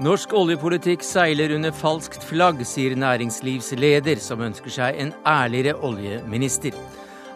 Norsk 0.00 0.30
oljepolitikk 0.32 1.02
seiler 1.04 1.52
under 1.52 1.74
falskt 1.76 2.22
flagg, 2.24 2.62
sier 2.64 2.94
næringslivsleder, 2.96 4.16
som 4.24 4.40
ønsker 4.40 4.72
seg 4.72 4.96
en 5.02 5.10
ærligere 5.28 5.74
oljeminister. 5.84 6.72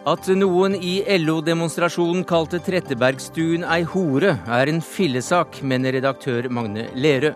At 0.09 0.25
noen 0.33 0.73
i 0.73 0.95
LO-demonstrasjonen 1.19 2.25
kalte 2.25 2.57
Trettebergstuen 2.65 3.67
ei 3.69 3.83
hore, 3.85 4.33
er 4.49 4.71
en 4.71 4.81
fillesak, 4.81 5.61
mener 5.61 5.93
redaktør 5.99 6.49
Magne 6.49 6.87
Lerøe. 6.97 7.35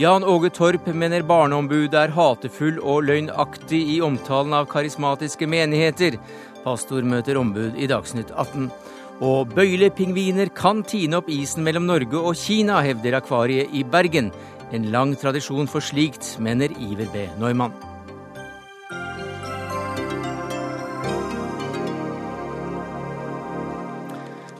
Jan 0.00 0.24
Åge 0.24 0.48
Torp 0.56 0.88
mener 0.88 1.24
barneombudet 1.24 2.00
er 2.06 2.16
hatefull 2.16 2.80
og 2.80 3.04
løgnaktig 3.10 3.82
i 3.94 4.00
omtalen 4.04 4.56
av 4.56 4.70
karismatiske 4.72 5.48
menigheter. 5.52 6.16
Pastor 6.64 7.04
møter 7.04 7.36
ombud 7.40 7.76
i 7.76 7.92
Dagsnytt 7.92 8.32
18. 8.32 8.70
Og 9.24 9.48
bøylepingviner 9.56 10.50
kan 10.52 10.82
tine 10.84 11.16
opp 11.22 11.30
isen 11.32 11.64
mellom 11.64 11.86
Norge 11.88 12.20
og 12.20 12.36
Kina, 12.36 12.82
hevder 12.84 13.16
Akvariet 13.16 13.72
i 13.72 13.80
Bergen. 13.80 14.28
En 14.76 14.90
lang 14.92 15.14
tradisjon 15.16 15.70
for 15.70 15.80
slikt, 15.80 16.34
mener 16.42 16.68
Iver 16.76 17.08
B. 17.14 17.24
Neumann. 17.40 17.72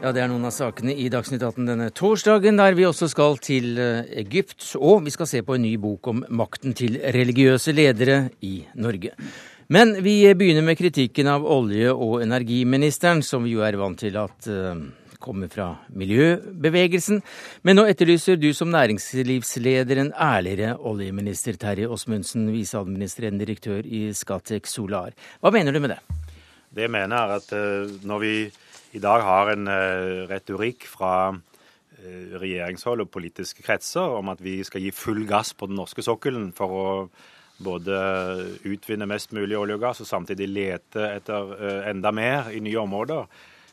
Ja, 0.01 0.13
Det 0.13 0.23
er 0.23 0.29
noen 0.31 0.47
av 0.47 0.55
sakene 0.55 0.95
i 0.95 1.09
Dagsnytt 1.11 1.43
18 1.43 1.67
denne 1.67 1.91
torsdagen, 1.91 2.57
der 2.57 2.77
vi 2.79 2.87
også 2.87 3.09
skal 3.11 3.37
til 3.43 3.77
eh, 3.77 4.07
Egypt. 4.23 4.77
Og 4.79 5.03
vi 5.05 5.11
skal 5.11 5.27
se 5.27 5.43
på 5.43 5.57
en 5.57 5.65
ny 5.67 5.75
bok 5.83 6.07
om 6.13 6.25
makten 6.31 6.77
til 6.79 6.97
religiøse 7.03 7.75
ledere 7.75 8.31
i 8.41 8.61
Norge. 8.79 9.17
Men 9.67 9.97
vi 9.99 10.21
begynner 10.39 10.63
med 10.63 10.79
kritikken 10.79 11.27
av 11.27 11.43
olje- 11.43 11.91
og 11.91 12.21
energiministeren, 12.23 13.19
som 13.27 13.43
vi 13.43 13.57
jo 13.57 13.65
er 13.67 13.75
vant 13.81 13.99
til 13.99 14.15
at 14.21 14.47
uh, 14.47 14.79
kommer 15.19 15.51
fra 15.51 15.73
miljøbevegelsen. 15.91 17.19
Men 17.67 17.81
nå 17.81 17.87
etterlyser 17.91 18.39
du 18.39 18.53
som 18.55 18.71
næringslivsleder 18.71 20.05
en 20.05 20.13
ærligere 20.15 20.77
oljeminister, 20.79 21.59
Terje 21.59 21.91
Åsmundsen, 21.91 22.47
viseadministrerende 22.55 23.43
direktør 23.43 23.83
i 23.83 24.13
Scatec 24.15 24.71
Solar. 24.71 25.19
Hva 25.43 25.51
mener 25.51 25.75
du 25.75 25.83
med 25.83 25.97
det? 25.97 26.01
Det 26.71 26.87
jeg 26.87 26.95
mener 26.95 27.19
er 27.19 27.37
at 27.41 27.51
uh, 27.51 27.91
når 28.07 28.23
vi 28.23 28.35
i 28.95 29.03
dag 29.03 29.27
har 29.27 29.55
en 29.57 29.67
uh, 29.67 30.27
retorikk 30.31 30.87
fra 30.87 31.17
regjeringshold 32.07 33.01
og 33.03 33.09
politiske 33.11 33.65
kretser 33.65 34.13
om 34.21 34.29
at 34.31 34.39
vi 34.45 34.61
skal 34.63 34.85
gi 34.85 34.93
full 34.95 35.25
gass 35.27 35.57
på 35.57 35.67
den 35.67 35.79
norske 35.81 36.05
sokkelen 36.05 36.53
for 36.55 36.75
å 36.77 36.85
både 37.63 37.99
utvinne 38.69 39.09
mest 39.09 39.33
mulig 39.37 39.57
olje 39.59 39.77
og 39.79 39.85
gass 39.87 40.03
og 40.05 40.09
samtidig 40.09 40.49
lete 40.51 41.05
etter 41.15 41.53
eh, 41.57 41.85
enda 41.91 42.13
mer 42.15 42.51
i 42.53 42.61
nye 42.65 42.81
områder, 42.83 43.29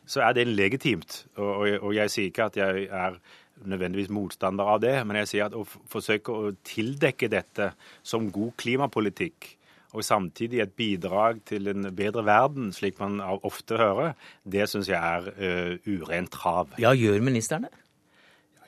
så 0.06 0.23
er 0.26 0.36
det 0.36 0.50
legitimt. 0.52 1.23
Og, 1.39 1.94
jeg 1.95 2.11
sier 2.11 2.30
ikke 2.31 2.48
at 2.50 2.59
jeg 2.59 2.88
er 2.92 3.20
nødvendigvis 3.64 4.11
motstander 4.11 4.67
av 4.67 4.81
det, 4.84 4.95
men 5.08 5.22
jeg 5.22 5.30
sier 5.31 5.48
at 5.48 5.56
å 5.56 5.64
forsøke 5.64 6.34
å 6.34 6.54
tildekke 6.67 7.30
dette 7.31 7.72
som 8.04 8.31
god 8.34 8.56
klimapolitikk, 8.59 9.54
og 9.94 10.02
samtidig 10.02 10.64
et 10.64 10.73
bidrag 10.73 11.44
til 11.45 11.70
en 11.70 11.86
bedre 11.94 12.23
verden, 12.26 12.72
slik 12.73 12.98
man 13.00 13.20
ofte 13.22 13.78
hører, 13.78 14.16
det 14.44 14.66
syns 14.72 14.89
jeg 14.89 14.98
er 14.98 15.30
uh, 15.38 15.76
urent 15.86 16.34
trav. 16.34 16.73
Ja, 16.81 16.95
gjør 16.98 17.22
ministeren 17.22 17.67
det? 17.70 17.76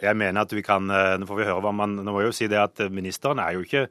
Jeg 0.03 0.19
mener 0.19 0.43
at 0.43 0.51
vi 0.53 0.61
kan 0.61 0.91
eh, 0.91 1.13
Nå 1.15 1.23
får 1.25 1.37
vi 1.39 1.45
høre 1.47 1.61
hva 1.63 1.71
man 1.71 1.93
Nå 1.95 2.11
må 2.11 2.19
jeg 2.19 2.27
jo 2.27 2.33
si 2.35 2.47
det 2.51 2.57
at 2.59 2.81
ministeren 2.91 3.39
er 3.39 3.55
jo 3.55 3.61
ikke 3.63 3.85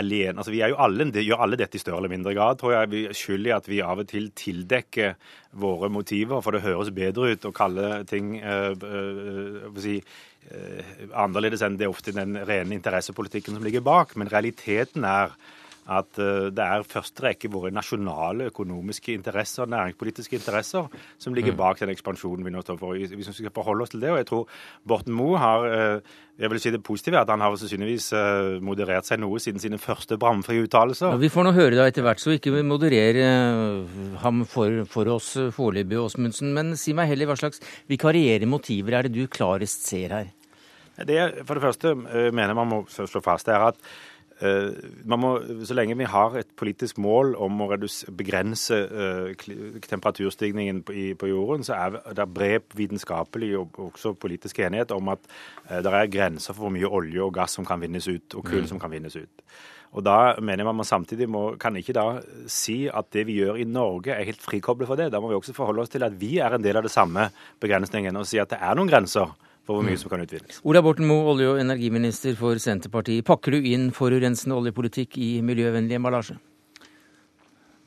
alene. 0.00 0.38
Altså, 0.38 0.52
vi 0.54 0.60
er 0.64 0.72
jo 0.72 0.78
alle, 0.82 1.06
gjør 1.12 1.42
alle 1.44 1.58
dette 1.60 1.78
i 1.78 1.82
større 1.82 2.02
eller 2.02 2.12
mindre 2.12 2.34
grad, 2.36 2.58
tror 2.60 2.74
jeg. 2.74 2.90
Vi 2.92 3.02
er 3.08 3.16
skyld 3.16 3.48
i 3.48 3.54
at 3.54 3.68
vi 3.70 3.80
av 3.84 4.02
og 4.02 4.08
til 4.10 4.30
tildekker 4.36 5.14
våre 5.62 5.90
motiver, 5.92 6.42
for 6.42 6.56
det 6.56 6.64
høres 6.64 6.92
bedre 6.94 7.34
ut 7.34 7.48
å 7.48 7.54
kalle 7.54 7.90
ting 8.10 8.36
øh, 8.40 8.74
øh, 8.74 9.68
si, 9.82 9.98
øh, 10.50 10.94
annerledes 11.12 11.62
enn 11.66 11.78
det 11.80 11.90
ofte 11.90 12.14
den 12.16 12.38
rene 12.42 12.74
interessepolitikken 12.78 13.58
som 13.58 13.66
ligger 13.66 13.84
bak. 13.86 14.16
Men 14.18 14.32
realiteten 14.32 15.06
er 15.06 15.36
at 15.84 16.18
eh, 16.18 16.48
det 16.54 16.64
er 16.64 16.86
første 16.88 17.26
rekke 17.26 17.50
våre 17.52 17.72
nasjonale 17.74 18.48
økonomiske 18.48 19.12
interesser, 19.18 19.68
næringspolitiske 19.68 20.38
interesser, 20.38 20.86
som 21.20 21.34
ligger 21.36 21.52
mm. 21.52 21.58
bak 21.60 21.80
den 21.82 21.92
ekspansjonen 21.92 22.44
vi 22.46 22.52
nå 22.54 22.62
står 22.64 22.78
for. 22.80 22.96
Vi 22.96 23.26
skal 23.26 23.52
forholde 23.54 23.84
oss 23.84 23.92
til 23.92 24.04
det. 24.04 24.12
Og 24.14 24.20
jeg 24.22 24.28
tror 24.30 24.54
Borten 24.88 25.16
Moe 25.16 25.40
har 25.40 25.66
eh, 25.68 26.14
jeg 26.34 26.50
vil 26.50 26.58
si 26.58 26.70
Det 26.74 26.80
positive 26.82 27.14
er 27.14 27.22
at 27.22 27.30
han 27.30 27.44
har 27.44 27.52
sannsynligvis 27.60 28.08
eh, 28.16 28.56
moderert 28.64 29.06
seg 29.06 29.20
noe 29.22 29.38
siden 29.42 29.62
sine 29.62 29.78
første 29.78 30.16
bramfrie 30.20 30.64
uttalelser. 30.64 31.12
Ja, 31.12 31.20
vi 31.20 31.30
får 31.30 31.46
nå 31.46 31.52
høre 31.54 31.76
det 31.76 31.84
etter 31.92 32.06
hvert, 32.06 32.22
så 32.22 32.34
ikke 32.34 32.64
moderer 32.64 33.20
ham 34.24 34.42
for, 34.48 34.80
for 34.90 35.12
oss 35.14 35.34
foreløpig, 35.54 36.00
Åsmundsen. 36.00 36.54
Men 36.56 36.72
si 36.80 36.96
meg 36.96 37.12
heller 37.12 37.30
hva 37.30 37.38
slags 37.38 37.62
vikarierende 37.92 38.50
motiver 38.50 38.98
er 38.98 39.06
det 39.06 39.14
du 39.14 39.28
klarest 39.30 39.86
ser 39.86 40.16
her? 40.16 40.32
Det 40.94 41.14
jeg 41.14 41.44
for 41.46 41.58
det 41.58 41.64
første 41.64 41.94
mener 41.94 42.54
man 42.54 42.68
må 42.70 42.76
slå 42.86 43.22
fast, 43.22 43.48
er 43.50 43.68
at 43.72 43.78
må, 44.42 45.30
så 45.64 45.76
lenge 45.76 45.96
vi 45.98 46.08
har 46.10 46.34
et 46.38 46.48
politisk 46.58 46.98
mål 46.98 47.34
om 47.40 47.60
å 47.64 47.68
begrense 48.18 48.78
uh, 48.90 49.44
temperaturstigningen 49.86 50.82
på, 50.82 50.92
i, 50.94 51.04
på, 51.18 51.30
jorden, 51.30 51.64
så 51.66 51.76
er 51.78 52.00
det 52.16 52.26
bred 52.34 52.74
vitenskapelig 52.74 53.52
og 53.60 53.78
også 53.90 54.14
politisk 54.18 54.58
enighet 54.58 54.94
om 54.96 55.12
at 55.14 55.22
uh, 55.70 55.78
det 55.84 55.92
er 55.92 56.10
grenser 56.10 56.56
for 56.56 56.66
hvor 56.66 56.74
mye 56.74 56.90
olje 56.90 57.22
og 57.22 57.34
gass 57.38 57.54
som 57.58 57.68
kan 57.68 57.80
vinnes 57.82 58.08
ut, 58.10 58.34
og 58.34 58.42
kull 58.44 58.64
mm. 58.64 58.72
som 58.72 58.82
kan 58.82 58.92
vinnes 58.92 59.16
ut. 59.16 59.44
Og 59.94 60.02
da 60.02 60.34
mener 60.42 60.64
jeg 60.64 60.74
man 60.74 60.88
samtidig 60.88 61.28
må, 61.30 61.44
kan 61.60 61.76
ikke 61.78 61.94
da 61.94 62.06
si 62.50 62.84
at 62.90 63.12
det 63.14 63.28
vi 63.28 63.38
gjør 63.38 63.60
i 63.62 63.66
Norge 63.68 64.10
er 64.16 64.26
helt 64.26 64.42
frikoblet 64.42 64.90
for 64.90 64.98
det. 64.98 65.12
Da 65.14 65.20
må 65.22 65.30
vi 65.30 65.38
også 65.38 65.54
forholde 65.54 65.84
oss 65.84 65.92
til 65.92 66.02
at 66.02 66.16
vi 66.18 66.40
er 66.42 66.56
en 66.56 66.64
del 66.64 66.80
av 66.80 66.82
det 66.82 66.90
samme 66.90 67.28
begrensningen, 67.62 68.18
og 68.18 68.26
si 68.26 68.42
at 68.42 68.50
det 68.50 68.58
er 68.58 68.74
noen 68.74 68.90
grenser 68.90 69.30
for 69.64 69.78
hvor 69.78 69.86
mye 69.86 69.96
mm. 69.96 70.02
som 70.02 70.12
kan 70.12 70.24
utvinnes. 70.24 70.62
Ola 70.68 70.82
Borten 70.84 71.08
Moe, 71.08 71.26
olje- 71.32 71.52
og 71.54 71.60
energiminister 71.62 72.36
for 72.38 72.60
Senterpartiet. 72.60 73.24
Pakker 73.26 73.56
du 73.56 73.70
inn 73.72 73.90
forurensende 73.96 74.56
oljepolitikk 74.58 75.16
i 75.20 75.30
miljøvennlig 75.44 75.96
emballasje? 75.98 76.36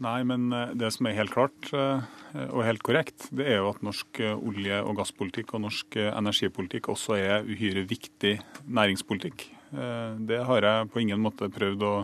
Nei, 0.03 0.21
men 0.29 0.51
eh, 0.53 0.73
det 0.77 0.91
som 0.93 1.09
er 1.09 1.17
helt 1.17 1.33
klart 1.33 1.69
eh, 1.73 2.05
og 2.51 2.65
helt 2.65 2.83
korrekt, 2.85 3.29
det 3.33 3.47
er 3.49 3.61
jo 3.63 3.71
at 3.71 3.81
norsk 3.85 4.21
eh, 4.21 4.35
olje- 4.37 4.83
og 4.83 4.99
gasspolitikk 4.99 5.55
og 5.57 5.63
norsk 5.65 5.97
energipolitikk 6.11 6.89
også 6.93 7.17
er 7.17 7.47
uhyre 7.47 7.85
viktig 7.89 8.37
næringspolitikk. 8.67 9.53
Det 9.67 10.37
har 10.47 10.63
jeg 10.63 10.87
på 10.93 11.01
ingen 11.01 11.19
måte 11.19 11.49
prøvd 11.51 11.81
å, 11.83 11.95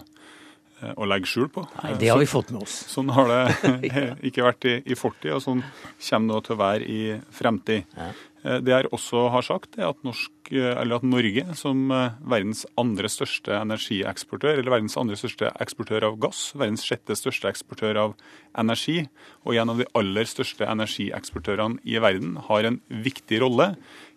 å 0.96 1.08
legge 1.10 1.30
skjul 1.30 1.50
på. 1.54 1.66
Nei, 1.82 1.94
Det 2.02 2.12
har 2.12 2.20
vi 2.22 2.30
fått 2.30 2.52
med 2.54 2.66
oss. 2.66 2.76
Sånn 2.92 3.12
har 3.16 3.32
det 3.32 3.72
ikke 4.30 4.46
vært 4.46 4.70
i, 4.70 4.78
i 4.86 5.00
fortid, 5.00 5.32
og 5.38 5.44
sånn 5.46 5.64
kommer 6.10 6.38
det 6.38 6.48
til 6.48 6.56
å 6.56 6.62
være 6.64 6.92
i 6.92 7.02
fremtid. 7.34 7.98
Ja. 7.98 8.12
Eh, 8.44 8.60
det 8.60 8.74
jeg 8.74 8.92
også 8.92 9.28
har 9.32 9.46
sagt, 9.46 9.78
er 9.80 9.90
at, 9.90 10.00
norsk, 10.04 10.32
eh, 10.52 10.76
at, 10.76 11.06
Norge, 11.08 11.46
som 11.56 11.92
eh, 11.96 12.16
verdens 12.20 12.66
andre 12.80 13.10
største 13.12 13.56
energieksportør, 13.56 14.58
eller 14.58 14.76
verdens 14.76 14.98
andre 15.00 15.18
største 15.20 15.52
eksportør 15.64 16.10
av 16.10 16.18
gass, 16.24 16.50
verdens 16.58 16.84
sjette 16.84 17.16
største 17.16 17.48
eksportør 17.52 18.02
av 18.02 18.16
energi, 18.60 19.06
og 19.48 19.56
en 19.56 19.74
av 19.74 19.80
de 19.80 19.88
aller 19.98 20.28
største 20.30 20.68
energieksportørene 20.68 21.80
i 21.88 22.00
verden, 22.04 22.36
har 22.50 22.68
en 22.68 22.82
viktig 23.04 23.40
rolle 23.46 23.74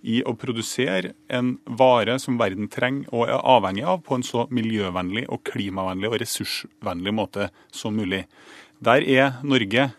i 0.07 0.21
å 0.23 0.37
produsere 0.39 1.15
en 1.27 1.57
vare 1.67 2.15
som 2.23 2.39
verden 2.39 2.71
trenger 2.71 3.11
og 3.11 3.27
er 3.27 3.43
avhengig 3.43 3.85
av, 3.85 4.01
på 4.07 4.17
en 4.17 4.27
så 4.27 4.47
miljøvennlig 4.55 5.27
og 5.27 5.43
klimavennlig 5.51 6.13
og 6.13 6.19
ressursvennlig 6.23 7.15
måte 7.17 7.51
som 7.75 7.97
mulig. 7.99 8.25
Der 8.79 9.03
er 9.03 9.41
Norge 9.43 9.91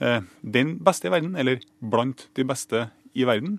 den 0.00 0.78
beste 0.80 1.10
i 1.10 1.12
verden, 1.12 1.34
eller 1.36 1.60
blant 1.80 2.28
de 2.38 2.44
beste 2.48 2.86
i 3.12 3.26
verden. 3.28 3.58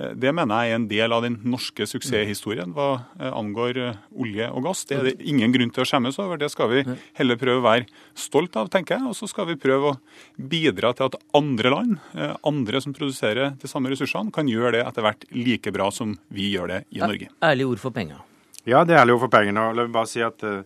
Eh, 0.00 0.12
det 0.18 0.32
mener 0.34 0.64
jeg 0.64 0.72
er 0.72 0.78
en 0.78 0.86
del 0.90 1.14
av 1.14 1.24
den 1.24 1.38
norske 1.48 1.86
suksesshistorien 1.88 2.72
hva 2.76 2.88
eh, 3.18 3.28
angår 3.28 3.80
eh, 3.80 4.00
olje 4.24 4.48
og 4.50 4.66
gass. 4.66 4.84
Det 4.88 4.98
er 4.98 5.08
det 5.10 5.14
ingen 5.28 5.52
grunn 5.54 5.72
til 5.74 5.84
å 5.84 5.88
skjemmes 5.88 6.18
over. 6.22 6.40
Det 6.40 6.50
skal 6.52 6.70
vi 6.72 6.84
heller 7.18 7.40
prøve 7.40 7.60
å 7.60 7.66
være 7.66 7.88
stolt 8.18 8.56
av, 8.60 8.70
tenker 8.72 8.98
jeg. 8.98 9.10
Og 9.10 9.16
så 9.18 9.28
skal 9.30 9.48
vi 9.50 9.58
prøve 9.60 9.92
å 9.92 9.98
bidra 10.36 10.94
til 10.96 11.10
at 11.10 11.18
andre 11.36 11.72
land, 11.72 11.98
andre 12.46 12.80
som 12.82 12.94
produserer 12.96 13.56
de 13.60 13.70
samme 13.70 13.92
ressursene, 13.92 14.32
kan 14.34 14.48
gjøre 14.48 14.76
det 14.78 14.86
etter 14.86 15.06
hvert 15.06 15.26
like 15.36 15.72
bra 15.74 15.90
som 15.94 16.16
vi 16.32 16.52
gjør 16.54 16.72
det 16.72 16.80
i 16.96 17.02
Norge. 17.02 17.28
Ærlig 17.44 17.68
ord 17.68 17.82
for 17.82 17.94
penger. 17.94 18.22
Ja, 18.68 18.84
det 18.86 18.94
er 18.94 19.02
ærlig 19.02 19.16
ord 19.16 19.24
for 19.24 19.32
pengene. 19.32 19.68
La 19.74 19.86
meg 19.86 19.94
bare 19.94 20.10
si 20.10 20.22
at 20.24 20.44
uh, 20.46 20.60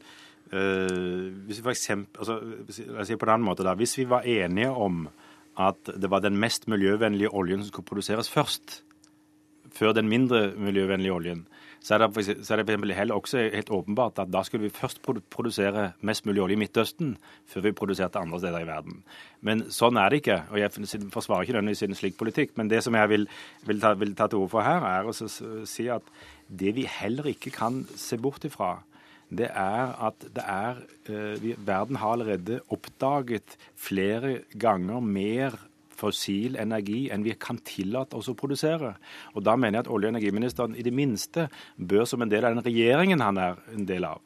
hvis 0.53 1.59
vi 1.59 1.63
for 1.63 1.73
eksempel, 1.73 2.21
altså, 2.23 2.39
la 2.93 3.03
oss 3.03 3.11
si 3.11 3.19
på 3.19 3.29
den 3.29 3.45
måten 3.47 3.49
måte 3.49 3.67
da, 3.67 3.77
hvis 3.79 3.97
vi 3.99 4.09
var 4.11 4.27
enige 4.29 4.71
om 4.71 5.07
at 5.57 5.89
det 5.97 6.11
var 6.13 6.21
den 6.21 6.37
mest 6.39 6.67
miljøvennlige 6.69 7.33
oljen 7.33 7.63
som 7.63 7.73
skulle 7.73 7.89
produseres 7.89 8.29
først, 8.29 8.83
før 9.77 9.95
den 9.97 10.09
mindre 10.09 10.49
miljøvennlige 10.57 11.15
oljen, 11.15 11.47
så 11.87 11.95
er 11.95 12.03
det, 12.03 12.09
for, 12.17 12.27
så 12.43 12.55
er 12.55 12.63
det 12.67 12.95
heller 12.97 13.15
også 13.15 13.45
helt 13.53 13.71
åpenbart 13.71 14.19
at 14.19 14.31
da 14.33 14.41
skulle 14.43 14.67
vi 14.67 14.75
først 14.75 14.99
produsere 15.05 15.93
mest 16.01 16.25
mulig 16.27 16.43
olje 16.43 16.57
i 16.57 16.59
Midtøsten 16.59 17.13
før 17.47 17.67
vi 17.69 17.75
produserte 17.79 18.19
andre 18.19 18.41
steder 18.43 18.65
i 18.65 18.67
verden. 18.67 19.05
Men 19.47 19.63
sånn 19.71 20.01
er 20.01 20.11
det 20.11 20.23
ikke. 20.23 20.41
og 20.51 20.59
Jeg 20.59 20.73
forsvarer 21.15 21.47
ikke 21.47 21.55
nødvendigvis 21.55 21.85
en 21.87 22.01
slik 22.01 22.19
politikk. 22.19 22.57
Men 22.59 22.73
det 22.73 22.83
som 22.83 22.97
jeg 22.99 23.13
vil, 23.13 23.29
vil, 23.69 23.81
ta, 23.83 23.93
vil 23.95 24.17
ta 24.19 24.27
til 24.27 24.43
orde 24.43 24.55
for 24.57 24.67
her, 24.67 24.83
er 24.83 25.07
å 25.07 25.15
si 25.15 25.87
at 25.93 26.11
det 26.49 26.75
vi 26.75 26.89
heller 26.91 27.31
ikke 27.31 27.55
kan 27.55 27.85
se 27.95 28.19
bort 28.19 28.49
ifra, 28.49 28.81
det 29.31 29.49
er 29.51 29.95
at 30.09 30.27
det 30.35 30.43
er 30.43 30.83
eh, 31.11 31.47
Verden 31.67 31.99
har 32.03 32.15
allerede 32.15 32.61
oppdaget 32.71 33.57
flere 33.75 34.41
ganger 34.59 35.03
mer 35.03 35.59
fossil 35.97 36.59
energi 36.61 37.07
enn 37.13 37.25
vi 37.27 37.35
kan 37.41 37.59
tillate 37.65 38.19
oss 38.19 38.31
å 38.33 38.37
produsere. 38.39 38.95
Og 39.35 39.45
Da 39.47 39.57
mener 39.57 39.79
jeg 39.79 39.87
at 39.87 39.93
olje- 39.93 40.09
og 40.09 40.15
energiministeren 40.15 40.77
i 40.77 40.83
det 40.83 40.93
minste 40.93 41.49
bør, 41.79 42.07
som 42.07 42.23
en 42.23 42.29
del 42.29 42.45
av 42.45 42.55
den 42.55 42.65
regjeringen 42.65 43.21
han 43.21 43.39
er 43.39 43.57
en 43.73 43.87
del 43.87 44.05
av, 44.05 44.21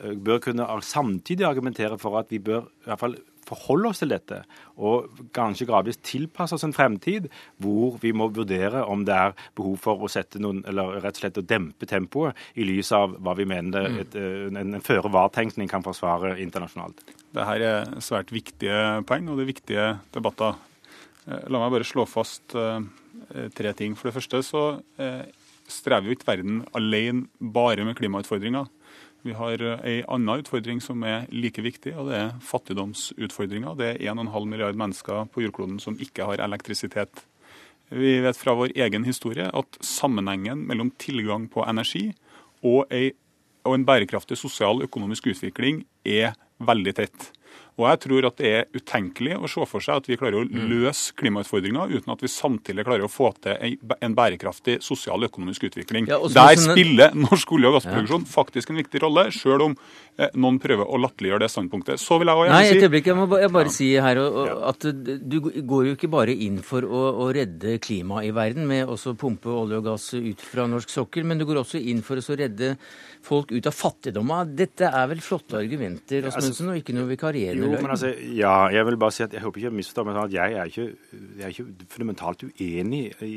eh, 0.00 0.14
bør 0.14 0.40
kunne 0.40 0.66
samtidig 0.82 1.46
argumentere 1.46 1.98
for 1.98 2.18
at 2.18 2.30
vi 2.30 2.38
bør 2.38 2.62
i 2.62 2.86
hvert 2.86 2.98
fall 2.98 3.16
forholde 3.48 3.90
oss 3.90 4.02
til 4.02 4.12
dette, 4.12 4.42
og 4.82 5.10
kanskje 5.34 5.66
gradvis 5.68 6.00
tilpasse 6.04 6.56
oss 6.56 6.64
en 6.66 6.74
fremtid 6.74 7.28
hvor 7.62 7.98
vi 8.02 8.12
må 8.16 8.28
vurdere 8.34 8.84
om 8.88 9.04
det 9.04 9.14
er 9.14 9.36
behov 9.58 9.78
for 9.82 10.04
å 10.04 10.10
sette 10.10 10.40
noen, 10.42 10.62
eller 10.68 11.00
rett 11.02 11.18
og 11.18 11.24
slett 11.24 11.40
å 11.40 11.46
dempe 11.46 11.88
tempoet, 11.90 12.38
i 12.54 12.66
lys 12.68 12.92
av 12.96 13.16
hva 13.18 13.36
vi 13.38 13.48
mener 13.48 13.88
mm. 13.88 14.00
et, 14.04 14.18
eh, 14.18 14.48
en, 14.50 14.76
en 14.78 14.84
føre-var-tenkning 14.84 15.70
kan 15.70 15.84
forsvare 15.84 16.36
internasjonalt. 16.42 17.02
Dette 17.32 17.56
er 17.58 17.96
svært 18.04 18.32
viktige 18.34 19.02
poeng, 19.08 19.30
og 19.30 19.40
det 19.40 19.46
er 19.46 19.52
viktige 19.54 19.88
debatter. 20.14 20.60
Eh, 21.26 21.48
la 21.48 21.62
meg 21.62 21.72
bare 21.76 21.86
slå 21.86 22.06
fast 22.08 22.56
uh, 22.58 22.82
tre 23.54 23.72
ting. 23.78 23.96
For 23.98 24.08
det 24.08 24.16
første 24.16 24.42
så 24.46 24.62
uh, 24.82 25.24
strever 25.70 26.10
jo 26.10 26.16
ikke 26.16 26.30
verden 26.30 26.62
alene 26.76 27.28
bare 27.38 27.86
med 27.86 27.98
klimautfordringer. 27.98 28.70
Vi 29.22 29.36
har 29.38 29.62
ei 29.86 30.00
annen 30.10 30.42
utfordring 30.42 30.80
som 30.82 31.04
er 31.06 31.28
like 31.30 31.62
viktig, 31.62 31.92
og 31.94 32.08
det 32.10 32.16
er 32.18 32.32
fattigdomsutfordringa. 32.42 33.76
Det 33.78 33.92
er 33.92 34.00
1,5 34.10 34.48
milliard 34.50 34.78
mennesker 34.78 35.28
på 35.30 35.44
jordkloden 35.44 35.78
som 35.78 35.94
ikke 36.02 36.26
har 36.26 36.42
elektrisitet. 36.42 37.22
Vi 37.92 38.16
vet 38.24 38.40
fra 38.40 38.56
vår 38.58 38.74
egen 38.74 39.06
historie 39.06 39.46
at 39.46 39.78
sammenhengen 39.84 40.64
mellom 40.66 40.90
tilgang 40.98 41.46
på 41.52 41.62
energi 41.68 42.08
og, 42.64 42.90
og 42.90 43.76
en 43.76 43.86
bærekraftig 43.86 44.40
sosial 44.40 44.80
og 44.80 44.88
økonomisk 44.88 45.28
utvikling 45.30 45.84
er 46.02 46.34
veldig 46.58 46.96
tett. 46.98 47.30
Og 47.80 47.86
jeg 47.88 48.00
tror 48.04 48.26
at 48.28 48.36
det 48.36 48.50
er 48.52 48.66
utenkelig 48.76 49.38
å 49.38 49.48
se 49.48 49.66
for 49.68 49.84
seg 49.84 50.02
at 50.02 50.08
vi 50.10 50.18
klarer 50.20 50.42
å 50.42 50.44
mm. 50.44 50.64
løse 50.68 51.14
klimautfordringa 51.16 51.86
uten 51.88 52.12
at 52.12 52.24
vi 52.24 52.28
samtidig 52.28 52.84
klarer 52.84 53.06
å 53.06 53.10
få 53.10 53.30
til 53.40 53.78
en 53.96 54.16
bærekraftig 54.16 54.78
sosial 54.84 55.22
og 55.22 55.30
økonomisk 55.30 55.64
utvikling. 55.70 56.10
Ja, 56.10 56.18
Der 56.20 56.60
sånn 56.60 56.76
spiller 56.76 57.16
norsk 57.16 57.54
olje- 57.56 57.70
og 57.70 57.78
gassproduksjon 57.78 58.26
ja. 58.26 58.30
faktisk 58.34 58.72
en 58.72 58.80
viktig 58.82 59.00
rolle, 59.04 59.24
sjøl 59.32 59.64
om 59.70 59.76
eh, 59.78 60.28
noen 60.36 60.60
prøver 60.60 60.84
å 60.84 61.00
latterliggjøre 61.00 61.46
det 61.46 61.50
standpunktet. 61.54 62.02
Så 62.02 62.20
vil 62.20 62.28
jeg 62.28 62.42
også 62.42 62.50
gjerne 62.50 62.60
si 62.60 62.68
Nei, 62.68 62.76
et 62.76 62.86
øyeblikk. 62.88 63.08
Jeg 63.08 63.18
må 63.22 63.26
bare, 63.32 63.46
jeg 63.46 63.54
bare 63.56 63.72
ja. 63.72 63.76
si 63.78 63.88
her 64.06 64.22
at 64.72 64.88
du 65.32 65.38
går 65.72 65.88
jo 65.88 65.96
ikke 65.96 66.12
bare 66.12 66.36
inn 66.48 66.60
for 66.66 66.84
å, 66.84 67.06
å 67.24 67.30
redde 67.32 67.78
klimaet 67.82 68.28
i 68.28 68.34
verden 68.36 68.68
med 68.68 68.92
å 68.92 68.98
pumpe 69.16 69.48
olje 69.48 69.80
og 69.80 69.88
gass 69.88 70.10
ut 70.12 70.44
fra 70.44 70.68
norsk 70.68 70.92
sokkel, 70.92 71.24
men 71.24 71.40
du 71.40 71.48
går 71.48 71.64
også 71.64 71.80
inn 71.80 72.04
for 72.04 72.20
å 72.20 72.36
redde 72.36 72.74
folk 73.22 73.52
ut 73.54 73.68
av 73.68 73.74
fattigdom. 73.76 74.32
Dette 74.58 74.88
er 74.88 75.08
vel 75.10 75.22
flotte 75.24 75.58
argumenter, 75.60 76.24
Rasmussen, 76.26 76.72
og 76.72 76.80
ikke 76.80 76.94
noe 76.96 77.08
vikarierende 77.10 77.70
løgn? 77.70 77.90
Altså, 77.94 78.12
ja, 78.34 78.54
jeg 78.74 78.86
vil 78.88 78.98
bare 79.00 79.14
si 79.14 79.24
at 79.26 79.36
jeg 79.36 79.44
håper 79.44 79.62
ikke 79.62 79.70
jeg 79.70 79.76
misforstår 79.78 80.08
meg 80.08 80.16
sånn 80.18 80.28
at 80.28 80.36
jeg 80.36 80.56
er 80.58 80.72
ikke, 80.72 80.86
jeg 81.38 81.46
er 81.46 81.54
ikke 81.54 81.88
fundamentalt 81.94 82.44
uenig 82.48 83.02
i 83.22 83.32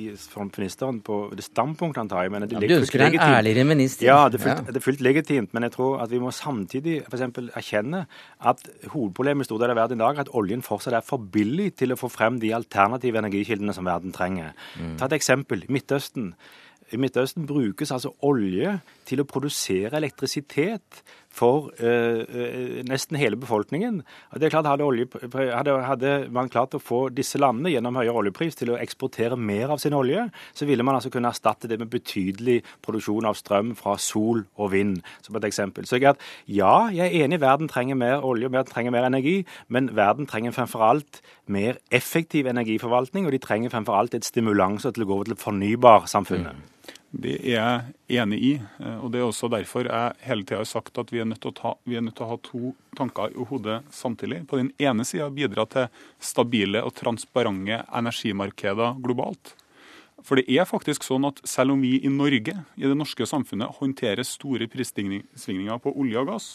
ministeren 0.56 1.02
på 1.06 1.20
det 1.36 1.46
standpunktet 1.46 2.02
han 2.04 2.12
tar. 2.12 2.32
Men 2.34 2.48
det 2.48 2.58
ja, 2.58 2.64
du 2.66 2.76
ønsker 2.80 3.06
deg 3.06 3.20
en 3.20 3.36
ærligere 3.38 3.68
minister? 3.68 4.10
Ja, 4.10 4.20
det 4.32 4.40
er, 4.40 4.46
fullt, 4.48 4.64
ja. 4.64 4.74
det 4.74 4.82
er 4.82 4.88
fullt 4.88 5.06
legitimt. 5.06 5.54
Men 5.56 5.68
jeg 5.68 5.76
tror 5.78 6.02
at 6.04 6.14
vi 6.14 6.22
må 6.24 6.34
samtidig 6.36 6.98
f.eks. 7.06 7.26
erkjenne 7.46 8.06
at 8.52 8.66
hovedproblemet 8.92 9.46
i 9.46 9.50
store 9.50 9.66
deler 9.66 9.76
av 9.78 9.84
verden 9.84 10.02
i 10.02 10.06
dag 10.06 10.20
er 10.20 10.26
at 10.26 10.36
oljen 10.38 10.66
fortsatt 10.66 10.98
er 10.98 11.06
for 11.06 11.22
billig 11.22 11.72
til 11.82 11.94
å 11.94 12.00
få 12.00 12.10
frem 12.12 12.40
de 12.42 12.54
alternative 12.58 13.22
energikildene 13.22 13.76
som 13.76 13.88
verden 13.88 14.16
trenger. 14.16 14.56
Mm. 14.80 14.96
Ta 15.00 15.10
et 15.10 15.20
eksempel. 15.20 15.66
Midtøsten. 15.72 16.34
I 16.94 17.00
Midtøsten 17.02 17.48
brukes 17.50 17.92
altså 17.92 18.12
olje 18.28 18.76
til 19.08 19.22
å 19.22 19.28
produsere 19.30 19.98
elektrisitet 19.98 21.02
for 21.36 21.70
uh, 21.82 22.22
uh, 22.24 22.80
nesten 22.88 23.20
hele 23.20 23.40
befolkningen. 23.40 24.02
Det 24.36 24.48
er 24.48 24.54
klart 24.54 24.70
hadde, 24.70 24.88
olje, 24.88 25.08
hadde, 25.34 25.76
hadde, 25.84 26.14
man 26.34 26.52
klart 26.52 26.78
å 26.78 26.82
få 26.82 27.08
disse 27.14 27.40
landene 27.42 27.74
gjennom 27.74 28.00
høyere 28.00 28.16
oljepris 28.22 28.60
til 28.60 28.74
å 28.74 28.80
eksportere 28.80 29.38
mer 29.38 29.74
av 29.76 29.82
sin 29.84 29.96
olje, 29.98 30.28
så 30.56 30.68
ville 30.70 30.86
man 30.86 30.98
altså 31.00 31.12
kunne 31.14 31.32
erstatte 31.34 31.70
det 31.72 31.80
med 31.82 31.92
betydelig 31.92 32.62
produksjon 32.86 33.28
av 33.28 33.38
strøm 33.40 33.74
fra 33.80 33.98
sol 34.02 34.46
og 34.56 34.72
vind, 34.74 35.02
som 35.26 35.36
et 35.40 35.50
eksempel. 35.50 35.88
Så 35.88 36.00
jeg 36.00 36.14
at, 36.14 36.24
ja, 36.48 36.88
jeg 36.94 37.10
er 37.10 37.26
enig 37.26 37.42
verden 37.44 37.72
trenger 37.72 38.00
mer 38.00 38.24
olje 38.26 38.50
og 38.52 38.72
trenger 38.72 38.96
mer 38.96 39.10
energi, 39.10 39.42
men 39.68 39.92
verden 39.98 40.30
trenger 40.30 40.56
fremfor 40.56 40.86
alt 40.86 41.22
mer 41.52 41.82
effektiv 41.92 42.48
energiforvaltning, 42.50 43.28
og 43.28 43.36
de 43.36 43.42
trenger 43.44 43.74
fremfor 43.74 44.00
alt 44.00 44.16
et 44.16 44.26
stimulanser 44.28 44.96
til 44.96 45.06
å 45.06 45.10
gå 45.10 45.20
over 45.20 45.30
til 45.30 45.42
fornybarsamfunnet. 45.42 46.56
Mm. 46.56 46.72
Det 47.16 47.36
er 47.48 47.86
jeg 48.12 48.20
enig 48.20 48.40
i. 48.44 48.54
Eh, 48.84 48.98
og 49.00 49.12
Det 49.12 49.22
er 49.22 49.28
også 49.28 49.50
derfor 49.52 49.88
jeg 49.88 50.16
hele 50.28 50.44
tida 50.44 50.62
har 50.62 50.70
sagt 50.70 50.98
at 51.00 51.12
vi 51.14 51.22
er, 51.24 51.30
nødt 51.30 51.42
til 51.44 51.54
å 51.54 51.58
ta, 51.58 51.74
nødt 51.86 52.16
til 52.18 52.26
å 52.26 52.32
ha 52.34 52.40
to 52.44 52.74
tanker 52.98 53.32
i 53.32 53.46
hodet 53.50 53.82
samtidig. 53.96 54.44
På 54.50 54.60
den 54.60 54.74
ene 54.80 55.06
sida 55.08 55.30
bidra 55.32 55.66
til 55.72 55.88
stabile 56.20 56.84
og 56.84 56.96
transparente 56.98 57.84
energimarkeder 57.96 59.00
globalt. 59.04 59.56
For 60.26 60.40
det 60.40 60.50
er 60.50 60.66
faktisk 60.66 61.06
sånn 61.06 61.28
at 61.28 61.38
selv 61.46 61.76
om 61.76 61.84
vi 61.86 62.00
i 62.02 62.10
Norge, 62.10 62.56
i 62.76 62.88
det 62.88 62.96
norske 62.98 63.28
samfunnet, 63.30 63.78
håndterer 63.78 64.26
store 64.26 64.66
prissvingninger 64.72 65.82
på 65.84 65.94
olje 65.94 66.18
og 66.18 66.32
gass, 66.32 66.48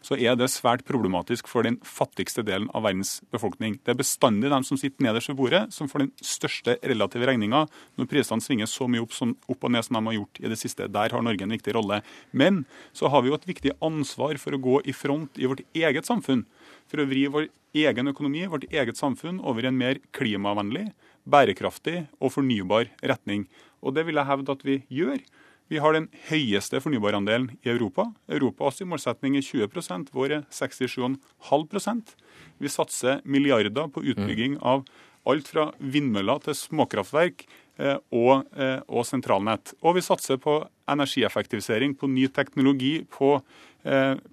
så 0.00 0.16
er 0.16 0.38
det 0.38 0.48
svært 0.48 0.84
problematisk 0.88 1.50
for 1.50 1.66
den 1.66 1.76
fattigste 1.84 2.44
delen 2.46 2.70
av 2.72 2.86
verdens 2.86 3.18
befolkning. 3.34 3.76
Det 3.84 3.92
er 3.92 4.00
bestandig 4.00 4.48
de 4.52 4.60
som 4.64 4.80
sitter 4.80 5.04
nederst 5.04 5.28
ved 5.32 5.38
bordet, 5.40 5.62
som 5.76 5.90
får 5.90 6.06
den 6.06 6.12
største 6.24 6.78
relative 6.80 7.28
regninga 7.28 7.66
når 7.98 8.08
prisene 8.08 8.44
svinger 8.44 8.70
så 8.70 8.88
mye 8.88 9.04
opp, 9.04 9.12
som, 9.12 9.34
opp, 9.44 9.60
og 9.60 9.74
ned 9.74 9.84
som 9.84 9.98
de 9.98 10.04
har 10.08 10.18
gjort 10.20 10.40
i 10.40 10.52
det 10.54 10.60
siste. 10.60 10.88
Der 10.88 11.12
har 11.12 11.26
Norge 11.26 11.44
en 11.44 11.52
viktig 11.52 11.76
rolle. 11.76 12.00
Men 12.32 12.62
så 12.96 13.12
har 13.12 13.24
vi 13.24 13.32
jo 13.32 13.36
et 13.36 13.48
viktig 13.50 13.76
ansvar 13.84 14.40
for 14.40 14.56
å 14.56 14.62
gå 14.62 14.80
i 14.88 14.96
front 14.96 15.36
i 15.36 15.50
vårt 15.50 15.66
eget 15.76 16.08
samfunn. 16.08 16.46
For 16.88 17.02
å 17.02 17.08
vri 17.10 17.26
vår 17.28 17.50
egen 17.76 18.08
økonomi, 18.08 18.46
vårt 18.48 18.70
eget 18.72 18.96
samfunn, 18.96 19.42
over 19.44 19.66
i 19.66 19.68
en 19.68 19.76
mer 19.76 20.00
klimavennlig 20.16 20.88
bærekraftig 21.28 22.06
og 22.18 22.32
fornybar 22.34 22.88
retning. 23.04 23.46
Og 23.84 23.94
det 23.94 24.06
vil 24.08 24.18
jeg 24.18 24.28
hevde 24.28 24.54
at 24.54 24.64
vi 24.66 24.80
gjør. 24.92 25.20
Vi 25.68 25.80
har 25.84 25.92
den 25.92 26.08
høyeste 26.30 26.80
fornybarandelen 26.80 27.50
i 27.60 27.68
Europa. 27.68 28.06
Europas 28.32 28.80
målsetning 28.88 29.36
er 29.36 29.44
20 29.44 30.08
vår 30.14 30.38
er 30.38 30.46
67,5% 30.48 32.14
Vi 32.58 32.68
satser 32.72 33.20
milliarder 33.24 33.88
på 33.92 34.00
utbygging 34.00 34.56
mm. 34.56 34.64
av 34.64 34.86
alt 35.28 35.48
fra 35.52 35.68
vindmøller 35.78 36.40
til 36.40 36.56
småkraftverk 36.56 37.44
eh, 37.78 37.98
og, 38.10 38.48
eh, 38.56 38.80
og 38.88 39.04
sentralnett. 39.04 39.74
Og 39.84 39.98
vi 39.98 40.04
satser 40.04 40.40
på 40.40 40.62
energieffektivisering, 40.88 41.94
på 41.94 42.08
ny 42.08 42.28
teknologi, 42.32 43.02
på 43.04 43.36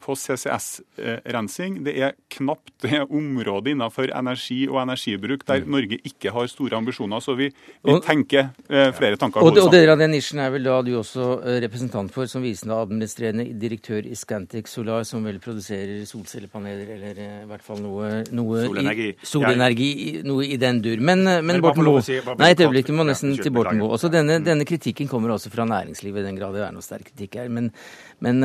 på 0.03 0.15
CCS-rensing. 0.19 1.79
Det 1.85 1.93
er 2.01 2.15
knapt 2.33 2.73
det 2.83 3.01
området 3.05 3.73
innenfor 3.73 4.11
energi 4.15 4.65
og 4.69 4.81
energibruk 4.83 5.45
der 5.47 5.63
mm. 5.63 5.71
Norge 5.71 5.99
ikke 6.07 6.33
har 6.35 6.47
store 6.51 6.77
ambisjoner. 6.77 7.23
Så 7.23 7.35
vi, 7.39 7.49
vi 7.85 7.95
tenker 8.05 8.49
eh, 8.69 8.91
flere 8.95 9.19
tanker. 9.19 9.43
Og, 9.43 9.57
og 9.61 9.71
deler 9.73 9.93
av 9.93 10.01
den 10.01 10.13
nisjen 10.15 10.41
er 10.43 10.51
vel 10.53 10.67
da 10.67 10.79
du 10.85 10.91
også 10.99 11.27
eh, 11.41 11.59
representant 11.63 12.13
for, 12.13 12.29
som 12.31 12.43
visende 12.45 12.77
administrerende 12.77 13.47
direktør 13.61 14.05
i 14.07 14.17
Scantic 14.17 14.69
Solar, 14.71 15.05
som 15.07 15.25
vel 15.25 15.39
produserer 15.43 16.03
solcellepaneler, 16.09 16.93
eller 16.97 17.21
i 17.23 17.29
hvert 17.49 17.65
fall 17.65 17.81
noe, 17.83 18.11
noe 18.35 18.65
solenergi. 18.67 19.09
I, 19.13 19.29
solenergi 19.31 19.91
noe 20.27 20.47
i 20.47 20.59
den 20.61 20.81
dur. 20.85 21.01
Men, 21.01 21.23
men, 21.25 21.51
men 21.51 21.63
Borten 21.63 21.85
Moe 21.87 22.03
si, 22.05 22.19
Nei, 22.39 22.51
et 22.53 22.65
øyeblikk, 22.65 22.89
du 22.89 22.97
må 22.97 23.07
nesten 23.07 23.35
til 23.39 23.53
Borten 23.55 23.79
Moe. 23.81 23.93
Også 23.95 24.11
denne, 24.13 24.39
denne, 24.43 24.67
kritikken 24.67 25.09
kommer 25.11 25.35
også 25.35 25.51
fra 25.53 25.67
næringslivet, 25.69 26.23
i 26.23 26.29
den 26.29 26.39
grad 26.39 26.55
det 26.55 26.65
er 26.65 26.73
noe 26.75 26.85
sterk 26.85 27.09
kritikk 27.09 27.39
her. 27.41 27.51
Men, 27.53 27.71
men 28.25 28.41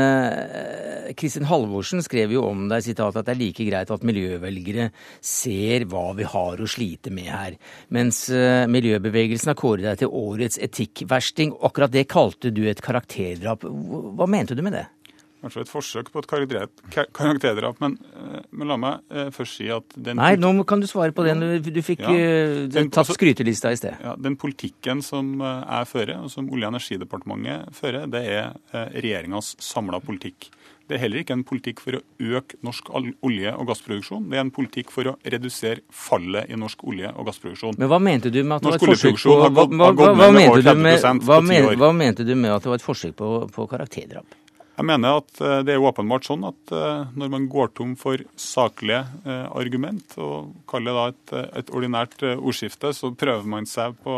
Kristin 1.19 1.49
Halvorsen 1.51 2.05
skrev 2.05 2.35
jo 2.35 2.45
om 2.49 2.69
deg 2.71 2.85
sitat, 2.87 3.17
at 3.17 3.27
det 3.27 3.35
er 3.35 3.41
like 3.41 3.67
greit 3.67 3.91
at 3.95 4.07
miljøvelgere 4.07 4.91
ser 5.25 5.87
hva 5.91 6.11
vi 6.19 6.29
har 6.29 6.61
å 6.61 6.71
slite 6.71 7.13
med 7.15 7.31
her. 7.33 7.59
Mens 7.95 8.25
uh, 8.33 8.69
miljøbevegelsen 8.71 9.53
har 9.53 9.59
kåret 9.59 9.89
deg 9.89 10.03
til 10.03 10.15
årets 10.21 10.61
etikkversting. 10.63 11.57
Akkurat 11.67 11.93
det 11.93 12.09
kalte 12.11 12.53
du 12.55 12.65
et 12.71 12.83
karakterdrap. 12.85 13.67
Hva 13.67 14.31
mente 14.31 14.57
du 14.59 14.65
med 14.67 14.79
det? 14.79 14.87
Kanskje 15.41 15.63
et 15.65 15.71
forsøk 15.73 16.11
på 16.13 16.21
et 16.21 16.27
karakterdrap, 17.17 17.79
men, 17.81 17.95
eh, 18.13 18.41
men, 18.51 18.69
la 18.69 18.77
meg 18.77 18.99
eh, 19.09 19.31
først 19.33 19.57
si 19.57 19.71
at 19.73 19.95
den 19.97 20.19
Nei, 20.21 20.35
nå 20.37 20.53
kan 20.69 20.83
du 20.83 20.89
svare 20.89 21.15
på 21.17 21.25
den. 21.25 21.41
Du, 21.65 21.81
fikk 21.85 22.03
ja, 22.05 22.13
eh, 22.13 22.57
den, 22.69 22.91
tatt 22.93 23.09
skrytelista 23.09 23.73
i 23.73 23.79
sted. 23.81 23.97
Ja, 24.05 24.17
Den 24.21 24.37
politikken 24.37 25.01
som 25.05 25.39
jeg 25.41 25.89
fører, 25.89 26.19
og 26.21 26.31
som 26.33 26.51
Olje- 26.53 26.69
og 26.69 26.75
energidepartementet 26.75 27.73
fører, 27.77 28.05
det 28.13 28.25
er 28.29 28.91
regjeringas 29.01 29.55
samla 29.65 30.03
politikk. 30.05 30.51
Det 30.91 30.97
er 30.97 31.05
heller 31.05 31.23
ikke 31.23 31.35
en 31.37 31.45
politikk 31.47 31.81
for 31.85 31.95
å 31.95 32.01
øke 32.19 32.57
norsk 32.67 32.89
olje- 32.91 33.53
og 33.55 33.69
gassproduksjon. 33.69 34.25
Det 34.27 34.39
er 34.41 34.43
en 34.43 34.51
politikk 34.51 34.89
for 34.91 35.07
å 35.07 35.13
redusere 35.23 35.85
fallet 35.95 36.51
i 36.51 36.59
norsk 36.59 36.83
olje- 36.83 37.13
og 37.15 37.29
gassproduksjon. 37.29 37.79
Men 37.79 37.93
hva 37.93 38.01
mente 38.03 38.33
du 38.35 38.41
med 38.43 38.57
at 38.57 38.65
det 38.67 38.73
var 38.73 38.81
et 38.81 38.89
forsøk 38.91 39.21
på 39.23 39.37
hva, 39.39 39.51
hva, 39.55 39.69
hva, 39.71 40.09
hva, 40.19 40.31
mente 41.95 42.27
du 42.27 42.35
med, 42.35 42.51
at 42.57 42.67
det 42.67 42.73
var 42.73 42.81
et 42.81 42.89
forsøk 42.89 43.15
på, 43.23 43.29
på 43.55 43.69
karakterdrap? 43.71 44.35
Jeg 44.81 44.89
mener 44.89 45.21
at 45.21 45.41
eh, 45.45 45.61
det 45.69 45.77
er 45.77 45.87
åpenbart 45.87 46.27
sånn 46.27 46.49
at 46.49 46.75
eh, 46.75 47.07
når 47.21 47.33
man 47.37 47.47
går 47.53 47.71
tom 47.77 47.95
for 48.01 48.27
saklige 48.35 49.05
eh, 49.29 49.47
argument, 49.61 50.19
og 50.19 50.51
kaller 50.71 50.99
det 50.99 51.07
et, 51.13 51.55
et 51.63 51.73
ordinært 51.77 52.27
ordskifte, 52.33 52.91
så 52.97 53.13
prøver 53.15 53.47
man 53.47 53.69
seg 53.71 53.95
på 54.03 54.17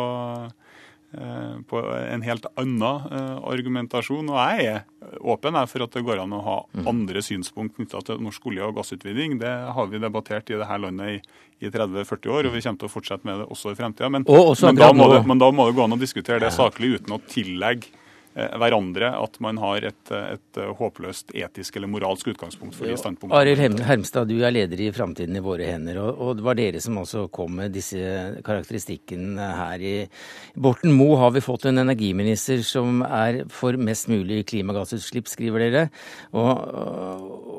på 1.68 1.82
en 1.92 2.24
helt 2.24 2.46
annen 2.56 2.82
eh, 3.12 3.38
argumentasjon. 3.52 4.30
Og 4.32 4.38
jeg 4.40 4.68
er 4.70 5.16
åpen 5.20 5.58
for 5.68 5.84
at 5.84 5.96
det 5.96 6.04
går 6.06 6.22
an 6.22 6.34
å 6.36 6.42
ha 6.46 6.58
mm. 6.72 6.86
andre 6.88 7.22
synspunkt 7.24 7.76
knytta 7.76 8.00
til 8.08 8.22
norsk 8.24 8.50
olje- 8.50 8.68
og 8.68 8.76
gassutvinning. 8.80 9.38
Det 9.42 9.52
har 9.76 9.90
vi 9.90 10.02
debattert 10.02 10.52
i 10.52 10.58
dette 10.58 10.78
landet 10.84 11.16
i, 11.16 11.40
i 11.66 11.72
30-40 11.72 12.36
år, 12.36 12.48
og 12.48 12.56
vi 12.56 12.62
kommer 12.64 12.84
til 12.84 12.90
å 12.90 12.94
fortsette 12.96 13.28
med 13.28 13.42
det 13.42 13.48
også 13.52 13.74
i 13.74 13.78
fremtida. 13.78 14.12
Men, 14.12 14.24
men, 14.28 15.18
men, 15.28 15.42
da 15.42 15.52
må 15.52 15.68
det 15.68 15.76
gå 15.76 15.84
an 15.84 15.98
å 15.98 16.00
diskutere 16.00 16.42
det 16.42 16.54
saklig 16.56 16.96
uten 16.96 17.18
å 17.18 17.22
tillegge 17.28 17.92
Eh, 17.92 18.01
hverandre 18.34 19.10
at 19.18 19.38
man 19.44 19.58
har 19.60 19.84
et, 19.90 20.12
et, 20.12 20.60
håpløst 20.78 21.34
etisk 21.36 21.76
eller 21.76 21.90
moralsk 21.92 22.30
utgangspunkt 22.32 22.76
for 22.78 22.88
de 22.88 22.96
standpunktene. 22.96 23.36
Arild 23.38 23.82
Hermstad, 23.84 24.30
du 24.30 24.40
er 24.44 24.54
leder 24.54 24.80
i 24.80 24.90
Framtiden 24.94 25.36
i 25.36 25.44
våre 25.44 25.68
hender, 25.68 26.00
og, 26.00 26.16
og, 26.16 26.38
det 26.38 26.46
var 26.46 26.58
dere 26.58 26.82
som 26.84 27.00
også 27.02 27.26
kom 27.34 27.60
med 27.60 27.76
disse 27.76 28.00
karakteristikkene 28.46 29.50
her. 29.58 29.84
i 29.84 29.94
Borten 30.56 30.94
Moe 30.96 31.20
har 31.20 31.36
vi 31.36 31.44
fått 31.44 31.68
en 31.68 31.84
energiminister 31.84 32.64
som 32.66 33.04
er 33.04 33.42
for 33.52 33.76
mest 33.76 34.08
mulig 34.12 34.42
klimagassutslipp, 34.52 35.28
skriver 35.30 35.66
dere, 35.66 35.86
og, 36.32 36.52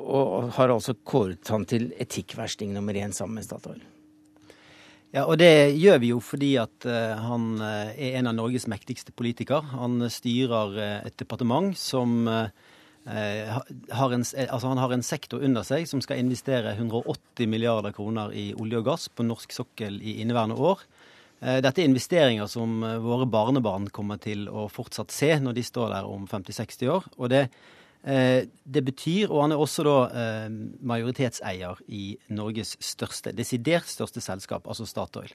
og 0.04 0.54
har 0.58 0.74
altså 0.74 0.98
kåret 1.06 1.54
han 1.54 1.68
til 1.70 1.92
etikkversting 2.02 2.74
nummer 2.74 2.98
én 2.98 3.14
sammen 3.14 3.40
med 3.40 3.48
Statoil. 3.48 3.82
Ja, 5.14 5.28
og 5.30 5.38
det 5.38 5.76
gjør 5.78 6.00
vi 6.02 6.10
jo 6.10 6.20
fordi 6.24 6.56
at 6.58 6.88
uh, 6.90 7.14
han 7.22 7.52
uh, 7.62 7.92
er 7.94 8.18
en 8.18 8.32
av 8.32 8.38
Norges 8.38 8.66
mektigste 8.72 9.14
politikere. 9.14 9.62
Han 9.76 10.02
styrer 10.10 10.78
et 11.06 11.18
departement 11.22 11.76
som 11.78 12.28
har 13.04 14.14
en, 14.16 14.22
altså 14.24 14.70
han 14.70 14.80
har 14.80 14.94
en 14.96 15.02
sektor 15.04 15.42
under 15.44 15.66
seg 15.68 15.90
som 15.90 16.00
skal 16.00 16.22
investere 16.22 16.72
180 16.78 17.50
milliarder 17.52 17.92
kroner 17.92 18.32
i 18.32 18.46
olje 18.56 18.80
og 18.80 18.86
gass 18.88 19.10
på 19.12 19.26
norsk 19.28 19.52
sokkel 19.52 19.98
i 20.00 20.22
inneværende 20.24 20.56
år. 20.56 20.86
Dette 21.66 21.84
er 21.84 21.90
investeringer 21.90 22.48
som 22.48 22.80
våre 23.04 23.28
barnebarn 23.28 23.90
kommer 23.92 24.22
til 24.24 24.48
å 24.48 24.70
fortsatt 24.72 25.12
se 25.12 25.34
når 25.36 25.58
de 25.58 25.66
står 25.68 25.92
der 25.98 26.08
om 26.08 26.24
50-60 26.32 26.94
år. 26.96 27.12
og 27.18 27.34
det 27.36 27.44
Eh, 27.52 27.83
det 28.04 28.84
betyr, 28.84 29.32
og 29.32 29.46
han 29.46 29.54
er 29.56 29.62
også 29.64 29.84
da 29.88 29.98
eh, 30.12 30.56
majoritetseier 30.84 31.80
i 31.88 32.18
Norges 32.36 32.76
største, 32.84 33.32
desidert 33.32 33.88
største 33.88 34.20
selskap, 34.24 34.68
altså 34.68 34.88
Statoil. 34.90 35.32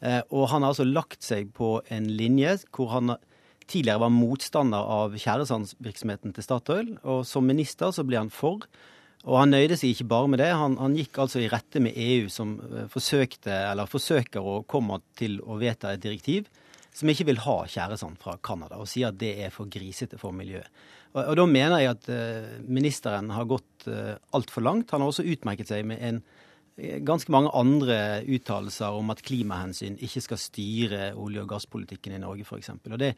Eh, 0.00 0.22
og 0.30 0.48
han 0.52 0.64
har 0.64 0.72
altså 0.72 0.88
lagt 0.88 1.24
seg 1.24 1.52
på 1.56 1.78
en 1.92 2.08
linje 2.16 2.56
hvor 2.72 2.94
han 2.94 3.16
tidligere 3.68 4.04
var 4.06 4.14
motstander 4.14 4.90
av 4.96 5.16
tjæresandsvirksomheten 5.18 6.32
til 6.32 6.46
Statoil. 6.46 6.92
Og 7.04 7.24
som 7.28 7.44
minister 7.48 7.92
så 7.92 8.06
ble 8.06 8.20
han 8.22 8.32
for. 8.32 8.64
Og 9.26 9.40
han 9.40 9.50
nøyde 9.50 9.76
seg 9.76 9.92
ikke 9.92 10.08
bare 10.12 10.30
med 10.30 10.40
det. 10.40 10.52
Han, 10.54 10.76
han 10.78 10.94
gikk 10.96 11.18
altså 11.24 11.42
i 11.42 11.50
rette 11.50 11.82
med 11.82 11.96
EU, 11.98 12.28
som 12.30 12.60
forsøkte, 12.92 13.50
eller 13.72 13.90
forsøker 13.90 14.40
å 14.40 14.60
komme 14.70 15.00
til 15.18 15.40
å 15.42 15.58
vedta 15.60 15.92
et 15.92 16.04
direktiv 16.04 16.46
som 16.96 17.10
ikke 17.12 17.26
vil 17.28 17.42
ha 17.44 17.56
tjæresand 17.68 18.16
fra 18.22 18.38
Canada, 18.40 18.78
og 18.80 18.88
sier 18.88 19.10
at 19.10 19.18
det 19.20 19.34
er 19.44 19.50
for 19.52 19.68
grisete 19.68 20.16
for 20.20 20.32
miljøet. 20.32 20.68
Og, 21.16 21.22
og, 21.22 21.36
Da 21.38 21.46
mener 21.48 21.82
jeg 21.82 21.94
at 21.94 22.08
uh, 22.12 22.56
ministeren 22.68 23.30
har 23.32 23.48
gått 23.48 23.88
uh, 23.88 24.16
altfor 24.36 24.64
langt. 24.64 24.92
Han 24.92 25.04
har 25.04 25.12
også 25.12 25.26
utmerket 25.26 25.70
seg 25.70 25.86
med 25.88 26.02
en 26.04 26.20
eh, 26.76 26.98
ganske 27.06 27.32
mange 27.32 27.52
andre 27.56 28.20
uttalelser 28.28 28.98
om 28.98 29.14
at 29.14 29.22
klimahensyn 29.24 29.96
ikke 30.04 30.22
skal 30.26 30.40
styre 30.40 31.08
olje- 31.14 31.46
og 31.46 31.48
gasspolitikken 31.54 32.18
i 32.18 32.20
Norge, 32.20 32.44
f.eks. 32.44 32.74
Og 32.90 32.98
det, 33.00 33.14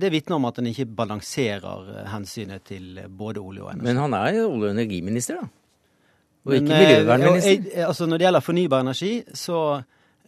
det 0.00 0.12
vitner 0.14 0.38
om 0.38 0.48
at 0.48 0.62
en 0.62 0.70
ikke 0.70 0.88
balanserer 0.96 2.08
hensynet 2.14 2.64
til 2.72 3.02
både 3.08 3.42
olje 3.42 3.66
og 3.66 3.74
energi. 3.74 3.90
Men 3.90 4.02
han 4.06 4.16
er 4.16 4.40
jo 4.40 4.48
olje- 4.54 4.72
og 4.72 4.78
energiminister, 4.78 5.42
da? 5.42 5.52
Og 6.46 6.54
ikke 6.54 6.78
miljøvernminister? 6.78 7.84
Altså 7.88 8.06
Når 8.06 8.18
det 8.18 8.26
gjelder 8.28 8.44
fornybar 8.46 8.84
energi, 8.84 9.12
så 9.34 9.60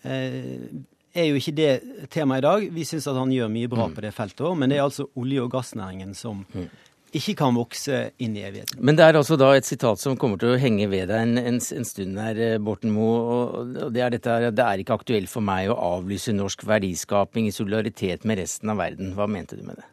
eh, 0.03 0.67
er 1.15 1.29
jo 1.31 1.39
ikke 1.39 1.55
det 1.57 1.71
temaet 2.11 2.43
i 2.43 2.47
dag. 2.47 2.67
Vi 2.75 2.85
syns 2.85 3.07
at 3.09 3.17
han 3.17 3.33
gjør 3.33 3.49
mye 3.55 3.71
bra 3.71 3.87
mm. 3.87 3.95
på 3.95 4.05
det 4.05 4.13
feltet 4.17 4.45
òg, 4.45 4.59
men 4.59 4.71
det 4.71 4.81
er 4.81 4.85
altså 4.85 5.09
olje- 5.17 5.47
og 5.47 5.51
gassnæringen 5.55 6.13
som 6.19 6.45
mm 6.53 6.69
ikke 7.17 7.35
kan 7.39 7.57
vokse 7.57 7.99
inn 8.21 8.35
i 8.37 8.43
evigheten. 8.45 8.81
Men 8.85 8.99
det 8.99 9.05
er 9.07 9.19
altså 9.19 9.39
da 9.41 9.51
et 9.57 9.67
sitat 9.69 10.01
som 10.01 10.17
kommer 10.21 10.41
til 10.41 10.55
å 10.55 10.59
henge 10.61 10.89
ved 10.91 11.09
deg 11.11 11.25
en, 11.25 11.39
en, 11.41 11.61
en 11.61 11.87
stund 11.89 12.19
her, 12.21 12.41
eh, 12.43 12.57
Borten 12.61 12.93
Moe. 12.93 13.21
Og 13.49 13.93
det 13.95 14.03
er 14.05 14.13
dette 14.15 14.33
her 14.33 14.51
det 14.53 14.65
er 14.65 14.83
ikke 14.83 14.99
aktuelt 14.99 15.31
for 15.33 15.45
meg 15.45 15.73
å 15.73 15.79
avlyse 15.97 16.35
norsk 16.37 16.67
verdiskaping 16.69 17.49
i 17.49 17.55
solidaritet 17.55 18.27
med 18.29 18.43
resten 18.43 18.73
av 18.73 18.83
verden. 18.83 19.15
Hva 19.17 19.29
mente 19.31 19.57
du 19.57 19.65
med 19.67 19.81
det? 19.81 19.87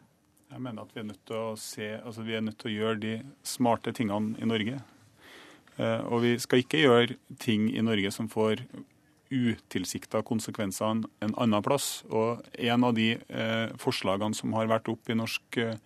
Jeg 0.52 0.64
mener 0.64 0.84
at 0.84 0.92
vi 0.92 1.02
er 1.02 1.08
nødt 1.08 1.24
til 1.28 1.40
å 1.40 1.54
se, 1.60 1.88
altså 2.00 2.26
vi 2.26 2.36
er 2.36 2.44
nødt 2.44 2.58
til 2.60 2.72
å 2.72 2.76
gjøre 2.76 3.00
de 3.02 3.14
smarte 3.44 3.92
tingene 3.96 4.36
i 4.40 4.48
Norge. 4.48 4.82
Eh, 5.76 6.02
og 6.08 6.20
vi 6.24 6.36
skal 6.42 6.64
ikke 6.64 6.84
gjøre 6.84 7.16
ting 7.42 7.70
i 7.72 7.84
Norge 7.84 8.12
som 8.14 8.28
får 8.32 8.64
utilsikta 9.26 10.20
konsekvenser 10.22 11.00
en 11.02 11.34
annen 11.34 11.64
plass. 11.64 12.04
Og 12.12 12.44
en 12.62 12.86
av 12.86 12.94
de 12.96 13.14
eh, 13.16 13.74
forslagene 13.80 14.36
som 14.38 14.52
har 14.56 14.68
vært 14.70 14.92
opp 14.92 15.10
i 15.10 15.18
norsk 15.18 15.64
Eh, 15.66 15.76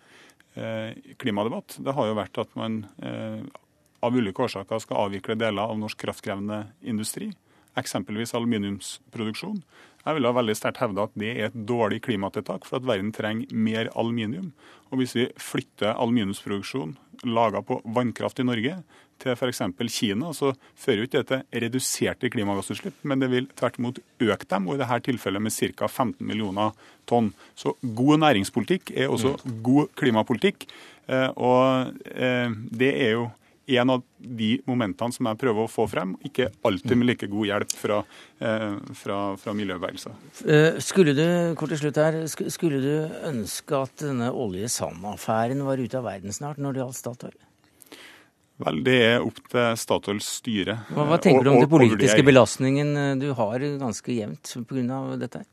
klimadebatt, 1.21 1.77
det 1.79 1.95
har 1.95 2.09
jo 2.09 2.17
vært 2.19 2.41
at 2.43 2.57
man 2.59 2.81
eh, 3.03 3.43
av 4.01 4.17
ulike 4.17 4.43
årsaker 4.47 4.83
skal 4.83 5.05
avvikle 5.07 5.37
deler 5.39 5.71
av 5.71 5.79
norsk 5.79 6.01
kraftkrevende 6.01 6.65
industri, 6.89 7.31
eksempelvis 7.81 8.35
aluminiumsproduksjon. 8.39 9.63
Jeg 10.01 10.17
vil 10.17 10.29
ha 10.29 10.33
veldig 10.33 10.57
sterkt 10.57 10.81
hevde 10.81 11.05
at 11.05 11.19
det 11.21 11.35
er 11.35 11.51
et 11.51 11.61
dårlig 11.69 12.01
klimatiltak, 12.07 12.65
for 12.69 12.81
at 12.81 12.89
verden 12.89 13.13
trenger 13.13 13.53
mer 13.53 13.91
aluminium. 13.99 14.53
Og 14.91 15.03
hvis 15.03 15.15
vi 15.19 15.29
flytter 15.39 15.93
aluminiumsproduksjon 15.93 16.97
laga 17.29 17.61
på 17.63 17.83
vannkraft 17.85 18.41
i 18.41 18.47
Norge 18.49 18.79
til 19.21 19.35
f.eks. 19.35 19.61
Kina, 19.93 20.31
så 20.33 20.55
fører 20.79 21.03
jo 21.03 21.09
ikke 21.09 21.21
det 21.21 21.29
til 21.29 21.65
reduserte 21.67 22.31
klimagassutslipp, 22.33 23.03
men 23.05 23.21
det 23.21 23.29
vil 23.33 23.51
tvert 23.59 23.77
imot 23.81 24.01
øke 24.01 24.49
dem, 24.49 24.69
og 24.69 24.79
i 24.79 24.81
dette 24.81 25.01
tilfellet 25.11 25.45
med 25.45 25.53
ca. 25.53 25.89
15 25.89 26.27
millioner 26.27 26.73
tonn. 27.11 27.35
Så 27.55 27.75
god 27.83 28.23
næringspolitikk 28.25 28.95
er 28.97 29.13
også 29.13 29.37
mm. 29.37 29.59
god 29.67 29.93
klimapolitikk. 30.01 30.65
Eh, 31.11 31.29
og 31.37 31.93
eh, 32.15 32.57
det 32.73 32.95
er 32.95 33.15
jo 33.19 33.29
en 33.79 33.93
av 33.97 34.03
de 34.19 34.51
momentene 34.69 35.15
som 35.15 35.29
jeg 35.31 35.41
prøver 35.41 35.67
å 35.67 35.71
få 35.71 35.87
frem, 35.91 36.17
ikke 36.27 36.49
alltid 36.67 36.99
med 36.99 37.11
like 37.13 37.29
god 37.31 37.51
hjelp 37.51 37.77
fra, 37.77 38.01
eh, 38.41 38.79
fra, 39.03 39.19
fra 39.41 39.55
miljøbevegelser. 39.57 40.81
Skulle 40.83 41.15
du 41.17 41.27
kort 41.61 41.75
til 41.75 41.83
slutt 41.85 42.01
her, 42.03 42.19
skulle 42.29 42.81
du 42.83 43.21
ønske 43.29 43.85
at 43.85 44.03
denne 44.03 44.33
olje-sand-affæren 44.33 45.63
var 45.67 45.83
ute 45.83 46.01
av 46.01 46.09
verden 46.09 46.35
snart 46.35 46.61
når 46.63 46.77
det 46.77 46.85
gjaldt 46.85 47.01
Statoil? 47.01 47.39
Vel, 48.61 48.83
Det 48.85 48.99
er 49.07 49.25
opp 49.25 49.39
til 49.49 49.79
Statoils 49.81 50.27
styre. 50.41 50.77
Hva, 50.93 51.07
hva 51.09 51.19
tenker 51.23 51.47
du 51.47 51.53
om 51.55 51.63
den 51.63 51.71
politiske 51.71 52.25
belastningen 52.27 52.93
eh, 52.97 53.15
du 53.21 53.31
har 53.37 53.65
ganske 53.81 54.13
jevnt 54.13 54.53
pga. 54.69 55.01
dette? 55.21 55.45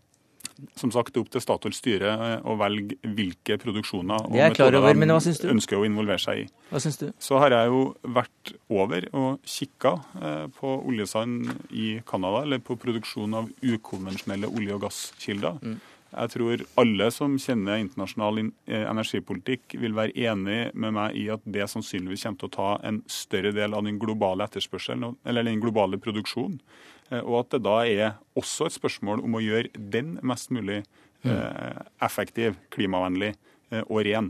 Som 0.80 0.92
sagt, 0.94 1.18
opp 1.20 1.30
til 1.34 1.44
Statoils 1.44 1.82
styre 1.82 2.14
eh, 2.14 2.38
å 2.48 2.56
velge 2.60 2.98
hvilke 3.04 3.58
produksjoner 3.62 4.30
og 4.30 4.38
metoder 4.38 4.80
over, 4.80 4.98
de 4.98 5.52
ønsker 5.54 5.80
å 5.80 5.86
involvere 5.88 6.22
seg 6.22 6.46
i. 6.46 6.48
Hva 6.72 6.82
synes 6.84 7.02
du? 7.02 7.08
Så 7.22 7.42
har 7.42 7.56
jeg 7.56 7.72
jo 7.72 7.84
vært 8.18 8.54
over 8.74 9.10
og 9.18 9.44
kikka 9.48 9.98
eh, 10.22 10.48
på 10.58 10.78
oljesand 10.80 11.52
i 11.72 11.98
Canada, 12.08 12.46
eller 12.48 12.64
på 12.64 12.80
produksjon 12.80 13.38
av 13.38 13.52
ukonvensjonelle 13.62 14.50
olje- 14.50 14.80
og 14.80 14.88
gasskilder. 14.88 15.62
Mm. 15.62 15.78
Jeg 16.08 16.32
tror 16.32 16.62
alle 16.80 17.08
som 17.12 17.36
kjenner 17.42 17.82
internasjonal 17.82 18.40
eh, 18.46 18.84
energipolitikk, 18.88 19.76
vil 19.82 19.96
være 19.98 20.16
enig 20.30 20.60
med 20.74 20.96
meg 20.96 21.18
i 21.20 21.28
at 21.34 21.44
det 21.44 21.68
sannsynligvis 21.72 22.24
kommer 22.26 22.42
til 22.42 22.50
å 22.50 22.56
ta 22.56 22.70
en 22.88 23.02
større 23.12 23.52
del 23.56 23.76
av 23.76 23.84
den 23.86 24.00
globale 24.02 24.48
etterspørselen, 24.48 25.18
eller 25.28 25.48
den 25.48 25.62
globale 25.64 26.00
produksjonen. 26.02 26.62
Eh, 27.10 27.22
og 27.22 27.42
at 27.44 27.56
det 27.56 27.64
da 27.68 27.78
er 27.86 28.18
også 28.38 28.68
et 28.68 28.78
spørsmål 28.78 29.24
om 29.26 29.38
å 29.38 29.44
gjøre 29.44 29.72
den 29.76 30.18
mest 30.26 30.52
mulig 30.54 30.84
mm. 31.24 31.32
eh, 31.32 31.82
effektiv, 32.08 32.60
klimavennlig 32.74 33.36
og 33.84 33.98
ren. 34.08 34.30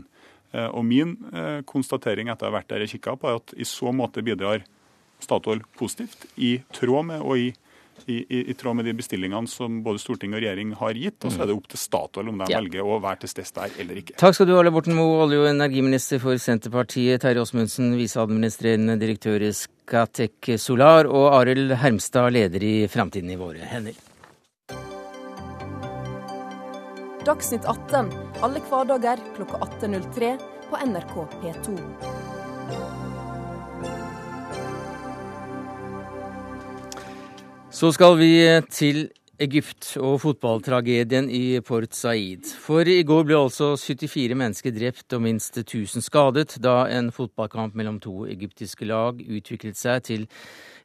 Og 0.74 0.80
min 0.82 1.12
konstatering 1.70 2.26
etter 2.26 2.48
å 2.48 2.50
ha 2.50 2.56
vært 2.56 2.72
der 2.72 2.82
og 2.82 2.90
kikka 2.90 3.12
på, 3.14 3.28
er 3.30 3.36
at 3.38 3.52
i 3.54 3.66
så 3.68 3.92
måte 3.94 4.24
bidrar 4.26 4.64
Statoil 5.22 5.60
positivt, 5.78 6.24
i 6.34 6.56
tråd 6.74 7.06
med 7.06 7.22
og 7.22 7.38
i 7.38 7.46
i, 8.06 8.18
i, 8.22 8.42
i, 8.50 8.54
tråd 8.54 8.78
med 8.78 8.88
de 8.88 8.94
bestillingene 8.98 9.50
som 9.50 9.80
både 9.84 10.00
storting 10.02 10.34
og 10.34 10.42
regjering 10.42 10.74
har 10.78 10.98
gitt. 10.98 11.18
Og 11.24 11.34
så 11.34 11.42
er 11.44 11.50
det 11.50 11.56
opp 11.58 11.68
til 11.72 11.80
Statoil 11.80 12.30
om 12.32 12.42
de 12.42 12.50
ja. 12.52 12.60
velger 12.60 12.86
å 12.86 12.98
være 13.04 13.22
til 13.24 13.32
stede 13.32 13.54
der 13.58 13.80
eller 13.82 14.02
ikke. 14.02 14.18
Takk 14.20 14.36
skal 14.36 14.48
du 14.48 14.54
ha, 14.56 14.64
Borten 14.74 14.96
Moe, 14.98 15.22
olje- 15.24 15.40
og 15.42 15.50
energiminister 15.50 16.22
for 16.22 16.38
Senterpartiet. 16.42 17.22
Terje 17.24 17.42
Åsmundsen, 17.44 17.94
viseadministrerende 17.98 18.98
direktør 19.00 19.48
i 19.48 19.52
Skatek 19.56 20.52
Solar. 20.60 21.10
Og 21.10 21.32
Arild 21.40 21.74
Hermstad, 21.80 22.32
leder 22.36 22.64
i 22.64 22.76
Framtiden 22.92 23.32
i 23.32 23.40
våre 23.40 23.66
hender. 23.72 23.96
Dagsnytt 27.28 27.66
18 27.68 28.08
alle 28.40 28.62
hverdager 28.70 29.20
klokka 29.36 29.58
18.03 29.66 30.38
på 30.70 30.80
NRK 30.86 31.14
P2. 31.42 32.17
Så 37.78 37.92
skal 37.94 38.16
vi 38.18 38.32
til 38.74 39.04
Egypt 39.38 39.92
og 40.02 40.16
fotballtragedien 40.18 41.28
i 41.30 41.60
Port 41.62 41.92
Said. 41.94 42.48
For 42.58 42.88
i 42.90 43.04
går 43.06 43.28
ble 43.28 43.36
altså 43.38 43.68
74 43.78 44.34
mennesker 44.34 44.74
drept 44.74 45.14
og 45.14 45.22
minst 45.22 45.60
1000 45.60 46.02
skadet 46.02 46.56
da 46.64 46.88
en 46.90 47.12
fotballkamp 47.14 47.76
mellom 47.78 48.00
to 48.02 48.24
egyptiske 48.26 48.88
lag 48.90 49.22
utviklet 49.22 49.78
seg 49.78 50.02
til 50.08 50.24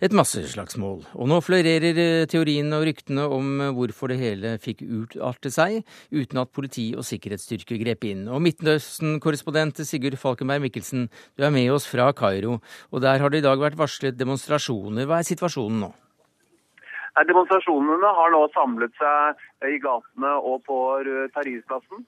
et 0.05 0.13
masseslagsmål. 0.13 1.01
Og 1.17 1.31
nå 1.31 1.39
florerer 1.41 1.97
eh, 2.03 2.27
teoriene 2.29 2.77
og 2.77 2.85
ryktene 2.91 3.25
om 3.39 3.49
eh, 3.57 3.73
hvorfor 3.73 4.13
det 4.13 4.19
hele 4.21 4.53
fikk 4.61 4.85
utarte 4.85 5.49
seg, 5.49 5.79
uten 6.13 6.43
at 6.43 6.53
politi 6.53 6.91
og 6.93 7.09
sikkerhetsstyrker 7.09 7.81
grep 7.81 8.05
inn. 8.11 8.27
Og 8.29 8.45
Midtøsten-korrespondent 8.45 9.81
Sigurd 9.81 10.21
Falkenberg 10.21 10.67
Mikkelsen, 10.67 11.09
du 11.09 11.49
er 11.49 11.57
med 11.57 11.73
oss 11.73 11.89
fra 11.89 12.11
Kairo, 12.13 12.59
og 12.93 13.01
der 13.01 13.17
har 13.17 13.33
det 13.33 13.41
i 13.41 13.49
dag 13.49 13.65
vært 13.65 13.81
varslet 13.81 14.21
demonstrasjoner. 14.21 15.09
Hva 15.09 15.23
er 15.23 15.31
situasjonen 15.33 15.87
nå? 15.87 15.93
Demonstrasjonene 17.21 18.09
har 18.17 18.31
nå 18.33 18.41
samlet 18.55 18.93
seg 18.97 19.69
i 19.69 19.77
gatene 19.81 20.31
og 20.41 20.63
på 20.65 20.77
Tahrir-plassen. 21.35 22.01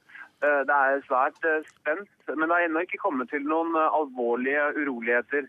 Eh, 0.43 0.62
det 0.67 0.75
er 0.75 1.03
svært 1.05 1.45
eh, 1.45 1.67
spent, 1.69 2.09
men 2.31 2.47
det 2.47 2.55
har 2.55 2.65
ennå 2.65 2.81
ikke 2.85 3.03
kommet 3.03 3.29
til 3.31 3.45
noen 3.45 3.77
eh, 3.77 4.00
alvorlige 4.00 4.71
uroligheter. 4.81 5.47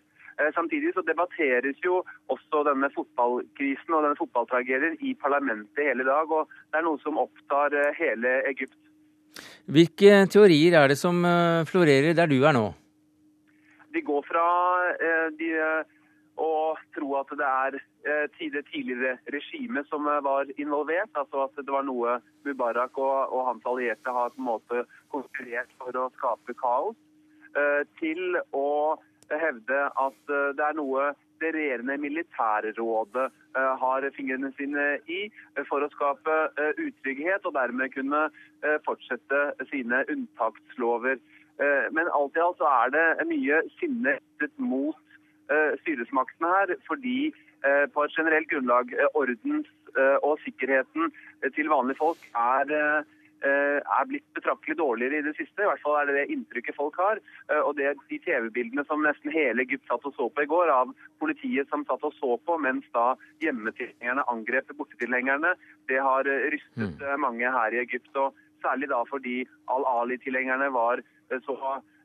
Samtidig 0.53 0.91
så 0.93 1.01
debatteres 1.01 1.79
jo 1.81 2.03
også 2.29 2.61
denne 2.67 2.91
fotballkrisen 2.93 3.95
og 3.97 4.03
denne 4.05 4.19
fotballtragedien 4.19 4.99
i 5.01 5.15
parlamentet 5.17 5.81
hele 5.81 6.05
dag, 6.05 6.29
og 6.29 6.51
det 6.53 6.77
er 6.77 6.85
noe 6.85 7.01
som 7.01 7.17
opptar 7.23 7.73
hele 7.97 8.35
Egypt. 8.51 8.77
Hvilke 9.65 10.27
teorier 10.29 10.77
er 10.77 10.93
det 10.93 10.99
som 11.01 11.25
florerer 11.65 12.13
der 12.19 12.29
du 12.29 12.37
er 12.37 12.53
nå? 12.53 12.67
De 13.97 14.05
går 14.05 14.29
fra 14.29 14.45
de 15.41 15.49
å 16.37 16.77
tro 16.95 17.15
at 17.21 17.33
det 17.39 17.47
er 17.49 17.77
eh, 17.79 17.83
tidligere 18.39 19.19
regimet 19.33 19.89
som 19.89 20.07
eh, 20.09 20.23
var 20.23 20.47
involvert. 20.61 21.11
Altså 21.15 21.47
at 21.47 21.59
det 21.59 21.73
var 21.73 21.87
noe 21.87 22.19
Mubarak 22.47 22.99
og, 22.99 23.33
og 23.35 23.47
hans 23.51 23.67
allierte 23.67 24.15
har 24.19 24.33
på 24.35 24.43
en 24.43 24.51
måte 24.51 24.85
konkurrert 25.15 25.73
for 25.81 25.99
å 25.99 26.09
skape 26.19 26.57
kaos. 26.61 26.99
Eh, 27.57 27.83
til 28.01 28.41
å 28.55 28.97
hevde 29.27 29.79
at 29.99 30.19
det 30.31 30.63
er 30.63 30.77
noe 30.79 31.09
det 31.43 31.49
regjerende 31.53 31.97
militærrådet 31.99 33.25
har 33.81 34.05
fingrene 34.15 34.53
sine 34.55 34.85
i 35.11 35.25
for 35.67 35.83
å 35.83 35.89
skape 35.91 36.37
utrygghet 36.79 37.43
og 37.43 37.57
dermed 37.57 37.91
kunne 37.91 38.21
fortsette 38.87 39.41
sine 39.73 40.05
unntakslover. 40.15 41.19
Men 41.91 42.13
alt 42.15 42.39
i 42.39 42.45
alt 42.45 42.63
så 42.63 42.71
er 42.71 42.95
det 42.95 43.27
mye 43.27 43.59
sinne 43.81 44.15
mot 44.63 44.95
Eh, 44.97 45.06
styresmaktene 45.83 46.53
her, 46.53 46.77
fordi 46.89 47.19
eh, 47.31 47.85
på 47.93 48.05
et 48.05 48.15
generelt 48.17 48.49
grunnlag 48.51 48.95
eh, 48.95 49.11
ordens 49.15 49.73
og 49.97 50.35
sikkerheten 50.45 51.07
til 51.57 51.71
vanlige 51.73 51.97
folk 51.97 52.25
er 52.37 53.05
er 53.47 54.09
blitt 54.11 54.25
betraktelig 54.37 54.75
dårligere 54.77 55.21
i 55.21 55.25
det 55.25 55.33
siste. 55.39 55.63
I 55.63 55.69
hvert 55.71 55.81
fall 55.81 55.95
er 55.97 56.11
det 56.11 56.17
det 56.19 56.35
inntrykket 56.35 56.77
folk 56.77 56.99
har. 57.01 57.21
Og 57.63 57.71
det 57.79 57.95
de 58.11 58.19
TV-bildene 58.27 58.85
som 58.89 59.05
nesten 59.05 59.33
hele 59.33 59.65
Egypt 59.65 59.89
satt 59.89 60.05
og 60.05 60.13
så 60.19 60.29
på 60.29 60.45
i 60.45 60.51
går, 60.51 60.73
av 60.73 60.93
politiet 61.23 61.73
som 61.73 61.87
satt 61.89 62.05
og 62.05 62.13
så 62.19 62.37
på 62.45 62.59
mens 62.61 62.85
da 62.97 63.15
hjemmetilhengerne 63.45 64.25
angrep 64.33 64.73
bortetilhengerne, 64.77 65.55
det 65.89 66.01
har 66.05 66.29
rystet 66.29 67.01
mm. 67.01 67.21
mange 67.25 67.57
her 67.57 67.77
i 67.77 67.81
Egypt. 67.87 68.13
Og 68.21 68.37
særlig 68.65 68.93
da 68.93 69.01
fordi 69.09 69.39
Al-Ali-tilhengerne 69.73 70.73
var 70.77 71.05
så 71.49 71.57
Eh, 71.57 71.96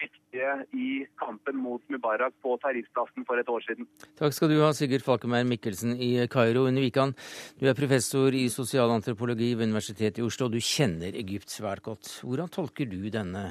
viktige 0.00 0.66
i 0.72 1.06
kampen 1.20 1.56
mot 1.56 1.82
Mubarak 1.88 2.34
på 2.42 2.56
Tahrir-plassen 2.62 3.26
for 3.26 3.38
et 3.38 3.48
år 3.48 3.62
siden. 3.66 3.88
Takk 4.18 4.34
skal 4.34 4.50
du 4.50 4.58
ha, 4.62 4.72
Sigurd 4.74 5.04
Falkenberg 5.06 5.46
Mikkelsen 5.46 5.94
i 5.94 6.26
Kairo. 6.30 6.66
Under 6.68 6.82
Wikan, 6.82 7.14
du 7.60 7.68
er 7.68 7.78
professor 7.78 8.34
i 8.34 8.48
sosialantropologi 8.52 9.54
ved 9.54 9.70
Universitetet 9.70 10.18
i 10.18 10.26
Oslo, 10.26 10.48
og 10.48 10.56
du 10.56 10.60
kjenner 10.60 11.14
Egypt 11.14 11.54
svært 11.54 11.84
godt. 11.86 12.10
Hvordan 12.24 12.50
tolker 12.52 12.90
du 12.90 13.00
denne 13.10 13.44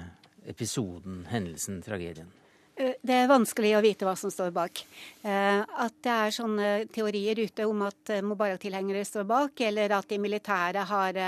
episoden, 0.50 1.24
hendelsen, 1.32 1.82
tragedien? 1.86 2.32
Eh, 2.76 2.96
det 3.06 3.16
er 3.16 3.32
vanskelig 3.32 3.76
å 3.78 3.84
vite 3.86 4.08
hva 4.08 4.18
som 4.20 4.34
står 4.34 4.52
bak. 4.52 4.84
Eh, 5.24 5.60
at 5.64 5.98
det 6.04 6.14
er 6.14 6.36
sånne 6.36 6.70
teorier 6.92 7.44
ute 7.46 7.68
om 7.70 7.86
at 7.88 8.18
Mubarak-tilhengere 8.26 9.06
står 9.08 9.28
bak, 9.30 9.68
eller 9.72 9.96
at 9.96 10.10
de 10.10 10.20
militære 10.20 10.88
har 10.90 11.20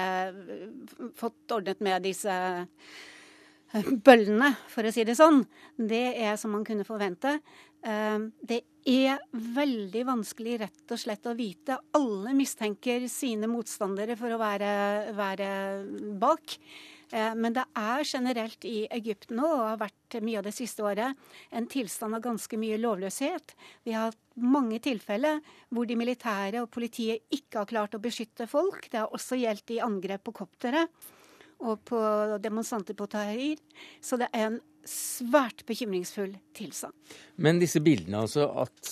fått 1.15 1.53
ordnet 1.55 1.83
med 1.85 2.09
disse 2.09 2.39
bøllene, 3.83 4.53
for 4.71 4.87
å 4.87 4.93
si 4.93 5.03
det 5.07 5.17
sånn, 5.17 5.43
det 5.75 6.05
er 6.23 6.35
som 6.39 6.53
man 6.55 6.65
kunne 6.67 6.85
forvente. 6.87 7.37
Eh, 7.85 8.17
det 8.47 8.61
er 8.87 9.21
veldig 9.31 10.03
vanskelig 10.07 10.59
rett 10.63 10.93
og 10.93 11.01
slett 11.01 11.27
å 11.27 11.35
vite. 11.37 11.77
Alle 11.97 12.35
mistenker 12.37 13.07
sine 13.11 13.49
motstandere 13.51 14.17
for 14.19 14.33
å 14.33 14.41
være, 14.41 15.15
være 15.17 15.49
bak. 16.21 16.57
Eh, 17.11 17.33
men 17.37 17.55
det 17.57 17.65
er 17.77 18.05
generelt 18.07 18.65
i 18.65 18.85
Egypt 18.95 19.33
nå, 19.35 19.45
og 19.45 19.65
har 19.73 19.81
vært 19.83 20.19
mye 20.25 20.39
av 20.39 20.47
det 20.47 20.55
siste 20.55 20.85
året, 20.85 21.17
en 21.51 21.67
tilstand 21.69 22.17
av 22.17 22.23
ganske 22.25 22.59
mye 22.61 22.79
lovløshet. 22.81 23.55
Vi 23.85 23.93
har 23.95 24.09
hatt 24.09 24.21
mange 24.39 24.79
tilfeller 24.83 25.41
hvor 25.69 25.87
de 25.89 25.99
militære 25.99 26.63
og 26.63 26.71
politiet 26.73 27.27
ikke 27.33 27.61
har 27.61 27.69
klart 27.69 27.97
å 27.97 28.01
beskytte 28.03 28.49
folk. 28.49 28.89
Det 28.89 29.03
har 29.03 29.13
også 29.13 29.37
gjeldt 29.39 29.75
i 29.77 29.83
angrep 29.83 30.25
på 30.25 30.35
koptere 30.43 30.87
og 31.65 31.81
på 31.87 31.99
demonstranter 32.43 32.97
på 32.97 33.07
Tahrir. 33.11 33.61
Så 34.03 34.19
det 34.21 34.29
er 34.33 34.49
en 34.49 34.59
svært 34.85 35.65
bekymringsfull 35.65 36.35
tilstand. 36.55 36.93
Men 37.41 37.59
disse 37.61 37.81
bildene 37.83 38.21
altså 38.25 38.45
at, 38.65 38.91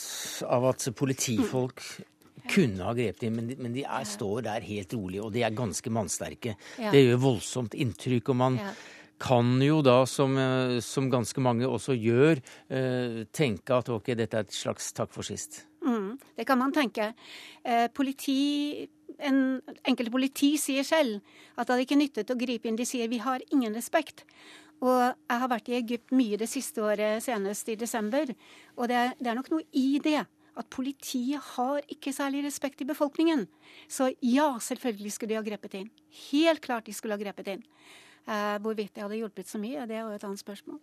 av 0.50 0.66
at 0.72 0.88
politifolk 0.98 1.84
mm. 1.84 2.48
kunne 2.50 2.88
ha 2.88 2.96
grepet 2.98 3.28
inn, 3.28 3.38
men 3.38 3.52
de, 3.52 3.60
men 3.62 3.76
de 3.76 3.86
er, 3.86 4.08
står 4.10 4.48
der 4.50 4.66
helt 4.66 4.98
rolig, 4.98 5.22
og 5.22 5.32
de 5.36 5.46
er 5.46 5.56
ganske 5.56 5.94
mannsterke. 5.94 6.58
Ja. 6.82 6.92
Det 6.94 7.06
gjør 7.06 7.24
voldsomt 7.28 7.78
inntrykk. 7.78 8.34
og 8.34 8.40
man 8.42 8.58
ja. 8.62 8.72
kan 9.22 9.54
jo 9.62 9.84
da, 9.86 10.00
som, 10.10 10.34
eh, 10.38 10.80
som, 10.82 11.12
ganske 11.14 11.46
mange 11.46 11.70
også 11.70 11.94
gjør, 11.94 12.42
eh, 12.74 13.22
tenke 13.32 13.78
at 13.78 13.94
ok, 13.94 14.16
dette 14.18 14.42
er 14.42 14.50
et 14.50 14.58
slags 14.58 14.92
takk 14.98 15.14
for 15.14 15.30
sist. 15.30 15.68
Mm, 15.86 16.18
det 16.40 16.48
kan 16.48 16.58
man 16.58 16.74
tenke. 16.74 17.14
Eh, 17.64 17.86
politi 17.94 18.88
en 19.19 19.39
enkelte 19.84 20.13
politi 20.13 20.54
sier 20.62 20.86
selv 20.88 21.21
at 21.56 21.67
det 21.67 21.73
hadde 21.73 21.86
ikke 21.88 21.99
nyttet 21.99 22.34
å 22.34 22.38
gripe 22.39 22.69
inn. 22.69 22.80
De 22.80 22.88
sier 22.88 23.12
vi 23.12 23.21
har 23.23 23.43
ingen 23.52 23.76
respekt. 23.76 24.26
Og 24.84 24.99
jeg 24.99 25.41
har 25.43 25.52
vært 25.52 25.69
i 25.71 25.78
Egypt 25.80 26.13
mye 26.15 26.39
det 26.39 26.49
siste 26.52 26.84
året, 26.84 27.23
senest 27.23 27.69
i 27.71 27.80
desember. 27.80 28.34
Og 28.76 28.89
det 28.91 28.97
er, 28.99 29.12
det 29.19 29.32
er 29.32 29.38
nok 29.39 29.52
noe 29.54 29.67
i 29.80 29.99
det. 30.04 30.21
At 30.54 30.69
politiet 30.69 31.41
har 31.56 31.80
ikke 31.89 32.13
særlig 32.13 32.43
respekt 32.45 32.84
i 32.84 32.89
befolkningen. 32.89 33.47
Så 33.89 34.12
ja, 34.21 34.52
selvfølgelig 34.62 35.13
skulle 35.15 35.34
de 35.34 35.39
ha 35.39 35.45
grepet 35.45 35.80
inn. 35.80 35.88
Helt 36.30 36.62
klart 36.62 36.86
de 36.86 36.93
skulle 36.93 37.15
ha 37.17 37.21
grepet 37.21 37.56
inn. 37.56 37.63
Eh, 38.28 38.58
hvorvidt 38.62 38.93
det 38.93 39.06
hadde 39.06 39.17
hjulpet 39.17 39.49
så 39.49 39.62
mye, 39.62 39.88
det 39.89 39.97
er 39.97 40.06
jo 40.06 40.13
et 40.13 40.28
annet 40.28 40.43
spørsmål. 40.43 40.78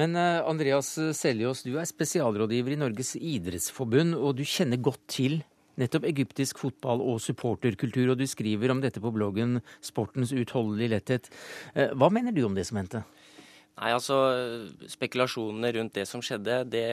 Men 0.00 0.16
eh, 0.16 0.40
Andreas 0.48 0.94
Seljås, 1.18 1.64
du 1.66 1.74
er 1.76 1.90
spesialrådgiver 1.90 2.74
i 2.74 2.80
Norges 2.80 3.16
idrettsforbund, 3.18 4.16
og 4.16 4.38
du 4.38 4.46
kjenner 4.48 4.80
godt 4.80 5.02
til 5.12 5.42
nettopp 5.80 6.06
egyptisk 6.08 6.60
fotball 6.62 7.02
og 7.04 7.20
supporterkultur, 7.24 8.12
og 8.12 8.20
du 8.20 8.26
skriver 8.28 8.72
om 8.72 8.82
dette 8.82 9.02
på 9.02 9.12
bloggen 9.14 9.60
Sportens 9.84 10.34
utholdelige 10.36 10.94
letthet. 10.94 11.32
Eh, 11.74 11.94
hva 11.96 12.10
mener 12.12 12.36
du 12.36 12.44
om 12.46 12.56
det 12.56 12.66
som 12.68 12.80
hendte? 12.80 13.04
Nei, 13.80 13.94
altså 13.94 14.16
Spekulasjonene 14.92 15.70
rundt 15.78 15.96
det 15.96 16.04
som 16.08 16.20
skjedde, 16.24 16.64
det, 16.68 16.84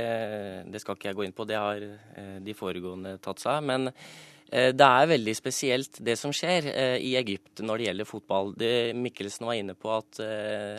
det, 0.71 0.80
skal 0.80 0.95
ikke 0.95 1.10
jeg 1.12 1.19
gå 1.19 1.28
inn 1.28 1.36
på. 1.36 1.47
Det 1.50 1.60
har 1.60 1.84
eh, 1.84 2.38
de 2.43 2.56
foregående 2.56 3.17
tatt 3.23 3.43
seg 3.43 3.58
av. 3.58 3.67
Men 3.67 3.89
eh, 3.89 4.71
det 4.71 4.88
er 4.88 5.12
veldig 5.12 5.36
spesielt 5.36 6.00
det 6.00 6.15
som 6.19 6.32
skjer 6.36 6.69
i 7.04 7.12
Egypt 7.19 7.65
når 7.65 7.82
det 7.82 7.89
gjelder 7.89 8.12
fotball. 8.13 8.56
Det 8.56 8.71
Mikkelsen 8.95 9.50
var 9.50 9.60
inne 9.60 9.76
på 9.76 9.91
at 9.97 10.21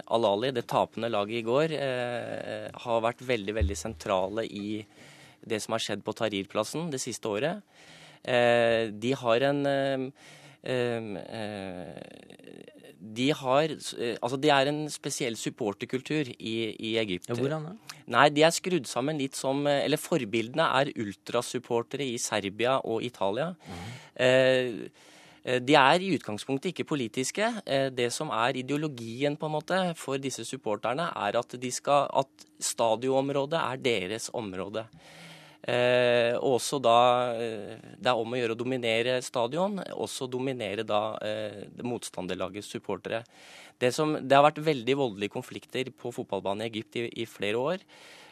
Al-Ali, 0.08 0.54
det 0.56 0.64
tapende 0.70 1.12
laget 1.12 1.42
i 1.42 1.46
går, 1.46 1.76
har 2.88 3.04
vært 3.04 3.20
veldig, 3.28 3.58
veldig 3.60 3.76
sentrale 3.76 4.48
i 4.48 4.80
det 5.48 5.60
som 5.62 5.74
har 5.74 5.82
skjedd 5.82 6.02
på 6.04 6.14
Tahrir-plassen 6.16 6.88
det 6.92 7.00
siste 7.02 7.30
året. 7.30 7.62
Eh, 8.24 8.90
de 8.92 9.14
har 9.16 9.44
en 9.48 9.66
eh, 9.66 10.08
eh, 10.74 11.96
de 12.98 13.28
har 13.30 13.70
Altså, 13.70 14.36
det 14.42 14.50
er 14.50 14.68
en 14.68 14.80
spesiell 14.90 15.36
supporterkultur 15.38 16.32
i, 16.34 16.56
i 16.74 16.96
Egypt. 16.98 17.28
Ja, 17.30 17.36
hvordan 17.38 17.68
da? 17.68 17.98
Nei, 18.10 18.24
de 18.34 18.42
er 18.42 18.54
skrudd 18.54 18.88
sammen 18.90 19.20
litt 19.20 19.38
som 19.38 19.66
Eller 19.70 20.00
forbildene 20.00 20.66
er 20.80 20.90
ultrasupportere 20.98 22.08
i 22.08 22.18
Serbia 22.18 22.80
og 22.82 23.04
Italia. 23.06 23.52
Mm. 23.54 24.88
De 25.64 25.76
er 25.78 26.02
i 26.02 26.10
utgangspunktet 26.16 26.72
ikke 26.72 26.88
politiske. 26.90 27.52
Det 27.94 28.10
som 28.12 28.32
er 28.34 28.58
ideologien 28.60 29.38
på 29.38 29.46
en 29.46 29.54
måte 29.54 29.78
for 29.96 30.18
disse 30.20 30.44
supporterne, 30.44 31.06
er 31.14 31.38
at, 31.38 31.54
de 31.54 31.70
skal, 31.72 32.10
at 32.10 32.48
stadionområdet 32.58 33.62
er 33.62 33.84
deres 33.84 34.28
område. 34.34 34.84
Eh, 35.66 36.36
også 36.38 36.78
da 36.78 36.98
eh, 37.34 37.80
Det 37.98 38.06
er 38.06 38.14
om 38.14 38.30
å 38.30 38.38
gjøre 38.38 38.54
å 38.54 38.58
dominere 38.58 39.16
stadion, 39.26 39.80
også 39.98 40.28
dominere 40.30 40.84
da 40.86 41.18
eh, 41.24 41.64
motstanderlagets 41.82 42.70
supportere. 42.70 43.24
Det, 43.78 43.90
som, 43.94 44.14
det, 44.22 44.36
har 44.36 44.46
vært 44.46 44.62
veldig 44.62 44.96
voldelige 44.98 45.34
konflikter 45.34 45.90
på 45.90 46.14
fotballbanen 46.14 46.64
i 46.64 46.70
Egypt 46.70 46.98
i, 46.98 47.08
i 47.22 47.26
flere 47.26 47.58
år. 47.58 47.84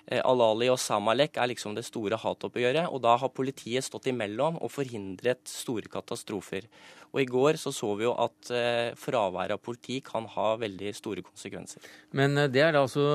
Al-Ali 0.07 0.69
og 0.71 0.79
Samalek 0.79 1.41
er 1.41 1.51
liksom 1.51 1.75
det 1.75 1.83
store 1.87 2.19
hatoppgjøret. 2.23 2.87
Og 2.95 3.01
da 3.03 3.17
har 3.19 3.33
politiet 3.35 3.87
stått 3.87 4.07
imellom 4.13 4.61
og 4.63 4.71
forhindret 4.71 5.43
store 5.51 5.91
katastrofer. 5.91 6.69
Og 7.17 7.23
I 7.23 7.29
går 7.31 7.57
så, 7.61 7.73
så 7.73 7.93
vi 7.97 8.05
jo 8.05 8.13
at 8.21 8.51
eh, 8.53 8.91
fraværet 8.99 9.57
av 9.57 9.63
politi 9.65 10.03
kan 10.05 10.27
ha 10.35 10.49
veldig 10.61 10.93
store 10.97 11.23
konsekvenser. 11.25 11.85
Men 12.19 12.37
eh, 12.37 12.51
det 12.53 12.63
er 12.65 12.75
da 12.77 12.83
altså 12.85 13.07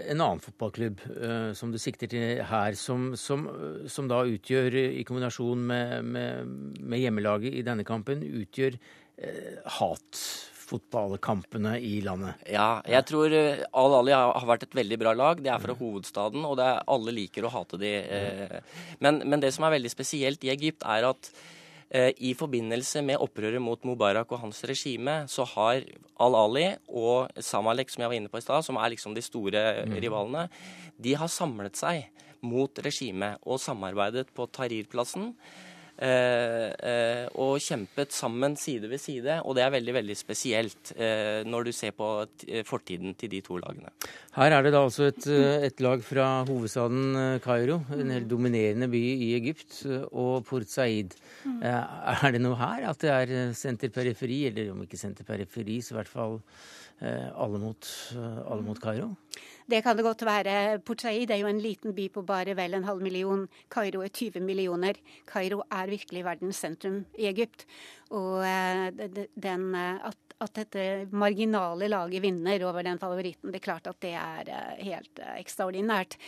en 0.00 0.18
annen 0.18 0.42
fotballklubb 0.42 1.04
eh, 1.14 1.50
som 1.56 1.70
du 1.72 1.78
sikter 1.78 2.10
til 2.10 2.42
her, 2.48 2.74
som, 2.78 3.12
som, 3.20 3.46
som 3.90 4.10
da 4.10 4.24
utgjør, 4.26 4.74
i 4.98 5.04
kombinasjon 5.06 5.62
med, 5.70 6.10
med, 6.16 6.56
med, 6.80 6.98
hjemmelaget 7.04 7.54
i 7.54 7.62
denne 7.66 7.86
kampen, 7.86 8.24
utgjør 8.42 8.76
eh, 8.76 9.62
hatfotballkampene 10.64 11.76
i 11.84 11.98
landet. 12.04 12.44
Ja, 12.50 12.82
jeg 12.88 13.06
tror 13.10 13.32
eh, 13.32 13.64
Al-Ali 13.76 14.14
har 14.16 14.48
vært 14.48 14.68
et 14.68 14.78
veldig 14.80 15.00
bra 15.00 15.12
lag. 15.16 15.42
Det 15.44 15.52
er 15.52 15.62
fra 15.62 15.76
hovedstaden, 15.78 16.44
og 16.48 16.62
er, 16.62 16.80
alle 16.88 17.14
liker 17.14 17.44
å 17.44 17.52
hate 17.52 17.80
de. 17.80 17.92
Men, 19.04 19.22
men 19.28 19.44
det 19.44 19.52
som 19.54 19.68
er 19.68 19.76
veldig 19.76 19.92
spesielt 19.92 20.44
i 20.44 20.52
Egypt, 20.54 20.86
er 20.88 21.10
at 21.12 21.30
Eh, 21.94 22.10
I 22.26 22.32
forbindelse 22.34 23.04
med 23.06 23.20
opprøret 23.22 23.62
mot 23.62 23.84
Mubarak 23.86 24.32
og 24.34 24.40
hans 24.42 24.64
regime, 24.66 25.28
så 25.30 25.44
har 25.52 25.84
Al-Ali 26.18 26.72
og 26.88 27.30
Samalek, 27.38 27.92
som 27.92 28.02
jeg 28.02 28.10
var 28.10 28.18
inne 28.18 28.32
på 28.32 28.40
i 28.40 28.42
stad, 28.42 28.64
som 28.66 28.80
er 28.80 28.90
liksom 28.90 29.14
de 29.14 29.22
store 29.22 29.62
mm. 29.86 29.94
rivalene, 30.02 30.48
de 30.98 31.14
har 31.14 31.30
samlet 31.30 31.78
seg 31.78 32.08
mot 32.44 32.82
regimet 32.82 33.38
og 33.46 33.62
samarbeidet 33.62 34.26
på 34.34 34.48
Tahrir-plassen. 34.50 35.30
Eh, 35.94 36.70
eh, 36.74 37.26
og 37.38 37.60
kjempet 37.62 38.10
sammen 38.10 38.56
side 38.58 38.88
ved 38.90 38.98
side. 38.98 39.36
Og 39.46 39.54
det 39.54 39.62
er 39.62 39.74
veldig 39.76 39.94
veldig 39.94 40.16
spesielt 40.18 40.90
eh, 40.98 41.46
når 41.46 41.68
du 41.68 41.72
ser 41.76 41.94
på 41.94 42.08
fortiden 42.66 43.14
til 43.18 43.30
de 43.30 43.40
to 43.44 43.60
lagene. 43.62 43.92
Her 44.34 44.56
er 44.56 44.66
det 44.66 44.74
da 44.74 44.82
altså 44.82 45.06
et, 45.12 45.28
et 45.68 45.82
lag 45.84 46.02
fra 46.02 46.28
hovedstaden 46.48 47.38
Kairo, 47.44 47.78
en 47.94 48.10
helt 48.10 48.26
dominerende 48.30 48.88
by 48.90 49.02
i 49.14 49.30
Egypt, 49.38 49.84
og 50.10 50.42
Port 50.48 50.66
Said. 50.70 51.14
Mm. 51.46 51.60
Er 51.62 52.34
det 52.34 52.42
noe 52.42 52.58
her 52.58 52.88
at 52.90 53.04
det 53.04 53.12
er 53.14 53.54
senter-periferi, 53.54 54.40
eller 54.50 54.72
om 54.74 54.82
ikke 54.82 54.98
senter-periferi, 54.98 55.78
så 55.78 55.94
i 55.94 56.00
hvert 56.00 56.10
fall 56.10 56.40
alle 57.04 57.60
mot, 57.62 57.90
alle 58.18 58.66
mot 58.66 58.80
Kairo? 58.82 59.12
Det 59.64 59.80
kan 59.80 59.96
det 59.96 60.04
godt 60.04 60.22
være. 60.26 60.78
Port 60.84 61.00
Said 61.00 61.30
er 61.32 61.40
jo 61.40 61.48
en 61.48 61.60
liten 61.62 61.94
by 61.96 62.10
på 62.12 62.22
bare 62.26 62.52
vel 62.56 62.74
en 62.76 62.84
halv 62.84 63.00
million. 63.00 63.46
Kairo 63.72 64.02
er 64.04 64.12
20 64.12 64.42
millioner. 64.44 64.98
Kairo 65.26 65.62
er 65.72 65.88
virkelig 65.88 66.24
verdens 66.26 66.60
sentrum 66.60 66.98
i 67.16 67.30
Egypt. 67.30 67.64
Og 68.12 68.44
eh, 68.44 68.92
den, 68.92 69.64
eh, 69.74 70.04
at, 70.10 70.36
at, 70.36 70.52
dette 70.58 71.08
marginale 71.16 71.88
laget 71.88 72.22
vinner 72.22 72.66
over 72.68 72.84
den 72.84 73.00
favoritten, 73.00 73.54
det 73.54 73.62
er 73.62 73.64
klart 73.70 73.88
at 73.88 74.00
det 74.04 74.12
er 74.20 74.52
eh, 74.52 74.84
helt 74.90 75.24
ekstraordinært. 75.32 76.18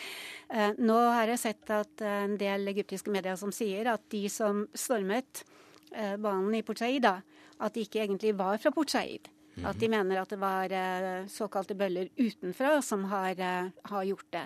Nå 0.78 0.96
har 0.96 1.28
jeg 1.28 1.42
sett 1.42 1.70
at 1.74 2.02
en 2.06 2.36
del 2.40 2.72
egyptiske 2.72 3.12
medier 3.12 3.36
som 3.36 3.52
sier 3.52 3.90
at 3.92 4.04
de 4.14 4.28
som 4.32 4.64
stormet 4.72 5.42
banen 5.90 6.54
i 6.54 6.62
Port 6.62 6.80
Said, 6.80 7.02
da, 7.02 7.18
at 7.60 7.74
de 7.74 7.84
ikke 7.84 8.04
egentlig 8.04 8.36
var 8.38 8.60
fra 8.62 8.72
Port 8.72 8.94
Said. 8.94 9.28
At 9.64 9.78
de 9.80 9.88
mener 9.88 10.20
at 10.20 10.32
det 10.32 10.38
var 10.40 10.72
eh, 10.74 11.24
såkalte 11.32 11.76
bøller 11.78 12.10
utenfra 12.18 12.76
som 12.84 13.06
har, 13.08 13.38
eh, 13.40 13.70
har 13.88 14.04
gjort 14.04 14.28
det. 14.34 14.44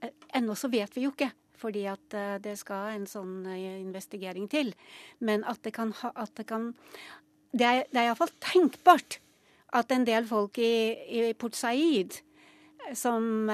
Eh, 0.00 0.10
ennå 0.38 0.54
så 0.54 0.70
vet 0.70 0.94
vi 0.94 1.06
jo 1.06 1.10
ikke, 1.10 1.32
fordi 1.58 1.86
at 1.90 2.14
det 2.42 2.54
skal 2.60 2.94
en 2.94 3.06
sånn 3.10 3.42
investigering 3.50 4.46
til. 4.50 4.74
Men 5.18 5.42
at 5.42 5.58
det 5.64 5.72
kan 5.74 5.90
ha 6.02 6.12
at 6.14 6.30
Det, 6.36 6.46
kan, 6.46 6.74
det 7.50 7.66
er, 7.66 7.82
det 7.90 7.98
er 7.98 8.06
iallfall 8.12 8.30
tenkbart 8.38 9.18
at 9.74 9.90
en 9.90 10.06
del 10.06 10.24
folk 10.24 10.58
i, 10.58 10.94
i 11.18 11.32
Port 11.34 11.56
Said 11.56 12.20
som, 12.94 13.50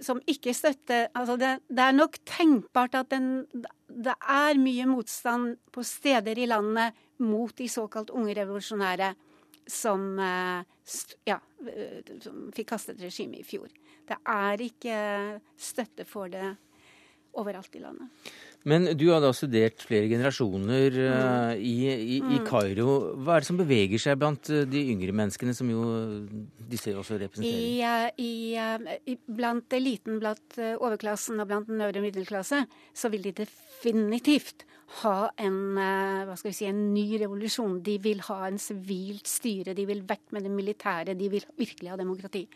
som, 0.00 0.20
ikke 0.26 0.54
støtter 0.56 1.06
Altså 1.14 1.36
det, 1.36 1.50
det, 1.68 1.78
er 1.78 1.92
nok 1.92 2.16
tenkbart 2.26 2.96
at 2.98 3.10
den, 3.12 3.44
det 3.86 4.16
er 4.16 4.58
mye 4.58 4.88
motstand 4.88 5.60
på 5.70 5.84
steder 5.86 6.40
i 6.40 6.48
landet 6.48 6.96
mot 7.20 7.52
de 7.54 7.68
såkalt 7.68 8.10
unge 8.10 8.34
revolusjonære 8.34 9.12
som, 9.66 10.18
eh, 10.18 10.64
ja, 11.28 11.38
eh, 11.68 12.02
som 12.20 12.50
fikk 12.54 12.72
kastet 12.74 13.00
regimet 13.02 13.42
i 13.42 13.46
fjor. 13.46 13.68
Det 14.08 14.18
er 14.26 14.62
ikke 14.64 14.96
støtte 15.56 16.06
for 16.08 16.32
det 16.32 16.56
overalt 17.38 17.76
i 17.78 17.80
landet. 17.80 18.10
Men 18.68 18.84
du 18.98 19.06
har 19.08 19.22
da 19.24 19.32
studert 19.34 19.80
flere 19.82 20.06
generasjoner 20.10 20.94
mm. 20.94 21.54
i, 21.56 21.76
i, 21.88 22.18
i, 22.18 22.18
mm. 22.20 22.44
Kairo. 22.46 23.14
Hva 23.24 23.38
er 23.38 23.42
det 23.42 23.48
som 23.48 23.58
beveger 23.58 24.02
seg 24.02 24.20
blant 24.20 24.50
de 24.68 24.82
yngre 24.92 25.14
menneskene, 25.16 25.54
som 25.56 25.70
jo 25.72 25.86
disse 26.70 26.92
også 26.92 27.16
representerer? 27.22 28.12
I, 28.20 28.52
i, 29.08 29.16
blant 29.26 29.78
eliten, 29.78 30.20
blant 30.22 30.60
overklassen 30.76 31.40
og 31.42 31.48
blant 31.50 31.72
den 31.72 31.82
øvre 31.82 32.04
middelklasse, 32.04 32.66
så 32.92 33.10
vil 33.10 33.24
de 33.26 33.34
definitivt 33.42 34.66
ha 35.00 35.30
en, 35.40 35.78
eh, 35.78 36.24
hva 36.28 36.36
skal 36.36 36.50
vi 36.50 36.56
si, 36.56 36.66
en 36.68 36.92
ny 36.92 37.18
revolusjon. 37.22 37.80
De 37.82 37.96
vil 37.98 38.20
ha 38.28 38.46
en 38.46 38.58
sivilt 38.58 39.26
styre. 39.30 39.74
De 39.74 39.86
vil 39.88 40.02
vekk 40.02 40.32
med 40.32 40.44
det 40.44 40.52
militære. 40.52 41.16
De 41.18 41.28
vil 41.32 41.44
virkelig 41.58 41.90
ha 41.90 41.96
demokrati. 41.96 42.46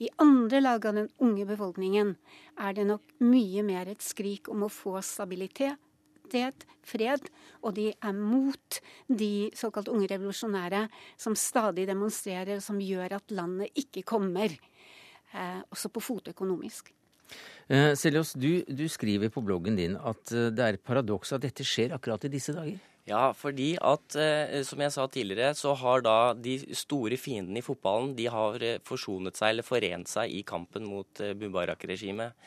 I 0.00 0.08
andre 0.18 0.60
lag 0.60 0.84
av 0.86 0.94
den 0.94 1.08
unge 1.20 1.46
befolkningen 1.46 2.16
er 2.58 2.72
det 2.72 2.86
nok 2.86 3.02
mye 3.20 3.62
mer 3.62 3.88
et 3.88 4.02
skrik 4.02 4.48
om 4.48 4.66
å 4.66 4.72
få 4.72 5.00
stabilitet. 5.02 5.78
Fred, 6.82 7.28
og 7.62 7.74
de 7.74 7.92
er 7.94 8.12
mot 8.12 8.80
de 9.06 9.48
såkalt 9.54 9.86
unge 9.86 10.08
revolusjonære 10.10 10.88
som 11.16 11.34
stadig 11.34 11.86
demonstrerer, 11.86 12.58
som 12.60 12.80
gjør 12.82 13.14
at 13.20 13.30
landet 13.30 13.70
ikke 13.78 14.02
kommer, 14.02 14.50
eh, 15.32 15.62
også 15.70 15.88
på 15.88 16.02
fote 16.02 16.32
økonomisk. 16.34 16.92
Eh, 17.66 17.92
Seljås, 17.98 18.32
du, 18.38 18.62
du, 18.68 18.84
skriver 18.86 19.30
på 19.34 19.42
bloggen 19.42 19.74
din 19.78 19.96
at 19.98 20.30
eh, 20.30 20.52
det 20.54 20.62
er 20.62 20.76
et 20.76 20.84
paradoks 20.86 21.34
at 21.34 21.42
dette 21.42 21.66
skjer 21.66 21.96
akkurat 21.96 22.22
i 22.28 22.30
disse 22.30 22.54
dager. 22.54 22.78
Ja, 23.06 23.30
fordi 23.34 23.72
at, 23.82 24.14
eh, 24.18 24.62
som 24.66 24.82
jeg 24.82 24.94
sa 24.94 25.06
tidligere, 25.10 25.54
så 25.58 25.74
har 25.78 26.02
da 26.06 26.18
de 26.34 26.60
store 26.78 27.18
fiendene 27.18 27.58
i 27.58 27.66
fotballen 27.66 28.14
de 28.18 28.28
har 28.30 28.62
forsonet 28.86 29.38
seg 29.38 29.54
eller 29.54 29.66
forent 29.66 30.10
seg 30.10 30.30
i 30.30 30.44
kampen 30.46 30.86
mot 30.86 31.22
Mubarak-regimet. 31.38 32.38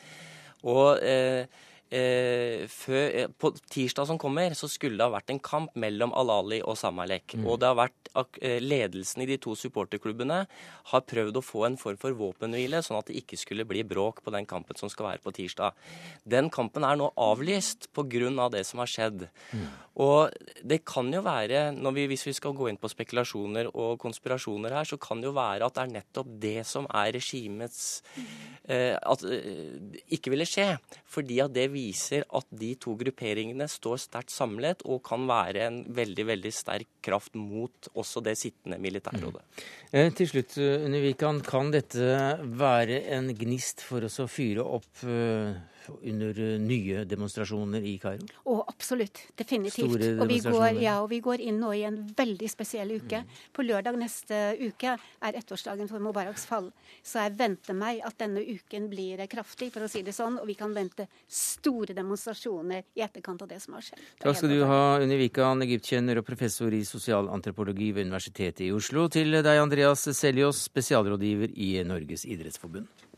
Og 0.68 1.04
eh, 1.04 1.44
eh, 1.90 2.66
før, 2.70 3.06
eh, 3.14 3.28
På 3.28 3.52
tirsdag 3.52 4.06
som 4.06 4.18
kommer, 4.18 4.54
så 4.54 4.68
skulle 4.70 4.96
det 4.96 5.06
ha 5.06 5.12
vært 5.12 5.30
en 5.30 5.40
kamp 5.40 5.74
mellom 5.74 6.12
Al-Ali 6.14 6.60
og 6.62 6.76
Samalek. 6.78 7.36
Mm. 7.36 7.46
Og 7.46 7.60
det 7.60 7.68
har 7.68 7.78
vært 7.78 8.10
eh, 8.40 8.58
ledelsen 8.60 9.22
i 9.22 9.26
de 9.26 9.38
to 9.38 9.54
supporterklubbene 9.54 10.46
har 10.92 11.06
prøvd 11.06 11.36
å 11.36 11.44
få 11.44 11.66
en 11.66 11.78
form 11.80 11.98
for 12.00 12.16
våpenhvile, 12.16 12.82
sånn 12.82 12.98
at 12.98 13.10
det 13.10 13.20
ikke 13.22 13.38
skulle 13.38 13.66
bli 13.68 13.82
bråk 13.86 14.22
på 14.24 14.34
den 14.34 14.46
kampen 14.46 14.76
som 14.76 14.90
skal 14.90 15.10
være 15.10 15.24
på 15.24 15.34
tirsdag. 15.36 15.76
Den 16.24 16.50
kampen 16.50 16.84
er 16.84 16.98
nå 17.00 17.12
avlyst 17.16 17.90
pga. 17.94 18.08
Av 18.10 18.50
det 18.52 18.64
som 18.66 18.80
har 18.82 18.88
skjedd. 18.90 19.22
Mm. 19.54 19.66
Og 20.02 20.32
det 20.66 20.80
kan 20.88 21.08
jo 21.12 21.20
være, 21.24 21.60
vi, 21.94 22.06
hvis 22.10 22.24
vi 22.26 22.34
skal 22.36 22.54
gå 22.56 22.68
inn 22.70 22.78
på 22.80 22.88
spekulasjoner 22.90 23.70
og 23.70 23.98
konspirasjoner 24.02 24.74
her, 24.78 24.88
så 24.88 24.98
kan 25.00 25.20
det 25.20 25.28
jo 25.28 25.34
være 25.36 25.66
at 25.66 25.76
det 25.76 25.82
er 25.82 25.94
nettopp 25.98 26.30
det 26.42 26.64
som 26.68 26.88
er 26.88 27.12
regimets 27.16 28.00
eh, 28.68 28.96
At 28.96 29.24
eh, 29.26 30.00
ikke 30.16 30.32
ville 30.34 30.48
skje. 30.48 30.72
Fordi 31.10 31.40
at 31.44 31.54
det 31.54 31.68
viser 31.80 32.26
at 32.36 32.46
de 32.62 32.74
to 32.80 32.94
grupperingene 33.00 33.66
står 33.70 34.00
sterkt 34.04 34.34
samlet 34.34 34.84
og 34.86 35.02
kan 35.06 35.26
være 35.28 35.66
en 35.66 35.80
veldig, 35.96 36.26
veldig 36.32 36.52
sterk 36.54 36.90
kraft 37.04 37.36
mot 37.38 37.90
også 37.94 38.22
det 38.24 38.36
sittende 38.38 38.80
militærrådet. 38.82 39.42
Mm. 39.42 39.64
Eh, 39.92 40.12
til 40.16 40.30
slutt, 40.30 40.56
Univikan, 40.86 41.40
kan 41.44 41.72
dette 41.74 42.36
være 42.60 43.02
en 43.16 43.32
gnist 43.36 43.84
for 43.86 44.06
oss 44.06 44.20
å 44.22 44.28
fyre 44.30 44.64
opp 44.64 45.04
eh, 45.06 45.56
under 46.02 46.38
eh, 46.40 46.56
nye 46.60 47.04
demonstrasjoner 47.08 47.84
i 47.86 47.96
Kairo? 48.02 48.26
Å, 48.44 48.56
absolutt. 48.70 49.22
Definitivt. 49.38 49.96
Og 50.20 50.28
vi, 50.30 50.38
går, 50.44 50.80
ja, 50.82 50.98
og 51.02 51.10
vi 51.12 51.20
går 51.24 51.42
inn 51.44 51.60
nå 51.62 51.72
i 51.76 51.84
en 51.88 51.98
veldig 52.16 52.50
spesiell 52.50 52.94
uke. 52.96 53.22
Mm. 53.24 53.40
På 53.56 53.64
lørdag 53.66 53.98
neste 54.00 54.40
uke 54.60 54.94
er 54.96 55.38
ettårsdagen 55.40 55.90
for 55.90 56.02
Mubaraks 56.02 56.46
fall. 56.48 56.70
Så 57.02 57.22
jeg 57.24 57.36
venter 57.38 57.76
meg 57.76 58.02
at 58.06 58.18
denne 58.20 58.42
uken 58.44 58.88
blir 58.92 59.24
kraftig, 59.30 59.70
for 59.74 59.86
å 59.86 59.90
si 59.90 60.04
det 60.06 60.14
sånn. 60.16 60.38
Og 60.40 60.48
vi 60.50 60.56
kan 60.58 60.74
vente 60.76 61.08
store 61.26 61.96
demonstrasjoner 61.96 62.86
i 62.96 63.04
etterkant 63.06 63.44
av 63.44 63.50
det 63.50 63.60
som 63.64 63.76
har 63.78 63.86
skjedd. 63.86 64.06
Takk 64.22 64.40
skal 64.40 64.54
du 64.54 64.64
ha, 64.68 64.80
Unni 65.02 65.18
Wikan, 65.20 65.66
egyptkjenner 65.66 66.20
og 66.20 66.26
professor 66.28 66.72
i 66.74 66.82
sosialantropologi 66.88 67.92
ved 67.96 68.08
Universitetet 68.10 68.66
i 68.68 68.72
Oslo. 68.76 69.08
Til 69.12 69.40
deg, 69.40 69.54
Andreas 69.60 70.06
Seljås, 70.16 70.64
spesialrådgiver 70.70 71.54
i 71.56 71.72
Norges 71.86 72.26
idrettsforbund. 72.28 73.09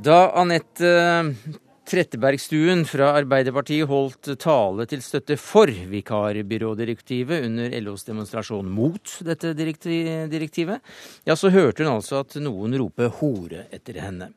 Da 0.00 0.30
Anette 0.38 1.34
Trettebergstuen 1.90 2.84
fra 2.86 3.08
Arbeiderpartiet 3.18 3.88
holdt 3.90 4.28
tale 4.38 4.84
til 4.86 5.00
støtte 5.02 5.34
for 5.42 5.66
vikarbyrådirektivet 5.66 7.48
under 7.48 7.74
LOs 7.82 8.06
demonstrasjon 8.06 8.68
mot 8.70 9.16
dette 9.26 9.50
direktivet, 9.58 10.78
ja, 11.26 11.34
så 11.34 11.50
hørte 11.50 11.82
hun 11.82 11.96
altså 11.96 12.22
at 12.22 12.38
noen 12.38 12.78
rope 12.78 13.10
hore 13.18 13.66
etter 13.74 13.98
henne. 14.04 14.30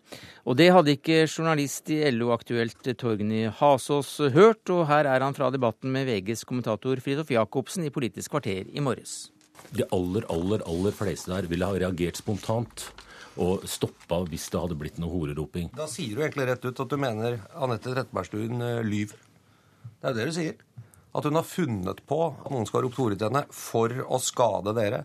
Og 0.50 0.58
det 0.58 0.72
hadde 0.74 0.98
ikke 0.98 1.28
journalist 1.28 1.94
i 1.94 2.02
LO 2.10 2.34
Aktuelt 2.34 2.90
Torgny 2.98 3.46
Hasås 3.62 4.18
hørt, 4.34 4.66
og 4.74 4.88
her 4.90 5.06
er 5.14 5.22
han 5.22 5.38
fra 5.38 5.54
debatten 5.54 5.94
med 5.94 6.10
VGs 6.10 6.42
kommentator 6.50 7.06
Fridtjof 7.06 7.38
Jacobsen 7.38 7.86
i 7.86 7.94
Politisk 7.94 8.34
kvarter 8.34 8.66
i 8.66 8.82
morges. 8.82 9.33
De 9.72 9.88
aller, 9.96 10.28
aller, 10.34 10.64
aller 10.70 10.96
fleste 10.96 11.32
der 11.32 11.48
ville 11.50 11.68
ha 11.68 11.80
reagert 11.86 12.20
spontant 12.20 12.90
og 13.42 13.66
stoppa 13.70 14.22
hvis 14.30 14.46
det 14.54 14.62
hadde 14.62 14.78
blitt 14.78 15.00
noe 15.02 15.12
horeroping. 15.14 15.72
Da 15.74 15.88
sier 15.90 16.16
du 16.16 16.24
egentlig 16.24 16.48
rett 16.52 16.66
ut 16.66 16.84
at 16.86 16.90
du 16.92 16.98
mener 17.02 17.40
Anette 17.58 17.94
Trettebergstuen 17.94 18.62
eh, 18.62 18.82
lyver. 18.86 19.20
Det 20.00 20.10
er 20.10 20.14
jo 20.14 20.20
det 20.20 20.30
du 20.30 20.36
sier. 20.38 20.58
At 21.14 21.28
hun 21.28 21.38
har 21.38 21.46
funnet 21.46 22.02
på 22.10 22.20
at 22.32 22.50
noen 22.54 22.66
skal 22.70 22.82
ha 22.82 22.88
ropt 22.88 23.00
hore 23.02 23.18
til 23.18 23.30
henne 23.30 23.46
for 23.54 23.94
å 24.06 24.20
skade 24.22 24.74
dere. 24.78 25.04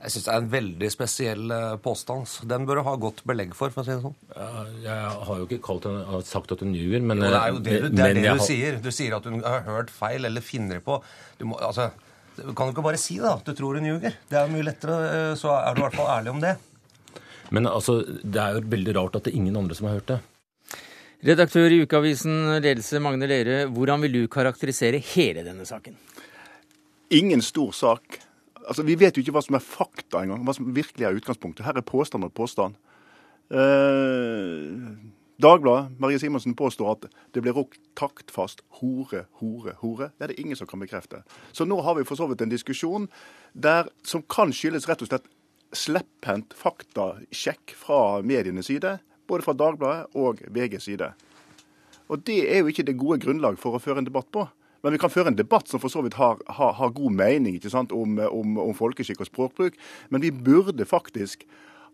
Jeg 0.00 0.14
syns 0.14 0.26
det 0.26 0.32
er 0.32 0.40
en 0.40 0.52
veldig 0.52 0.88
spesiell 0.92 1.54
eh, 1.56 1.72
påstand. 1.84 2.28
Den 2.48 2.68
bør 2.68 2.80
du 2.80 2.84
ha 2.86 2.94
godt 3.00 3.24
belegg 3.28 3.56
for, 3.56 3.72
for 3.72 3.82
å 3.82 3.88
si 3.88 3.92
det 3.92 4.04
sånn. 4.04 4.16
Ja, 4.32 4.66
jeg 4.84 5.24
har 5.28 5.42
jo 5.42 5.48
ikke 5.48 5.76
henne, 5.88 6.20
sagt 6.28 6.54
at 6.56 6.64
hun 6.64 6.76
lyver, 6.76 7.04
men 7.04 7.20
Det 7.20 7.32
er 7.32 7.50
jo 7.52 7.64
det, 7.64 7.80
du, 7.80 7.88
det, 7.92 8.06
er 8.06 8.16
det 8.16 8.24
du 8.24 8.30
har... 8.30 8.44
sier. 8.44 8.78
Du 8.80 8.92
sier 8.92 9.16
at 9.16 9.28
hun 9.28 9.44
har 9.44 9.66
hørt 9.68 9.92
feil 9.92 10.28
eller 10.28 10.44
finner 10.44 10.80
på. 10.84 11.00
Du 11.40 11.46
må, 11.52 11.60
altså, 11.64 11.90
kan 12.56 12.68
du 12.68 12.74
ikke 12.74 12.84
bare 12.84 13.00
si 13.00 13.18
da, 13.20 13.36
at 13.36 13.46
du 13.46 13.54
tror 13.56 13.78
hun 13.78 13.86
ljuger? 13.88 14.16
Det 14.30 14.38
er 14.38 14.50
mye 14.52 14.66
lettere, 14.66 14.98
eh, 15.10 15.36
så 15.38 15.52
er 15.58 15.74
du 15.74 15.82
i 15.82 15.84
hvert 15.86 15.98
fall 15.98 16.12
ærlig 16.18 16.34
om 16.34 16.42
det. 16.42 16.56
Men 17.50 17.66
altså, 17.66 18.00
det 18.06 18.40
er 18.40 18.56
jo 18.56 18.66
veldig 18.72 18.94
rart 18.96 19.16
at 19.18 19.26
det 19.26 19.32
er 19.34 19.40
ingen 19.40 19.58
andre 19.58 19.76
som 19.76 19.88
har 19.88 19.98
hørt 19.98 20.12
det. 20.12 20.20
Redaktør 21.26 21.68
i 21.68 21.82
ukeavisen 21.84 22.36
Ledelse, 22.64 23.00
Magne 23.02 23.28
Lerøe, 23.28 23.66
hvordan 23.74 24.06
vil 24.06 24.14
du 24.14 24.30
karakterisere 24.32 25.02
hele 25.12 25.44
denne 25.44 25.66
saken? 25.68 25.98
Ingen 27.12 27.42
stor 27.44 27.74
sak. 27.76 28.20
Altså, 28.66 28.86
Vi 28.86 28.94
vet 28.96 29.16
jo 29.16 29.24
ikke 29.24 29.34
hva 29.34 29.42
som 29.44 29.58
er 29.58 29.64
fakta 29.64 30.22
engang, 30.22 30.46
hva 30.46 30.54
som 30.56 30.70
virkelig 30.72 31.04
er 31.04 31.18
utgangspunktet. 31.18 31.66
Her 31.66 31.76
er 31.76 31.84
påstand 31.84 32.24
og 32.24 32.32
påstand. 32.32 32.78
Eh, 33.50 35.09
Dagbladet, 35.40 35.98
Marie 35.98 36.18
Simonsen, 36.20 36.54
påstår 36.54 36.90
at 36.92 37.04
det 37.32 37.40
blir 37.40 37.54
rokt 37.56 37.80
taktfast 37.96 38.60
hore, 38.80 39.22
hore, 39.40 39.72
hore. 39.80 40.10
Det 40.18 40.26
er 40.26 40.32
det 40.34 40.40
ingen 40.42 40.58
som 40.58 40.68
kan 40.68 40.82
bekrefte. 40.82 41.22
Så 41.56 41.64
nå 41.64 41.78
har 41.80 41.96
vi 41.96 42.04
for 42.04 42.18
så 42.18 42.26
vidt 42.28 42.42
en 42.44 42.52
diskusjon 42.52 43.06
der, 43.52 43.88
som 44.04 44.24
kan 44.28 44.52
skyldes 44.52 44.88
rett 44.90 45.00
og 45.00 45.08
slett 45.08 45.30
slepphendt 45.72 46.52
faktasjekk 46.58 47.72
fra 47.78 48.20
medienes 48.26 48.68
side, 48.68 48.98
både 49.30 49.46
fra 49.46 49.56
Dagbladet 49.56 50.18
og 50.18 50.42
VGs 50.50 50.90
side. 50.90 51.12
Og 52.10 52.24
Det 52.26 52.42
er 52.50 52.60
jo 52.60 52.68
ikke 52.68 52.84
det 52.84 52.98
gode 52.98 53.20
grunnlag 53.22 53.56
for 53.58 53.78
å 53.78 53.82
føre 53.82 54.02
en 54.02 54.08
debatt 54.08 54.28
på. 54.34 54.44
Men 54.82 54.92
vi 54.92 55.00
kan 55.00 55.12
føre 55.12 55.30
en 55.32 55.38
debatt 55.38 55.68
som 55.68 55.80
for 55.80 55.92
så 55.92 56.02
vidt 56.04 56.16
har, 56.20 56.40
har, 56.48 56.72
har 56.76 56.92
god 56.96 57.12
mening 57.12 57.60
om, 57.92 58.18
om, 58.18 58.58
om 58.58 58.74
folkeskikk 58.74 59.20
og 59.20 59.28
språkbruk. 59.28 59.76
Men 60.08 60.24
vi 60.24 60.32
burde 60.32 60.88
faktisk 60.88 61.46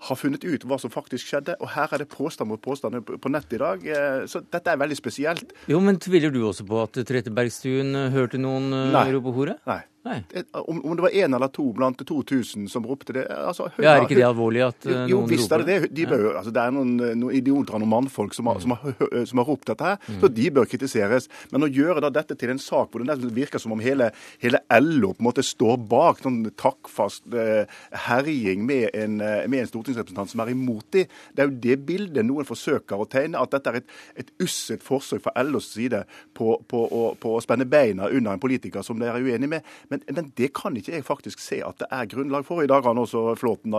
ha 0.07 0.17
funnet 0.19 0.45
ut 0.45 0.65
hva 0.69 0.79
som 0.81 0.93
faktisk 0.93 1.31
skjedde. 1.31 1.57
Og 1.61 1.71
her 1.73 1.93
er 1.93 2.05
det 2.05 2.09
påstand 2.13 2.51
mot 2.51 2.63
påstand 2.63 3.01
på 3.07 3.33
nett 3.33 3.53
i 3.57 3.61
dag. 3.63 3.85
Eh, 3.87 4.23
så 4.31 4.43
dette 4.45 4.73
er 4.73 4.81
veldig 4.81 4.99
spesielt. 4.99 5.55
Jo, 5.71 5.81
Men 5.81 5.99
tviler 6.03 6.33
du 6.35 6.43
også 6.45 6.67
på 6.69 6.83
at 6.83 7.01
Trettebergstuen 7.09 7.95
hørte 8.13 8.41
noen 8.41 8.73
eh, 8.75 9.13
rope 9.15 9.33
hore? 9.37 9.59
Nei. 9.69 9.83
Om, 10.07 10.81
om, 10.85 10.97
det 10.97 11.05
var 11.05 11.15
én 11.23 11.37
eller 11.37 11.51
to 11.53 11.67
blant 11.77 12.01
2000 12.07 12.69
som 12.71 12.87
ropte 12.87 13.15
det 13.17 13.25
altså, 13.27 13.69
ja, 13.83 13.97
Er 13.97 14.07
ikke 14.07 14.19
det 14.19 14.27
alvorlig 14.27 14.63
at 14.67 14.87
jo, 14.87 14.95
eh, 14.95 15.05
jo, 15.11 15.21
noen 15.21 15.31
visst 15.31 15.51
roper 15.51 15.65
det? 15.67 15.79
det. 15.87 15.91
De 15.97 16.07
bør, 16.11 16.27
altså, 16.39 16.53
det 16.55 16.63
er 16.63 16.75
noen, 16.77 16.95
noen 17.21 17.37
idioter 17.37 17.77
og 17.77 17.83
noen 17.83 17.93
mannfolk 17.97 18.37
som 18.37 18.51
har, 18.51 18.61
mm. 18.61 18.65
som, 18.65 18.77
har, 18.77 19.17
som 19.31 19.43
har, 19.43 19.49
ropt 19.51 19.71
dette 19.71 19.87
her, 19.87 19.99
mm. 20.07 20.21
så 20.23 20.31
de 20.39 20.47
bør 20.59 20.69
kritiseres. 20.71 21.29
Men 21.53 21.67
å 21.67 21.71
gjøre 21.71 22.03
da 22.05 22.11
dette 22.15 22.37
til 22.39 22.53
en 22.53 22.63
sak 22.63 22.93
hvor 22.93 23.05
det 23.05 23.33
virker 23.37 23.63
som 23.63 23.75
om 23.75 23.83
hele, 23.83 24.11
hele 24.43 24.63
LO 24.83 25.13
på 25.15 25.23
en 25.23 25.29
måte 25.29 25.45
står 25.47 25.79
bak 25.91 26.23
sånn 26.25 26.41
takkfast 26.59 27.27
eh, 27.35 27.79
herjing 28.07 28.65
med 28.67 28.91
en, 28.95 29.21
eh, 29.25 29.45
med 29.51 29.65
en, 29.65 29.71
stortingsrepresentant 29.71 30.33
som 30.33 30.43
er 30.45 30.53
imot 30.55 30.87
dem, 30.95 31.11
det 31.35 31.45
er 31.45 31.51
jo 31.51 31.61
det 31.67 31.79
bildet 31.89 32.27
noen 32.27 32.49
forsøker 32.49 33.01
å 33.01 33.09
tegne. 33.11 33.41
At 33.43 33.55
dette 33.55 33.73
er 33.73 33.81
et, 33.83 33.97
et 34.23 34.33
usselt 34.43 34.85
forsøk 34.87 35.25
fra 35.27 35.35
LOs 35.47 35.73
side 35.75 36.03
på, 36.37 36.57
på, 36.69 36.83
på, 36.91 37.03
på, 37.21 37.35
å 37.37 37.43
spenne 37.45 37.67
beina 37.69 38.11
under 38.11 38.35
en 38.35 38.43
politiker 38.43 38.85
som 38.87 39.01
de 39.01 39.09
er 39.11 39.21
uenig 39.21 39.51
med. 39.51 39.67
Men, 39.91 39.96
men 40.09 40.33
det 40.39 40.53
kan 40.57 40.77
ikke 40.77 40.95
jeg 40.97 41.07
faktisk 41.07 41.43
se 41.43 41.61
at 41.65 41.79
det 41.83 41.89
er 41.93 42.11
grunnlag 42.11 42.47
for. 42.47 42.63
I 42.63 42.71
dag 42.71 42.83
har 42.83 42.95
han 42.95 43.03
også 43.03 43.37
Flåten 43.41 43.75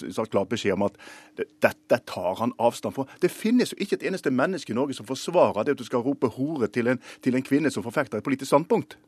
sagt 0.00 0.32
klart 0.32 0.50
beskjed 0.50 0.76
om 0.76 0.88
at 0.88 0.98
dette 1.36 2.00
tar 2.06 2.40
han 2.40 2.54
avstand 2.58 2.96
fra. 2.96 3.06
Det 3.22 3.32
finnes 3.32 3.74
jo 3.74 3.80
ikke 3.80 4.00
et 4.00 4.08
eneste 4.10 4.32
menneske 4.34 4.74
i 4.74 4.78
Norge 4.78 4.98
som 4.98 5.08
forsvarer 5.08 5.64
det 5.64 5.76
at 5.76 5.82
du 5.82 5.86
skal 5.88 6.04
rope 6.04 6.32
hore 6.36 6.70
til 6.72 6.92
en, 6.92 7.00
til 7.22 7.38
en 7.38 7.46
kvinne 7.46 7.72
som 7.72 7.86
forfekter 7.86 8.20
et 8.20 8.26
politisk 8.26 8.52
standpunkt. 8.52 8.98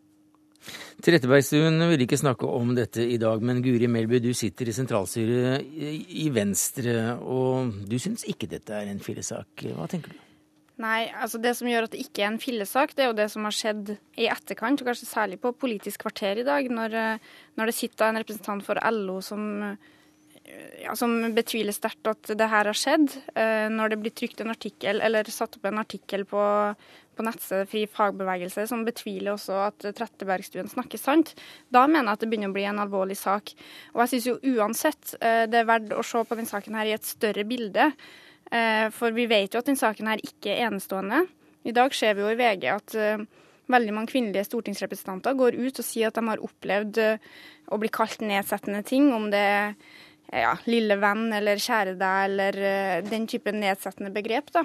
Trettebergstuen 1.03 1.81
vil 1.90 2.05
ikke 2.05 2.20
snakke 2.20 2.46
om 2.46 2.75
dette 2.77 3.03
i 3.03 3.18
dag, 3.18 3.42
men 3.42 3.62
Guri 3.64 3.88
Melby, 3.90 4.20
du 4.22 4.31
sitter 4.37 4.70
i 4.70 4.75
sentralstyret 4.77 5.64
i 5.66 6.29
Venstre, 6.35 7.16
og 7.18 7.72
du 7.90 7.98
syns 7.98 8.22
ikke 8.31 8.51
dette 8.53 8.77
er 8.77 8.92
en 8.92 9.03
fillesak. 9.03 9.66
Hva 9.75 9.88
tenker 9.90 10.14
du? 10.14 10.20
Nei, 10.82 11.06
altså 11.14 11.38
det 11.42 11.52
som 11.58 11.68
gjør 11.68 11.86
at 11.86 11.94
det 11.94 12.02
ikke 12.02 12.24
er 12.24 12.32
en 12.32 12.40
fillesak, 12.42 12.94
det 12.96 13.04
er 13.04 13.10
jo 13.10 13.18
det 13.18 13.28
som 13.30 13.46
har 13.46 13.54
skjedd 13.54 13.94
i 14.18 14.28
etterkant, 14.32 14.80
og 14.82 14.88
kanskje 14.88 15.08
særlig 15.08 15.38
på 15.42 15.54
Politisk 15.54 16.02
kvarter 16.02 16.40
i 16.42 16.46
dag, 16.46 16.66
når, 16.72 16.96
eh, 16.98 17.34
når 17.60 17.70
det 17.70 17.76
sitter 17.76 18.08
en 18.08 18.18
representant 18.22 18.64
for 18.66 18.80
LO 18.90 19.20
som, 19.22 19.44
eh, 19.62 20.80
ja, 20.82 20.96
som 20.98 21.12
betviler 21.36 21.76
sterkt 21.76 22.08
at 22.10 22.32
det 22.34 22.48
her 22.50 22.66
har 22.66 22.74
skjedd. 22.74 23.14
Eh, 23.36 23.68
når 23.70 23.90
det 23.90 24.00
blir 24.00 24.10
trykt 24.16 24.40
en 24.40 24.50
artikkel, 24.50 25.00
eller 25.00 25.30
satt 25.30 25.56
opp 25.56 25.70
en 25.70 25.78
artikkel 25.78 26.24
på, 26.24 26.42
på 27.14 27.28
nettstedet 27.28 27.68
Fri 27.70 27.84
fagbevegelse 27.86 28.66
som 28.66 28.82
betviler 28.84 29.36
også 29.36 29.68
at 29.68 29.78
Trettebergstuen 29.94 30.72
snakker 30.72 30.98
sant, 30.98 31.36
da 31.70 31.86
mener 31.86 32.10
jeg 32.10 32.12
at 32.12 32.20
det 32.24 32.30
begynner 32.32 32.50
å 32.50 32.58
bli 32.58 32.66
en 32.66 32.82
alvorlig 32.82 33.20
sak. 33.20 33.54
Og 33.94 34.02
jeg 34.02 34.16
syns 34.16 34.28
jo 34.32 34.56
uansett 34.56 35.14
det 35.20 35.62
er 35.62 35.68
verdt 35.68 35.94
å 35.94 36.02
se 36.02 36.24
på 36.24 36.34
denne 36.34 36.50
saken 36.50 36.74
her 36.74 36.90
i 36.90 36.96
et 36.96 37.06
større 37.06 37.44
bilde. 37.46 37.92
Eh, 38.52 38.88
for 38.92 39.14
vi 39.16 39.24
vet 39.30 39.54
jo 39.54 39.62
at 39.62 39.68
denne 39.68 39.80
saken 39.80 40.10
her 40.12 40.20
ikke 40.20 40.52
er 40.52 40.66
enestående. 40.68 41.24
I 41.64 41.72
dag 41.72 41.94
ser 41.96 42.18
vi 42.18 42.24
jo 42.24 42.32
i 42.32 42.36
VG 42.36 42.68
at 42.68 42.94
eh, 42.98 43.24
veldig 43.72 43.94
mange 43.96 44.12
kvinnelige 44.12 44.50
stortingsrepresentanter 44.50 45.38
går 45.38 45.56
ut 45.56 45.80
og 45.80 45.86
sier 45.86 46.10
at 46.10 46.18
de 46.18 46.26
har 46.28 46.44
opplevd 46.44 47.00
eh, 47.00 47.32
å 47.72 47.78
bli 47.80 47.88
kalt 47.92 48.20
nedsettende 48.20 48.82
ting, 48.84 49.08
om 49.16 49.30
det 49.32 49.40
er 49.40 49.74
ja, 50.32 50.52
lille 50.68 50.98
venn 51.00 51.30
eller 51.32 51.60
kjære 51.60 51.96
deg 52.00 52.24
eller 52.26 52.58
den 53.06 53.24
type 53.28 53.52
nedsettende 53.52 54.12
begrep. 54.12 54.52
da. 54.52 54.64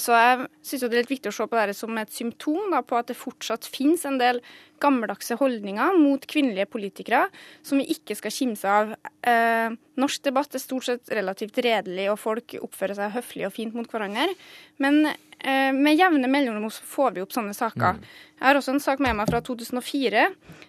Så 0.00 0.12
jeg 0.14 0.46
syns 0.64 0.82
det 0.82 0.88
er 0.88 1.00
litt 1.00 1.10
viktig 1.10 1.30
å 1.30 1.34
se 1.34 1.46
på 1.48 1.56
dette 1.58 1.74
som 1.76 1.96
et 2.00 2.12
symptom 2.12 2.72
da, 2.72 2.82
på 2.84 2.98
at 2.98 3.08
det 3.08 3.16
fortsatt 3.18 3.68
finnes 3.68 4.04
en 4.08 4.18
del 4.20 4.40
gammeldagse 4.82 5.38
holdninger 5.40 5.96
mot 5.98 6.26
kvinnelige 6.28 6.68
politikere 6.70 7.26
som 7.66 7.80
vi 7.80 7.88
ikke 7.94 8.16
skal 8.18 8.34
kimse 8.34 8.72
av. 8.78 8.94
Eh, 9.26 9.76
norsk 10.00 10.26
debatt 10.28 10.54
er 10.56 10.62
stort 10.62 10.88
sett 10.88 11.14
relativt 11.14 11.58
redelig, 11.64 12.10
og 12.12 12.20
folk 12.20 12.56
oppfører 12.60 12.98
seg 12.98 13.14
høflig 13.16 13.46
og 13.48 13.54
fint 13.56 13.76
mot 13.76 13.88
hverandre. 13.90 14.28
Men 14.82 15.06
eh, 15.08 15.72
med 15.72 15.96
jevne 15.96 16.30
mellomrom 16.30 16.70
får 16.70 17.16
vi 17.16 17.24
opp 17.24 17.34
sånne 17.36 17.56
saker. 17.56 17.98
Mm. 17.98 18.08
Jeg 18.36 18.44
har 18.50 18.58
også 18.58 18.74
en 18.74 18.82
sak 18.84 19.00
med 19.00 19.16
meg 19.16 19.30
fra 19.30 19.40
2004, 19.44 20.26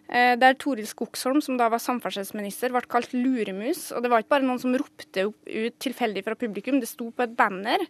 eh, 0.08 0.34
der 0.40 0.56
Toril 0.60 0.88
Skogsholm, 0.88 1.42
som 1.44 1.58
da 1.60 1.68
var 1.74 1.84
samferdselsminister, 1.84 2.72
ble 2.72 2.86
kalt 2.88 3.12
luremus. 3.16 3.90
Og 3.92 4.04
det 4.04 4.12
var 4.14 4.24
ikke 4.24 4.38
bare 4.38 4.48
noen 4.48 4.62
som 4.64 4.76
ropte 4.80 5.28
ut 5.28 5.76
tilfeldig 5.84 6.24
fra 6.24 6.38
publikum, 6.40 6.80
det 6.80 6.90
sto 6.90 7.12
på 7.12 7.28
et 7.28 7.36
banner. 7.38 7.84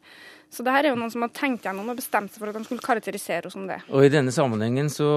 Så 0.49 0.63
det 0.63 0.73
her 0.73 0.87
er 0.87 0.93
jo 0.93 0.99
noen 0.99 1.11
som 1.11 1.25
har 1.25 1.31
tenkt 1.35 1.65
gjennom 1.67 1.91
og 1.91 1.99
bestemt 1.99 2.31
seg 2.31 2.41
for 2.41 2.49
at 2.49 2.57
de 2.57 2.63
skulle 2.65 2.83
karakterisere 2.85 3.49
oss 3.49 3.55
som 3.57 3.67
det. 3.67 3.81
Og 3.91 4.07
i 4.07 4.11
denne 4.11 4.31
sammenhengen 4.33 4.89
så 4.89 5.09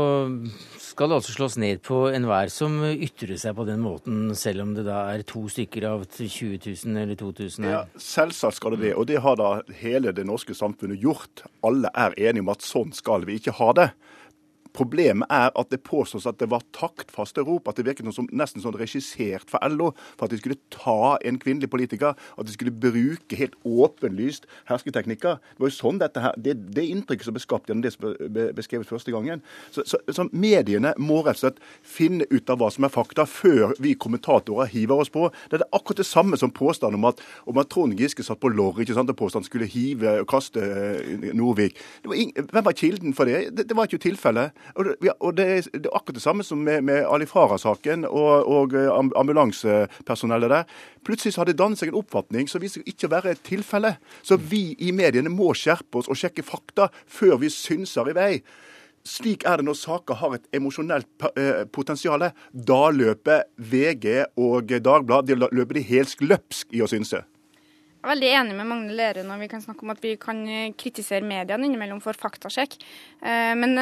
skal 0.90 1.14
altså 1.14 1.32
slås 1.34 1.56
ned 1.60 1.80
på 1.86 2.02
enhver 2.10 2.50
som 2.52 2.80
ytrer 2.90 3.38
seg 3.40 3.54
på 3.56 3.66
den 3.68 3.80
måten, 3.84 4.34
selv 4.38 4.64
om 4.64 4.74
det 4.76 4.84
da 4.88 5.04
er 5.12 5.24
to 5.28 5.44
stykker 5.52 5.86
av 5.88 6.04
20 6.10 6.58
000 6.66 7.02
eller 7.04 7.18
2000 7.20 7.66
her? 7.68 7.74
Ja, 7.76 7.82
Selvsagt 8.00 8.58
skal 8.58 8.74
det 8.76 8.82
det, 8.88 8.94
og 8.98 9.06
det 9.10 9.20
har 9.22 9.38
da 9.40 9.50
hele 9.80 10.14
det 10.16 10.26
norske 10.28 10.56
samfunnet 10.56 11.00
gjort. 11.02 11.44
Alle 11.66 11.92
er 11.94 12.16
enige 12.18 12.44
om 12.44 12.52
at 12.54 12.66
sånn 12.66 12.94
skal 12.96 13.26
vi 13.28 13.38
ikke 13.40 13.54
ha 13.60 13.70
det. 13.78 13.90
Problemet 14.76 15.28
er 15.32 15.50
at 15.58 15.70
det 15.72 15.82
påstås 15.86 16.26
at 16.28 16.38
det 16.40 16.50
var 16.50 16.64
taktfaste 16.76 17.44
rop, 17.46 17.68
at 17.68 17.78
det 17.78 17.86
virket 17.88 18.08
som, 18.14 18.28
nesten 18.32 18.62
sånn 18.62 18.78
regissert 18.78 19.50
for 19.50 19.62
LO 19.70 19.90
for 20.16 20.26
at 20.26 20.34
de 20.34 20.40
skulle 20.40 20.58
ta 20.72 21.16
en 21.26 21.38
kvinnelig 21.42 21.70
politiker. 21.72 22.16
At 22.38 22.48
de 22.48 22.54
skulle 22.54 22.74
bruke 22.74 23.38
helt 23.38 23.56
åpenlyst 23.66 24.48
hersketeknikker. 24.70 25.40
Det 25.40 25.62
var 25.62 25.72
jo 25.72 25.76
sånn 25.76 26.00
dette 26.02 26.24
her, 26.24 26.36
det, 26.40 26.56
det 26.74 26.86
inntrykket 26.90 27.28
som 27.28 27.36
ble 27.36 27.44
skapt 27.44 27.70
gjennom 27.70 27.84
det 27.84 27.94
som 27.94 28.06
ble 28.10 28.48
beskrevet 28.56 28.88
første 28.88 29.14
gangen. 29.14 29.44
Så, 29.74 29.84
så, 29.88 30.00
så, 30.08 30.26
Mediene 30.30 30.94
må 31.00 31.20
rett 31.24 31.40
og 31.40 31.44
slett 31.44 31.62
finne 31.86 32.26
ut 32.30 32.50
av 32.50 32.60
hva 32.60 32.70
som 32.72 32.86
er 32.86 32.94
fakta, 32.94 33.26
før 33.28 33.74
vi 33.82 33.96
kommentatorer 33.98 34.70
hiver 34.72 35.04
oss 35.04 35.12
på. 35.12 35.28
Det 35.50 35.60
er 35.60 35.66
akkurat 35.70 36.02
det 36.02 36.08
samme 36.08 36.38
som 36.40 36.54
påstanden 36.54 37.00
om 37.00 37.08
at, 37.10 37.22
om 37.50 37.58
at 37.60 37.70
Trond 37.72 37.98
Giske 37.98 38.24
satt 38.26 38.40
på 38.42 38.52
lorry 38.52 38.84
ikke 38.84 38.96
sant, 38.96 39.10
og 39.12 39.18
påstanden 39.18 39.48
skulle 39.48 39.68
hive 39.70 40.20
og 40.22 40.28
kaste 40.30 40.62
Norvik. 41.36 41.60
Nordvik. 41.60 41.80
Var 42.04 42.52
hvem 42.52 42.64
var 42.64 42.72
kilden 42.72 43.14
for 43.14 43.28
det? 43.28 43.56
Det, 43.56 43.68
det 43.68 43.76
var 43.76 43.88
ikke 43.88 44.02
tilfellet. 44.02 44.56
Og 44.76 44.86
det, 44.86 44.96
ja, 45.04 45.14
og 45.18 45.36
det, 45.38 45.46
er, 45.46 45.68
det, 45.72 45.86
er, 45.86 45.96
akkurat 45.96 46.18
det 46.18 46.24
samme 46.24 46.46
som 46.46 46.62
med, 46.64 46.84
med 46.86 47.04
Ali 47.08 47.26
Farah-saken 47.28 48.06
og, 48.08 48.48
og 48.48 48.76
eh, 48.78 48.88
ambulansepersonellet 49.20 50.52
der. 50.52 50.80
Plutselig 51.06 51.34
så 51.34 51.42
har 51.42 51.50
det 51.50 51.58
dannet 51.58 51.80
seg 51.80 51.92
en 51.92 52.00
oppfatning 52.00 52.50
som 52.50 52.62
viser 52.62 52.86
ikke 52.88 53.08
å 53.08 53.14
være 53.14 53.34
et 53.34 53.44
tilfelle. 53.46 53.96
Så 54.22 54.38
vi 54.40 54.70
i 54.78 54.92
mediene 54.96 55.32
må 55.32 55.52
skjerpe 55.58 56.02
oss 56.02 56.10
og 56.10 56.18
sjekke 56.18 56.46
fakta 56.46 56.90
før 57.06 57.40
vi 57.42 57.52
synser 57.52 58.12
i 58.12 58.16
vei. 58.16 58.32
Slik 59.06 59.46
er 59.48 59.60
det 59.60 59.64
når 59.64 59.78
saker 59.80 60.18
har 60.20 60.36
et 60.36 60.48
emosjonelt 60.56 61.28
eh, 61.32 61.64
potensial. 61.72 62.26
Da 62.52 62.80
løper 62.92 63.46
VG 63.56 64.36
og 64.40 64.74
Dagbladet 64.76 65.32
de 65.32 65.38
løper 65.40 65.80
de 65.80 65.84
helst 65.88 66.24
løpsk 66.24 66.76
i 66.76 66.84
å 66.84 66.90
synse. 66.90 67.22
Jeg 68.00 68.08
er 68.08 68.14
veldig 68.14 68.28
enig 68.32 68.54
med 68.56 68.68
Magne 68.68 68.94
Lerøe 68.96 69.26
når 69.28 69.42
vi 69.42 69.48
kan 69.52 69.60
snakke 69.60 69.84
om 69.84 69.90
at 69.92 69.98
vi 70.00 70.14
kan 70.20 70.38
kritisere 70.80 71.24
mediene 71.24 71.66
innimellom 71.68 71.98
for 72.00 72.16
faktasjekk. 72.16 72.78
Eh, 73.20 73.52
men 73.60 73.76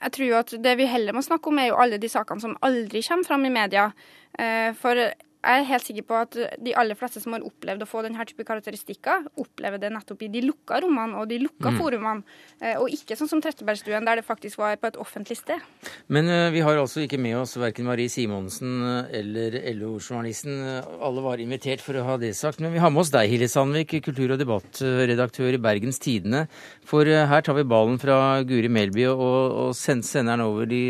Jeg 0.00 0.12
tror 0.16 0.26
jo 0.26 0.38
at 0.38 0.54
det 0.64 0.76
vi 0.80 0.88
heller 0.88 1.16
må 1.16 1.22
snakke 1.24 1.50
om, 1.50 1.58
er 1.60 1.70
jo 1.70 1.80
alle 1.82 1.98
de 2.00 2.08
sakene 2.08 2.40
som 2.40 2.56
aldri 2.64 3.02
kommer 3.04 3.28
fram 3.28 3.44
i 3.44 3.52
media. 3.52 3.90
Eh, 4.38 4.70
for 4.78 4.96
jeg 5.40 5.62
er 5.62 5.68
helt 5.70 5.86
sikker 5.86 6.04
på 6.04 6.16
at 6.20 6.36
de 6.60 6.72
aller 6.76 6.96
fleste 6.98 7.20
som 7.22 7.32
har 7.32 7.44
opplevd 7.46 7.84
å 7.84 7.88
få 7.88 8.02
denne 8.04 8.24
type 8.28 8.44
karakteristikker, 8.44 9.24
opplever 9.40 9.80
det 9.80 9.88
nettopp 9.94 10.26
i 10.26 10.28
de 10.32 10.42
lukka 10.44 10.82
rommene 10.84 11.16
og 11.16 11.30
de 11.30 11.38
lukka 11.40 11.72
mm. 11.72 11.78
forumene, 11.80 12.36
eh, 12.60 12.76
og 12.76 12.92
ikke 12.92 13.16
sånn 13.16 13.30
som 13.30 13.40
Trettebergstuen, 13.40 14.04
der 14.04 14.20
det 14.20 14.26
faktisk 14.26 14.60
var 14.60 14.76
på 14.76 14.90
et 14.90 14.98
offentlig 15.00 15.38
sted. 15.40 15.62
Men 16.12 16.28
uh, 16.28 16.50
vi 16.52 16.60
har 16.64 16.76
altså 16.76 17.06
ikke 17.06 17.20
med 17.20 17.38
oss 17.40 17.56
verken 17.56 17.88
Marie 17.88 18.12
Simonsen 18.12 18.84
eh, 18.84 19.14
eller 19.20 19.56
LO-journalisten. 19.78 20.60
Alle 21.00 21.24
var 21.24 21.40
invitert 21.40 21.80
for 21.84 21.96
å 21.96 22.04
ha 22.04 22.18
det 22.20 22.34
sagt. 22.36 22.60
Men 22.60 22.74
vi 22.74 22.82
har 22.84 22.92
med 22.92 23.06
oss 23.06 23.14
deg, 23.14 23.32
Hilde 23.32 23.48
Sandvik, 23.48 23.96
kultur- 24.04 24.36
og 24.36 24.40
debattredaktør 24.42 25.56
i 25.56 25.62
Bergens 25.62 26.02
Tidende. 26.04 26.44
For 26.84 27.08
uh, 27.08 27.24
her 27.32 27.46
tar 27.46 27.56
vi 27.56 27.64
ballen 27.64 27.96
fra 28.02 28.42
Guri 28.44 28.68
Melby 28.68 29.08
og, 29.08 29.24
og 29.24 29.72
sender 29.78 30.28
den 30.34 30.44
over 30.44 30.68
de, 30.68 30.84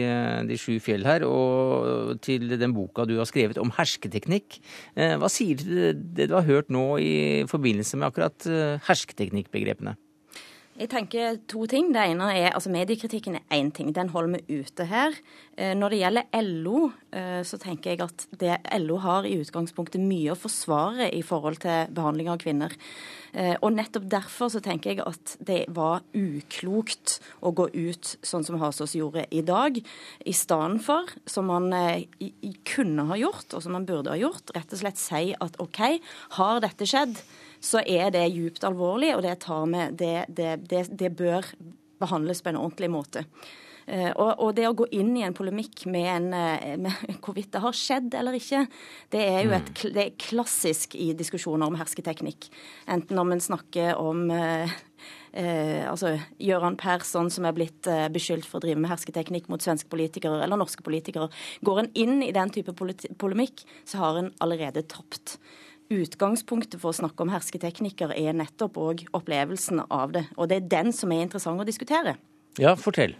de 0.48 0.58
sju 0.58 0.74
fjell 0.82 1.06
her, 1.06 1.22
og 1.28 2.18
til 2.24 2.50
den 2.50 2.74
boka 2.74 3.06
du 3.06 3.16
har 3.20 3.28
skrevet 3.28 3.58
om 3.60 3.70
hersketeknikk 3.78 4.39
hersketeknikk. 4.40 4.60
Eh, 4.96 5.16
hva 5.18 5.28
sier 5.30 5.56
du 5.56 5.64
til 5.64 6.00
det 6.16 6.28
du 6.30 6.36
har 6.36 6.46
hørt 6.46 6.70
nå 6.70 6.98
i 6.98 7.44
forbindelse 7.48 7.96
med 7.96 8.10
akkurat 8.10 8.46
eh, 8.46 8.80
hersketeknikkbegrepene? 8.86 9.96
Jeg 10.80 10.88
tenker 10.88 11.34
to 11.44 11.66
ting. 11.68 11.90
Det 11.92 12.00
ene 12.08 12.30
er, 12.32 12.54
altså 12.56 12.70
Mediekritikken 12.72 13.34
er 13.36 13.42
én 13.52 13.68
ting. 13.76 13.90
Den 13.92 14.08
holder 14.14 14.38
vi 14.38 14.60
ute 14.62 14.86
her. 14.88 15.12
Eh, 15.52 15.74
når 15.76 15.92
det 15.92 15.98
gjelder 16.00 16.38
LO, 16.46 16.78
så 17.44 17.58
tenker 17.58 17.90
jeg 17.90 18.00
at 18.04 18.22
det 18.38 18.54
LO 18.78 19.00
har 19.02 19.26
i 19.26 19.32
utgangspunktet 19.42 19.98
mye 19.98 20.30
å 20.30 20.38
forsvare 20.38 21.08
i 21.10 21.24
forhold 21.26 21.58
til 21.64 21.90
behandling 21.90 22.28
av 22.30 22.38
kvinner. 22.38 22.76
Og 23.58 23.72
nettopp 23.74 24.06
derfor 24.12 24.52
så 24.54 24.60
tenker 24.62 24.92
jeg 24.92 25.02
at 25.02 25.32
det 25.42 25.64
var 25.74 26.04
uklokt 26.14 27.16
å 27.42 27.50
gå 27.50 27.66
ut 27.74 28.12
sånn 28.22 28.46
som 28.46 28.60
Hasås 28.62 28.94
gjorde 28.94 29.26
i 29.34 29.42
dag, 29.42 29.82
i 30.22 30.36
stedet 30.38 30.78
for, 30.86 31.10
som 31.26 31.50
man 31.50 31.74
kunne 32.62 33.08
ha 33.10 33.18
gjort, 33.18 33.58
og 33.58 33.66
som 33.66 33.74
man 33.74 33.90
burde 33.90 34.14
ha 34.14 34.22
gjort, 34.22 34.54
rett 34.54 34.70
og 34.70 34.84
slett 34.84 35.02
si 35.02 35.34
at 35.34 35.58
OK, 35.58 35.82
har 36.38 36.62
dette 36.62 36.86
skjedd? 36.86 37.18
Så 37.60 37.82
er 37.84 38.12
det 38.14 38.26
djupt 38.32 38.64
alvorlig, 38.66 39.14
og 39.16 39.24
det, 39.26 39.36
med, 39.68 39.98
det, 40.00 40.16
det, 40.68 40.84
det 40.90 41.12
bør 41.16 41.46
behandles 42.00 42.40
på 42.42 42.52
en 42.52 42.60
ordentlig 42.60 42.90
måte. 42.92 43.24
Uh, 43.90 44.12
og, 44.12 44.28
og, 44.38 44.50
det 44.54 44.68
å 44.68 44.74
gå 44.76 44.86
inn 44.94 45.16
i 45.18 45.24
en 45.26 45.34
polemikk 45.34 45.82
med, 45.90 46.06
en, 46.12 46.28
uh, 46.34 46.76
med 46.78 47.16
hvorvidt 47.24 47.50
det 47.56 47.62
har 47.64 47.74
skjedd 47.74 48.14
eller 48.14 48.36
ikke, 48.38 48.66
det 49.10 49.24
er 49.24 49.40
jo 49.46 49.54
et, 49.56 49.72
mm. 49.72 49.94
det 49.96 50.04
er 50.04 50.20
klassisk 50.20 50.94
i 50.94 51.10
diskusjoner 51.18 51.66
om 51.66 51.78
hersketeknikk. 51.80 52.50
Enten 52.92 53.18
om 53.20 53.34
en 53.34 53.42
snakker 53.50 53.98
om 54.00 54.28
Eh, 55.30 55.84
altså 55.86 56.16
Gøran 56.42 56.74
Persson, 56.74 57.28
som 57.30 57.44
er 57.46 57.54
blitt 57.54 57.86
beskyldt 58.10 58.48
for 58.50 58.58
å 58.58 58.64
drive 58.64 58.82
med 58.82 58.90
hersketeknikk 58.90 59.46
mot 59.48 59.62
svenske 59.62 59.86
politikere 59.88 60.40
eller 60.42 60.58
norske 60.58 60.82
politikere. 60.82 61.28
Går 61.62 61.78
en 61.80 61.90
inn 61.94 62.16
i 62.26 62.32
den 62.34 62.50
type 62.50 62.74
polemikk, 62.74 63.62
så 63.86 64.02
har 64.02 64.18
en 64.18 64.32
allerede 64.42 64.82
tapt 64.90 65.36
utgangspunktet 65.90 66.80
for 66.80 66.92
å 66.92 66.98
snakke 67.02 67.24
om 67.24 67.32
hersketeknikker 67.32 68.14
er 68.16 68.36
nettopp 68.38 68.78
òg 68.80 69.06
opplevelsen 69.16 69.84
av 69.88 70.14
det. 70.16 70.26
Og 70.36 70.50
det 70.50 70.60
er 70.60 70.68
den 70.76 70.94
som 70.96 71.12
er 71.12 71.24
interessant 71.26 71.60
å 71.60 71.66
diskutere. 71.68 72.16
Ja, 72.60 72.76
fortell. 72.78 73.16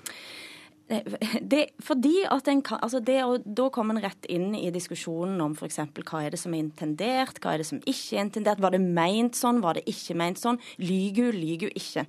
Det, 0.91 1.69
fordi 1.87 2.25
at 2.27 2.49
en 2.51 2.63
kan, 2.67 2.81
altså 2.83 2.99
det, 2.99 3.21
og 3.23 3.45
Da 3.47 3.69
kommer 3.71 3.95
en 3.95 4.03
rett 4.03 4.27
inn 4.27 4.57
i 4.59 4.73
diskusjonen 4.75 5.39
om 5.45 5.53
f.eks. 5.55 5.79
hva 6.03 6.23
er 6.25 6.35
det 6.35 6.41
som 6.43 6.55
er 6.55 6.65
intendert, 6.65 7.39
hva 7.39 7.55
er 7.55 7.63
det 7.63 7.69
som 7.69 7.79
ikke 7.85 8.17
er 8.17 8.25
intendert. 8.25 8.63
Var 8.63 8.75
det 8.75 8.83
meint 8.83 9.39
sånn, 9.39 9.63
var 9.63 9.79
det 9.79 9.87
ikke 9.91 10.19
meint 10.19 10.41
sånn? 10.41 10.59
Lyger 10.83 11.31
hun, 11.31 11.39
lyger 11.39 11.71
hun 11.71 11.79
ikke? 11.79 12.07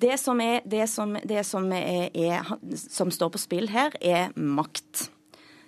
Det 0.00 0.16
som, 0.20 0.40
er, 0.40 0.64
det 0.68 0.86
som, 0.92 1.14
det 1.24 1.44
som, 1.48 1.68
er, 1.72 2.10
er, 2.12 2.56
som 2.76 3.12
står 3.12 3.32
på 3.32 3.40
spill 3.40 3.70
her, 3.72 3.96
er 4.00 4.32
makt. 4.36 5.10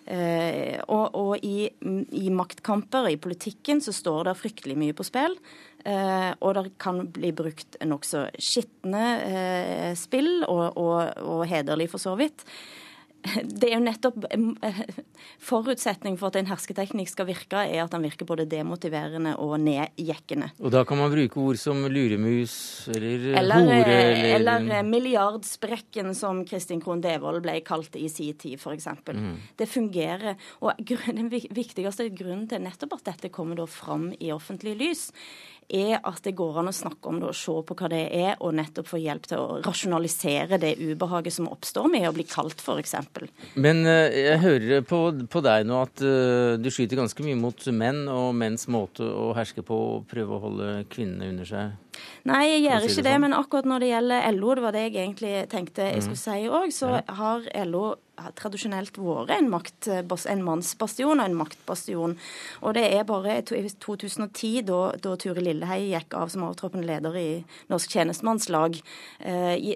Eh, 0.08 0.78
og, 0.88 1.16
og 1.18 1.44
i, 1.44 1.68
i, 1.68 2.28
maktkamper 2.32 3.10
i 3.10 3.18
politikken 3.20 3.82
så 3.84 3.92
står 3.92 4.30
det 4.30 4.38
fryktelig 4.40 4.78
mye 4.80 4.96
på 4.96 5.04
spill. 5.04 5.36
Eh, 5.84 6.30
og 6.40 6.56
det 6.56 6.64
kan 6.80 7.02
bli 7.12 7.34
brukt 7.36 7.76
nokså 7.84 8.24
skitne 8.40 9.06
eh, 9.28 9.92
spill, 9.98 10.46
og, 10.48 10.80
og, 10.80 11.12
og 11.20 11.44
hederlig 11.50 11.90
for 11.92 12.02
så 12.02 12.16
vidt 12.18 12.46
det 13.26 13.66
er 13.66 13.74
jo 13.74 13.83
nettopp 13.83 14.26
eh, 14.31 14.81
Forutsetning 15.42 16.16
for 16.20 16.31
at 16.31 16.38
en 16.38 16.48
hersketeknikk 16.48 17.11
skal 17.11 17.26
virke, 17.28 17.61
er 17.66 17.83
at 17.83 17.92
den 17.92 18.04
virker 18.07 18.28
både 18.28 18.46
demotiverende 18.48 19.35
og 19.42 19.57
nedjekkende. 19.62 20.52
Og 20.62 20.72
da 20.74 20.85
kan 20.88 21.00
man 21.00 21.11
bruke 21.12 21.42
ord 21.42 21.59
som 21.61 21.83
luremus 21.90 22.54
eller, 22.94 23.26
eller 23.40 23.66
hore 23.66 23.98
eller, 24.37 24.62
eller 24.62 24.87
milliardsprekken, 24.87 26.14
som 26.16 26.44
Kristin 26.48 26.83
Krohn 26.85 27.02
Devold 27.04 27.42
ble 27.44 27.59
kalt 27.66 27.98
i 27.98 28.07
sin 28.12 28.38
tid, 28.38 28.59
f.eks. 28.61 28.88
Mm. 29.11 29.35
Det 29.59 29.68
fungerer. 29.70 30.38
Og 30.62 30.78
den 30.87 31.31
viktigste 31.33 32.09
grunnen 32.14 32.46
til 32.50 32.62
nettopp 32.64 33.00
at 33.00 33.12
dette 33.12 33.33
kommer 33.35 33.59
da 33.59 33.66
fram 33.68 34.11
i 34.18 34.33
offentlig 34.35 34.76
lys, 34.78 35.09
er 35.68 35.98
at 36.00 36.22
det 36.24 36.35
går 36.38 36.61
an 36.62 36.70
å 36.70 36.74
snakke 36.74 37.11
om 37.11 37.18
det 37.20 37.28
og 37.28 37.37
se 37.37 37.54
på 37.68 37.76
hva 37.76 37.90
det 37.92 38.04
er, 38.16 38.37
og 38.40 38.54
nettopp 38.57 38.88
få 38.88 39.00
hjelp 39.02 39.28
til 39.28 39.42
å 39.42 39.59
rasjonalisere 39.66 40.61
det 40.61 40.74
ubehaget 40.81 41.37
som 41.37 41.50
oppstår 41.52 41.90
med 41.92 42.09
å 42.09 42.14
bli 42.16 42.24
kalt, 42.28 42.62
f.eks. 42.64 42.94
Men 43.61 43.85
uh, 43.87 44.09
jeg 44.12 44.40
hører 44.44 44.87
på, 44.88 45.02
på, 45.28 45.44
deg 45.44 45.68
nå 45.68 45.83
at 45.85 46.04
uh, 46.04 46.57
du 46.61 46.70
skyter 46.72 47.00
ganske 47.00 47.26
mye 47.26 47.38
mot 47.38 47.68
menn 47.74 48.07
og 48.12 48.33
menns 48.38 48.68
måte 48.72 49.04
å 49.04 49.33
herske 49.37 49.64
på 49.66 49.78
og 49.88 50.09
prøve 50.11 50.37
å 50.37 50.42
holde 50.48 50.72
kvinnene 50.92 51.33
under 51.33 51.48
seg. 51.48 51.76
Nei, 52.28 52.44
jeg 52.54 52.64
gjør 52.66 52.88
ikke 52.88 53.04
det, 53.06 53.14
sånn. 53.14 53.24
men 53.24 53.37
akkurat 53.37 53.68
når 53.70 53.84
det 53.84 53.92
gjelder 53.92 54.28
LO, 54.37 54.54
det 54.54 54.66
var 54.66 54.76
det 54.76 54.84
jeg 54.88 54.96
egentlig 54.96 55.32
tenkte 55.52 55.88
jeg 55.88 56.04
skulle 56.04 56.24
si 56.24 56.50
òg, 56.50 56.74
så 56.74 56.98
har 57.20 57.48
LO 57.68 57.87
har 58.22 58.34
tradisjonelt 58.38 58.98
vært 59.00 59.32
en, 59.37 59.48
makt, 59.52 59.88
en 60.30 60.42
mannsbastion 60.44 61.20
og 61.20 61.24
en 61.24 61.37
maktbastion. 61.38 62.16
Og 62.66 62.74
det 62.76 62.84
er 62.96 63.06
bare 63.08 63.38
i 63.40 63.44
2010, 63.46 64.62
da, 64.68 64.80
da 65.02 65.14
Ture 65.20 65.42
Lillehei 65.44 65.92
gikk 65.92 66.16
av 66.18 66.32
som 66.32 66.46
overtroppende 66.48 66.88
leder 66.88 67.18
i 67.18 67.28
Norsk 67.70 67.94
tjenestemannslag, 67.94 68.80
eh, 69.20 69.70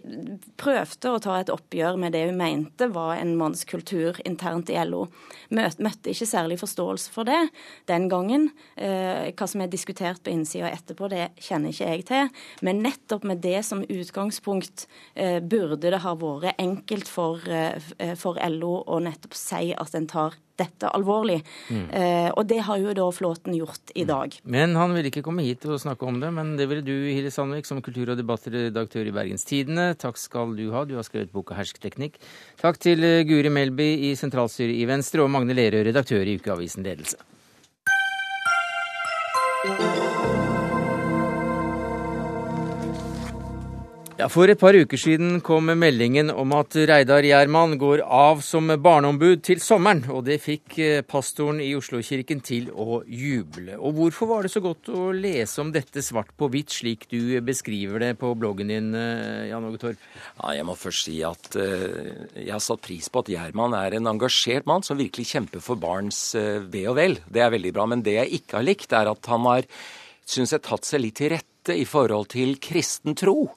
prøvde 0.61 1.13
å 1.13 1.23
ta 1.23 1.39
et 1.41 1.53
oppgjør 1.53 2.01
med 2.03 2.17
det 2.17 2.27
hun 2.29 2.41
mente 2.41 2.91
var 2.93 3.17
en 3.19 3.37
mannskultur 3.39 4.19
internt 4.27 4.73
i 4.73 4.79
LO. 4.83 5.07
Møt, 5.53 5.81
møtte 5.83 6.13
ikke 6.13 6.29
særlig 6.29 6.59
forståelse 6.63 7.13
for 7.15 7.29
det 7.29 7.41
den 7.91 8.09
gangen. 8.13 8.51
Eh, 8.77 9.31
hva 9.37 9.49
som 9.49 9.63
er 9.63 9.73
diskutert 9.73 10.23
på 10.25 10.33
innsida 10.33 10.71
etterpå, 10.73 11.11
det 11.13 11.31
kjenner 11.43 11.73
ikke 11.73 11.91
jeg 11.93 12.07
til. 12.09 12.12
Men 12.63 12.83
nettopp 12.85 13.27
med 13.29 13.43
det 13.45 13.61
som 13.67 13.85
utgangspunkt 13.85 14.87
eh, 15.15 15.41
burde 15.41 15.81
det 15.91 16.03
ha 16.05 16.15
vært 16.19 16.61
enkelt 16.63 17.11
for, 17.11 17.43
eh, 17.49 18.15
for 18.19 18.41
LO 18.49 18.79
å 18.87 19.03
nettopp 19.03 19.37
si 19.39 19.73
at 19.73 19.99
en 19.99 20.11
tar 20.11 20.39
dette 20.63 20.89
alvorlig. 20.93 21.41
Mm. 21.71 21.85
Eh, 21.91 22.29
og 22.31 22.47
det 22.51 22.61
har 22.67 22.81
jo 22.81 22.95
da 22.97 23.09
Flåten 23.15 23.57
gjort 23.57 23.93
i 23.99 24.05
dag. 24.09 24.35
Mm. 24.43 24.53
Men 24.57 24.77
han 24.79 24.95
ville 24.97 25.13
ikke 25.13 25.25
komme 25.27 25.45
hit 25.47 25.67
og 25.67 25.81
snakke 25.83 26.07
om 26.09 26.21
det, 26.23 26.33
men 26.35 26.55
det 26.59 26.69
ville 26.71 26.85
du, 26.87 26.95
Hille 27.09 27.33
Sandvik, 27.35 27.69
som 27.69 27.83
kultur- 27.85 28.13
og 28.15 28.21
debattredaktør 28.21 29.09
i 29.09 29.15
Bergens 29.15 29.47
Tidende. 29.49 29.93
Takk 29.99 30.21
skal 30.21 30.57
du 30.59 30.69
ha, 30.75 30.85
du 30.89 30.97
har 30.99 31.07
skrevet 31.09 31.33
boka 31.33 31.57
'Hersketeknikk'. 31.57 32.21
Takk 32.63 32.81
til 32.83 33.05
eh, 33.05 33.25
Guri 33.29 33.53
Melby 33.53 33.91
i 34.11 34.15
sentralstyret 34.19 34.77
i 34.77 34.89
Venstre 34.89 35.25
og 35.25 35.31
Magne 35.33 35.57
Lerøe, 35.57 35.87
redaktør 35.89 36.27
i 36.27 36.37
ukeavisen 36.39 36.85
Ledelse. 36.87 37.19
Ja, 44.23 44.29
For 44.31 44.47
et 44.47 44.61
par 44.61 44.77
uker 44.79 45.01
siden 45.01 45.41
kom 45.43 45.67
meldingen 45.67 46.29
om 46.31 46.53
at 46.55 46.77
Reidar 46.87 47.25
Gjerman 47.27 47.73
går 47.81 48.05
av 48.07 48.39
som 48.47 48.71
barneombud 48.71 49.41
til 49.43 49.59
sommeren, 49.59 50.05
og 50.15 50.29
det 50.29 50.37
fikk 50.45 50.77
eh, 50.79 51.01
pastoren 51.03 51.59
i 51.59 51.73
Oslo-kirken 51.75 52.39
til 52.47 52.69
å 52.71 53.01
juble. 53.03 53.75
Og 53.83 53.97
hvorfor 53.97 54.31
var 54.31 54.47
det 54.47 54.53
så 54.55 54.63
godt 54.63 54.93
å 54.95 55.09
lese 55.11 55.59
om 55.65 55.75
dette 55.75 56.07
svart 56.07 56.31
på 56.39 56.47
hvitt, 56.55 56.71
slik 56.71 57.09
du 57.11 57.35
beskriver 57.43 58.05
det 58.05 58.13
på 58.23 58.31
bloggen 58.39 58.71
din, 58.71 58.95
eh, 58.95 59.49
Jan 59.51 59.67
Åge 59.67 59.83
Torp? 59.89 60.09
Ja, 60.39 60.55
jeg 60.61 60.71
må 60.71 60.79
først 60.79 61.11
si 61.11 61.19
at 61.27 61.59
uh, 61.59 62.11
jeg 62.39 62.55
har 62.55 62.63
satt 62.63 62.87
pris 62.87 63.11
på 63.11 63.27
at 63.27 63.35
Gjerman 63.35 63.75
er 63.75 63.99
en 63.99 64.15
engasjert 64.15 64.71
mann 64.71 64.87
som 64.87 65.03
virkelig 65.03 65.33
kjemper 65.35 65.67
for 65.67 65.83
barns 65.83 66.29
ve 66.71 66.87
og 66.87 67.01
vel. 67.03 67.19
Det 67.27 67.43
er 67.43 67.57
veldig 67.59 67.75
bra. 67.75 67.91
Men 67.91 68.07
det 68.07 68.21
jeg 68.21 68.39
ikke 68.39 68.61
har 68.61 68.71
likt, 68.71 68.93
er 68.95 69.17
at 69.17 69.35
han 69.35 69.51
har, 69.51 69.73
syns 70.23 70.55
jeg, 70.55 70.63
tatt 70.63 70.87
seg 70.87 71.09
litt 71.09 71.19
til 71.19 71.35
rette 71.35 71.75
i 71.75 71.89
forhold 71.89 72.37
til 72.39 72.61
kristen 72.63 73.19
tro. 73.19 73.49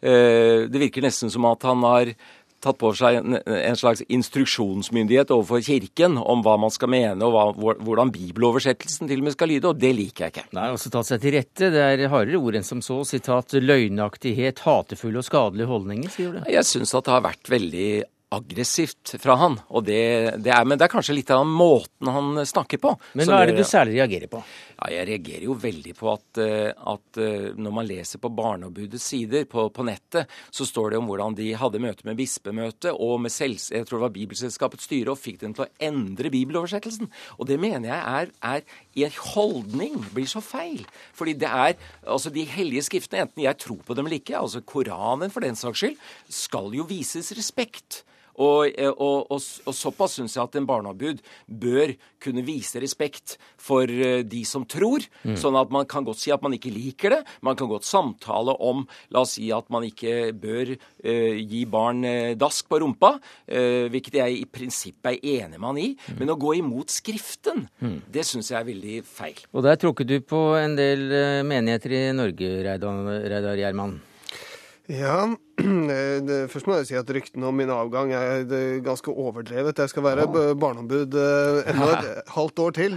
Eh, 0.00 0.66
det 0.70 0.84
virker 0.86 1.04
nesten 1.04 1.32
som 1.32 1.48
at 1.50 1.64
han 1.68 1.84
har 1.86 2.12
tatt 2.60 2.76
på 2.80 2.90
seg 2.96 3.20
en, 3.20 3.76
slags 3.78 4.02
instruksjonsmyndighet 4.04 5.32
overfor 5.32 5.62
Kirken 5.64 6.18
om 6.20 6.42
hva 6.44 6.58
man 6.60 6.72
skal 6.72 6.90
mene 6.92 7.24
og 7.24 7.32
hva, 7.32 7.74
hvordan 7.80 8.12
bibeloversettelsen 8.12 9.08
til 9.08 9.22
og 9.22 9.28
med 9.28 9.36
skal 9.36 9.48
lyde, 9.52 9.70
og 9.70 9.80
det 9.80 9.94
liker 9.96 10.26
jeg 10.26 10.34
ikke. 10.34 10.46
Nei, 10.58 10.68
også 10.74 10.92
tatt 10.92 11.08
seg 11.08 11.22
til 11.24 11.36
rette. 11.38 11.70
Det 11.72 11.84
er 11.86 12.06
hardere 12.12 12.40
ord 12.40 12.60
enn 12.60 12.66
som 12.66 12.84
så. 12.84 13.00
Sitat 13.08 13.56
løgnaktighet, 13.56 14.60
hatefulle 14.66 15.22
og 15.22 15.26
skadelige 15.26 15.70
holdninger, 15.72 16.12
sier 16.12 16.36
du? 16.36 16.42
Jeg 16.52 16.68
syns 16.68 16.92
at 16.96 17.08
det 17.08 17.16
har 17.16 17.28
vært 17.30 17.52
veldig 17.52 17.90
aggressivt 18.30 19.16
fra 19.18 19.34
han. 19.40 19.56
Og 19.74 19.82
det, 19.86 20.02
det 20.44 20.52
er, 20.54 20.66
men 20.68 20.78
det 20.78 20.86
er 20.86 20.92
kanskje 20.92 21.16
litt 21.16 21.30
av 21.34 21.42
måten 21.46 22.10
han 22.14 22.38
snakker 22.46 22.78
på. 22.78 22.92
Men 23.18 23.26
hva 23.26 23.40
er 23.42 23.50
det 23.50 23.58
du 23.58 23.66
særlig 23.66 23.96
reagerer 23.96 24.30
på? 24.30 24.42
Ja, 24.76 24.90
jeg 24.94 25.08
reagerer 25.08 25.46
jo 25.48 25.56
veldig 25.58 25.94
på 25.98 26.12
at, 26.12 26.40
eh, 26.42 26.68
at 26.70 27.18
eh, 27.18 27.48
når 27.58 27.74
man 27.74 27.88
leser 27.88 28.22
på 28.22 28.30
Barneombudets 28.32 29.08
sider 29.10 29.48
på, 29.50 29.66
på, 29.74 29.86
nettet, 29.86 30.30
så 30.54 30.66
står 30.68 30.92
det 30.92 31.00
om 31.00 31.10
hvordan 31.10 31.34
de 31.40 31.48
hadde 31.58 31.82
møte 31.82 32.06
med 32.06 32.20
bispemøtet 32.20 32.92
og 32.94 33.16
med 33.24 33.34
selv, 33.34 33.58
jeg 33.58 33.88
tror 33.88 33.98
det 33.98 34.06
var 34.06 34.14
Bibelselskapets 34.14 34.86
styre, 34.86 35.10
og 35.10 35.18
fikk 35.18 35.40
dem 35.42 35.56
til 35.56 35.66
å 35.66 35.70
endre 35.90 36.30
bibeloversettelsen. 36.30 37.10
Og 37.38 37.50
det 37.50 37.58
mener 37.60 37.90
jeg 37.90 38.00
er, 38.20 38.30
er 38.46 38.78
i 38.94 39.08
en 39.08 39.18
holdning 39.32 39.98
blir 40.14 40.30
så 40.30 40.42
feil. 40.44 40.84
Fordi 41.18 41.34
det 41.40 41.50
er 41.50 41.74
altså 42.06 42.30
de 42.30 42.46
hellige 42.46 42.86
skriftene, 42.86 43.26
enten 43.26 43.42
jeg 43.42 43.58
tror 43.66 43.82
på 43.82 43.98
dem 43.98 44.06
eller 44.06 44.22
ikke, 44.22 44.38
altså 44.38 44.62
Koranen 44.62 45.34
for 45.34 45.42
den 45.42 45.58
saks 45.58 45.82
skyld, 45.82 45.98
skal 46.30 46.70
jo 46.78 46.86
vises 46.86 47.34
respekt. 47.34 48.04
Og, 48.40 48.70
eh, 48.72 48.90
og, 48.90 49.30
og, 49.30 49.40
og 49.40 49.76
såpass 49.76 50.16
syns 50.18 50.36
jeg 50.36 50.44
at 50.44 50.56
en 50.58 50.68
barneombud 50.68 51.20
bør 51.46 51.92
kunne 52.20 52.44
vise 52.44 52.80
respekt 52.82 53.36
for 53.60 53.88
eh, 53.90 54.22
de 54.24 54.42
som 54.48 54.64
tror. 54.68 55.04
Mm. 55.24 55.36
Sånn 55.40 55.58
at 55.60 55.72
man 55.72 55.88
kan 55.90 56.06
godt 56.06 56.22
si 56.22 56.32
at 56.32 56.42
man 56.44 56.56
ikke 56.56 56.72
liker 56.72 57.16
det. 57.16 57.20
Man 57.46 57.58
kan 57.58 57.70
godt 57.70 57.88
samtale 57.88 58.56
om 58.64 58.86
La 59.12 59.24
oss 59.24 59.36
si 59.36 59.50
at 59.54 59.68
man 59.72 59.84
ikke 59.86 60.32
bør 60.36 60.72
uh, 60.74 61.36
gi 61.38 61.60
barn 61.70 62.02
uh, 62.06 62.32
dask 62.38 62.66
på 62.70 62.80
rumpa, 62.82 63.12
uh, 63.20 63.86
hvilket 63.92 64.18
jeg 64.20 64.40
i 64.40 64.46
prinsippet 64.50 65.20
er 65.20 65.46
enig 65.46 65.60
med 65.60 65.68
han 65.68 65.80
i. 65.82 65.88
Mm. 65.94 66.18
Men 66.20 66.34
å 66.34 66.38
gå 66.40 66.56
imot 66.60 66.90
Skriften, 66.90 67.64
mm. 67.80 67.96
det 68.10 68.26
syns 68.26 68.50
jeg 68.52 68.58
er 68.58 68.68
veldig 68.68 68.98
feil. 69.06 69.40
Og 69.54 69.64
der 69.66 69.78
tråkket 69.80 70.10
du 70.10 70.18
på 70.26 70.42
en 70.58 70.76
del 70.78 71.06
menigheter 71.46 71.96
i 71.96 72.04
Norge, 72.16 72.52
Reidar 72.66 73.58
Gjerman? 73.60 73.98
Ja, 74.90 75.28
først 76.50 76.66
må 76.66 76.80
jeg 76.80 76.86
si 76.88 76.96
at 76.98 77.10
ryktene 77.14 77.46
om 77.46 77.54
min 77.54 77.70
avgang 77.70 78.10
er 78.16 78.42
ganske 78.82 79.12
overdrevet. 79.12 79.78
Jeg 79.78 79.92
skal 79.92 80.02
være 80.02 80.24
barneombud 80.58 81.14
eh, 81.20 81.60
enda 81.70 81.90
et 81.92 82.30
halvt 82.36 82.62
år 82.64 82.74
til. 82.74 82.96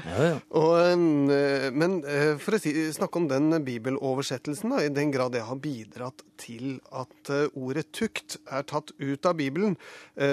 Og, 0.57 0.71
eh, 0.81 1.67
men 1.75 1.99
eh, 2.01 2.33
for 2.41 2.57
å 2.57 2.61
si, 2.63 2.73
snakke 2.95 3.21
om 3.21 3.29
den 3.29 3.59
bibeloversettelsen, 3.67 4.73
da, 4.73 4.81
i 4.81 4.93
den 4.95 5.13
grad 5.13 5.35
det 5.35 5.45
har 5.45 5.61
bidratt 5.61 6.25
til 6.41 6.79
at 6.89 7.29
ordet 7.53 7.85
tukt 7.93 8.39
er 8.49 8.65
tatt 8.67 8.95
ut 8.97 9.29
av 9.29 9.37
Bibelen, 9.37 9.77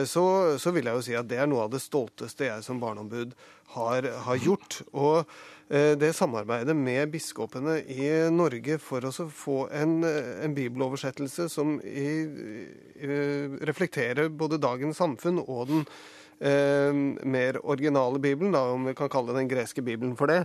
så, 0.09 0.25
så 0.59 0.73
vil 0.75 0.89
jeg 0.89 0.97
jo 0.97 1.05
si 1.07 1.15
at 1.15 1.29
det 1.31 1.39
er 1.39 1.47
noe 1.51 1.69
av 1.69 1.75
det 1.75 1.83
stolteste 1.85 2.49
jeg 2.49 2.65
som 2.67 2.81
barneombud 2.83 3.37
har, 3.77 4.09
har 4.25 4.41
gjort. 4.43 4.81
Og 4.91 5.29
det 5.71 6.11
samarbeidet 6.19 6.75
med 6.75 7.13
biskopene 7.13 7.77
i 7.87 8.09
Norge 8.35 8.81
for 8.83 9.07
å 9.07 9.13
få 9.31 9.59
en, 9.71 10.01
eh, 10.03 10.45
en 10.45 10.55
bibeloversettelse 10.57 11.47
som 11.49 11.77
i, 11.87 12.07
i, 12.99 13.11
reflekterer 13.71 14.33
både 14.35 14.59
dagens 14.59 14.99
samfunn 14.99 15.39
og 15.45 15.69
den 15.71 15.85
eh, 15.85 16.20
mer 16.41 17.59
originale 17.69 18.19
bibelen, 18.19 18.55
da, 18.55 18.63
om 18.73 18.87
vi 18.89 18.95
kan 18.97 19.11
kalle 19.13 19.35
den 19.37 19.49
greske 19.51 19.83
bibelen 19.85 20.15
for 20.17 20.31
det, 20.31 20.39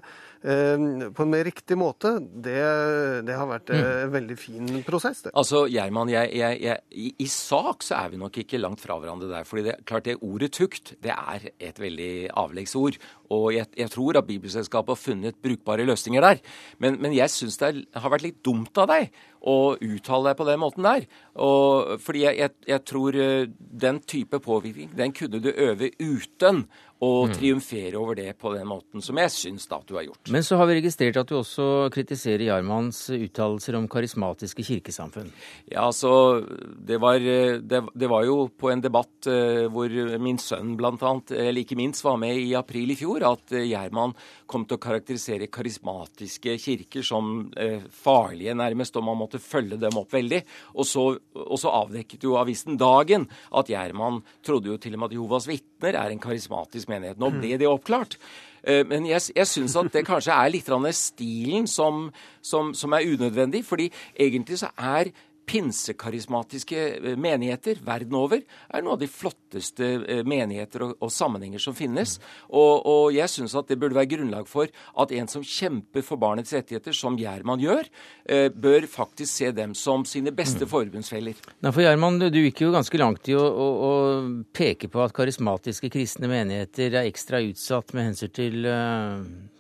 eh, 0.44 0.76
på 1.16 1.24
en 1.24 1.32
mer 1.32 1.46
riktig 1.48 1.78
måte, 1.80 2.18
det, 2.20 2.60
det 3.28 3.38
har 3.38 3.48
vært 3.50 3.72
eh, 3.72 4.04
en 4.04 4.14
veldig 4.14 4.38
fin 4.40 4.70
prosess. 4.88 5.24
Det. 5.26 5.34
Altså, 5.38 5.66
Gjerman, 5.72 6.12
jeg, 6.12 6.32
jeg, 6.36 6.60
jeg, 6.66 6.84
i, 6.92 7.12
i, 7.24 7.30
sak 7.32 7.86
så 7.86 8.00
er 8.02 8.14
vi 8.14 8.22
nok 8.22 8.42
ikke 8.44 8.60
langt 8.60 8.84
fra 8.84 9.00
hverandre 9.00 9.32
der. 9.32 9.48
fordi 9.48 9.68
det, 9.70 9.78
klart 9.88 10.08
det 10.10 10.18
ordet 10.22 10.52
tukt 10.56 10.96
det 11.04 11.14
er 11.16 11.50
et 11.60 11.80
veldig 11.80 12.14
avleggsord. 12.36 13.00
Og 13.34 13.48
jeg, 13.56 13.66
jeg, 13.78 13.90
tror 13.94 14.20
at 14.20 14.28
Bibelselskapet 14.28 14.94
har 14.94 15.02
funnet 15.02 15.40
brukbare 15.42 15.86
løsninger 15.88 16.22
der. 16.22 16.44
Men, 16.84 17.00
men 17.02 17.16
jeg 17.16 17.32
syns 17.34 17.58
det 17.62 17.72
har 17.96 18.12
vært 18.14 18.28
litt 18.28 18.44
dumt 18.46 18.78
av 18.78 18.92
deg 18.92 19.10
å 19.46 19.76
uttale 19.78 20.32
deg 20.32 20.38
på 20.40 20.48
den 20.48 20.62
måten 20.62 20.86
der. 20.86 21.06
Og, 21.42 21.96
fordi 22.02 22.26
jeg, 22.26 22.52
jeg, 22.68 22.82
tror 22.86 23.18
eh, 23.22 23.48
den 23.86 24.02
type 24.06 24.40
påvirkning, 24.42 24.92
den 24.98 25.14
kunne 25.16 25.42
du 25.42 25.52
øve 25.52 25.85
uten 26.00 26.68
og 27.04 27.30
mm. 27.30 27.34
triumfere 27.36 28.00
over 28.00 28.16
det 28.16 28.30
på 28.40 28.54
den 28.56 28.68
måten 28.70 29.04
som 29.04 29.18
jeg 29.20 29.32
syns 29.34 29.68
da 29.68 29.82
at 29.82 29.90
du 29.90 29.98
har 29.98 30.06
gjort. 30.08 30.32
Men 30.32 30.46
så 30.48 30.60
har 30.60 30.70
vi 30.70 30.78
registrert 30.80 31.20
at 31.20 31.30
du 31.30 31.36
også 31.40 31.90
kritiserer 31.94 32.46
Jarmanns 32.48 33.02
uttalelser 33.12 33.76
om 33.80 33.90
karismatiske 33.92 34.64
kirkesamfunn. 34.64 35.32
Ja, 35.72 35.86
altså 35.90 36.42
det 36.46 37.00
var, 37.04 37.20
det, 37.20 37.82
det 37.92 38.12
var 38.12 38.26
jo 38.28 38.48
på 38.48 38.72
en 38.72 38.84
debatt 38.84 39.28
uh, 39.28 39.66
hvor 39.74 39.92
min 40.22 40.40
sønn 40.42 40.76
annet, 40.80 41.36
eller 41.36 41.62
ikke 41.62 41.78
minst, 41.80 42.04
var 42.06 42.20
med 42.22 42.40
i 42.40 42.54
april 42.56 42.94
i 42.94 43.00
fjor, 43.00 43.26
at 43.28 43.56
uh, 43.56 43.64
Gjerman 43.66 44.16
kom 44.48 44.64
til 44.66 44.80
å 44.80 44.84
karakterisere 44.86 45.50
karismatiske 45.52 46.56
kirker 46.62 47.04
som 47.06 47.50
farlige, 47.90 48.54
nærmest, 48.58 48.96
og 49.00 49.06
man 49.08 49.18
måtte 49.18 49.42
følge 49.42 49.80
dem 49.82 49.98
opp 49.98 50.14
veldig. 50.14 50.42
Og 50.78 50.86
så, 50.88 51.06
og 51.18 51.58
så 51.60 51.74
avdekket 51.74 52.24
jo 52.28 52.36
avisen 52.38 52.78
Dagen 52.80 53.26
at 53.58 53.72
Gjerman 53.72 54.22
trodde 54.46 54.70
jo 54.70 54.78
til 54.82 54.96
og 54.96 55.02
med 55.02 55.10
at 55.10 55.18
Jehovas 55.18 55.48
vitner 55.50 55.98
er 55.98 56.14
en 56.14 56.22
karismatisk 56.22 56.85
Kirkens 56.86 56.90
menighet. 56.90 57.20
Nå 57.20 57.32
ble 57.40 57.58
det 57.58 57.68
oppklart. 57.68 58.18
Eh, 58.64 58.86
men 58.88 59.06
jeg, 59.08 59.22
jeg 59.36 59.48
syns 59.48 59.76
at 59.76 59.92
det 59.94 60.06
kanskje 60.12 60.34
er 60.34 60.52
litt 60.54 60.70
stilen 60.94 61.68
som, 61.68 62.12
som, 62.42 62.74
som 62.74 62.94
er 62.94 63.06
unødvendig. 63.06 63.66
fordi 63.66 63.92
egentlig 64.16 64.60
så 64.60 64.68
er 64.78 65.12
pinsekarismatiske 65.46 66.82
eh, 66.96 67.16
menigheter 67.20 67.80
verden 67.86 68.18
over 68.18 68.42
er 68.42 68.84
noe 68.84 68.96
av 68.96 69.02
de 69.02 69.10
flotteste 69.10 69.90
eh, 70.04 70.22
menigheter 70.28 70.88
og, 70.88 70.96
og 71.04 71.14
sammenhenger 71.14 71.62
som 71.62 71.76
finnes. 71.78 72.18
Og, 72.50 72.86
og 72.86 73.16
jeg 73.16 73.32
syns 73.32 73.56
at 73.58 73.70
det 73.72 73.80
burde 73.82 73.98
være 73.98 74.12
grunnlag 74.16 74.50
for 74.50 74.72
at 75.02 75.16
en 75.16 75.32
som 75.32 75.46
kjemper 75.46 76.06
for 76.06 76.22
barnets 76.22 76.54
rettigheter, 76.56 76.96
som 76.96 77.18
Gjerman 77.20 77.64
gjør, 77.64 77.90
eh, 78.30 78.48
bør 78.52 78.90
faktisk 78.92 79.32
se 79.32 79.52
dem 79.56 79.76
som 79.78 80.06
sine 80.10 80.34
beste 80.36 80.66
mm. 80.66 80.72
forbundsfeller. 80.72 81.42
Nei, 81.64 81.74
for 81.74 81.86
Gjerman, 81.86 82.22
du 82.26 82.42
gikk 82.42 82.66
jo 82.66 82.74
ganske 82.76 83.02
langt 83.02 83.32
i 83.32 83.38
å, 83.38 83.44
å, 83.46 83.68
å, 83.90 83.92
peke 84.56 84.90
på 84.92 85.04
at 85.04 85.16
karismatiske 85.16 85.92
kristne 85.94 86.30
menigheter 86.32 86.94
er 86.94 87.10
ekstra 87.10 87.44
utsatt 87.46 87.94
med 87.96 88.12
hensyn 88.12 88.34
til 88.36 88.66
uh 88.70 89.54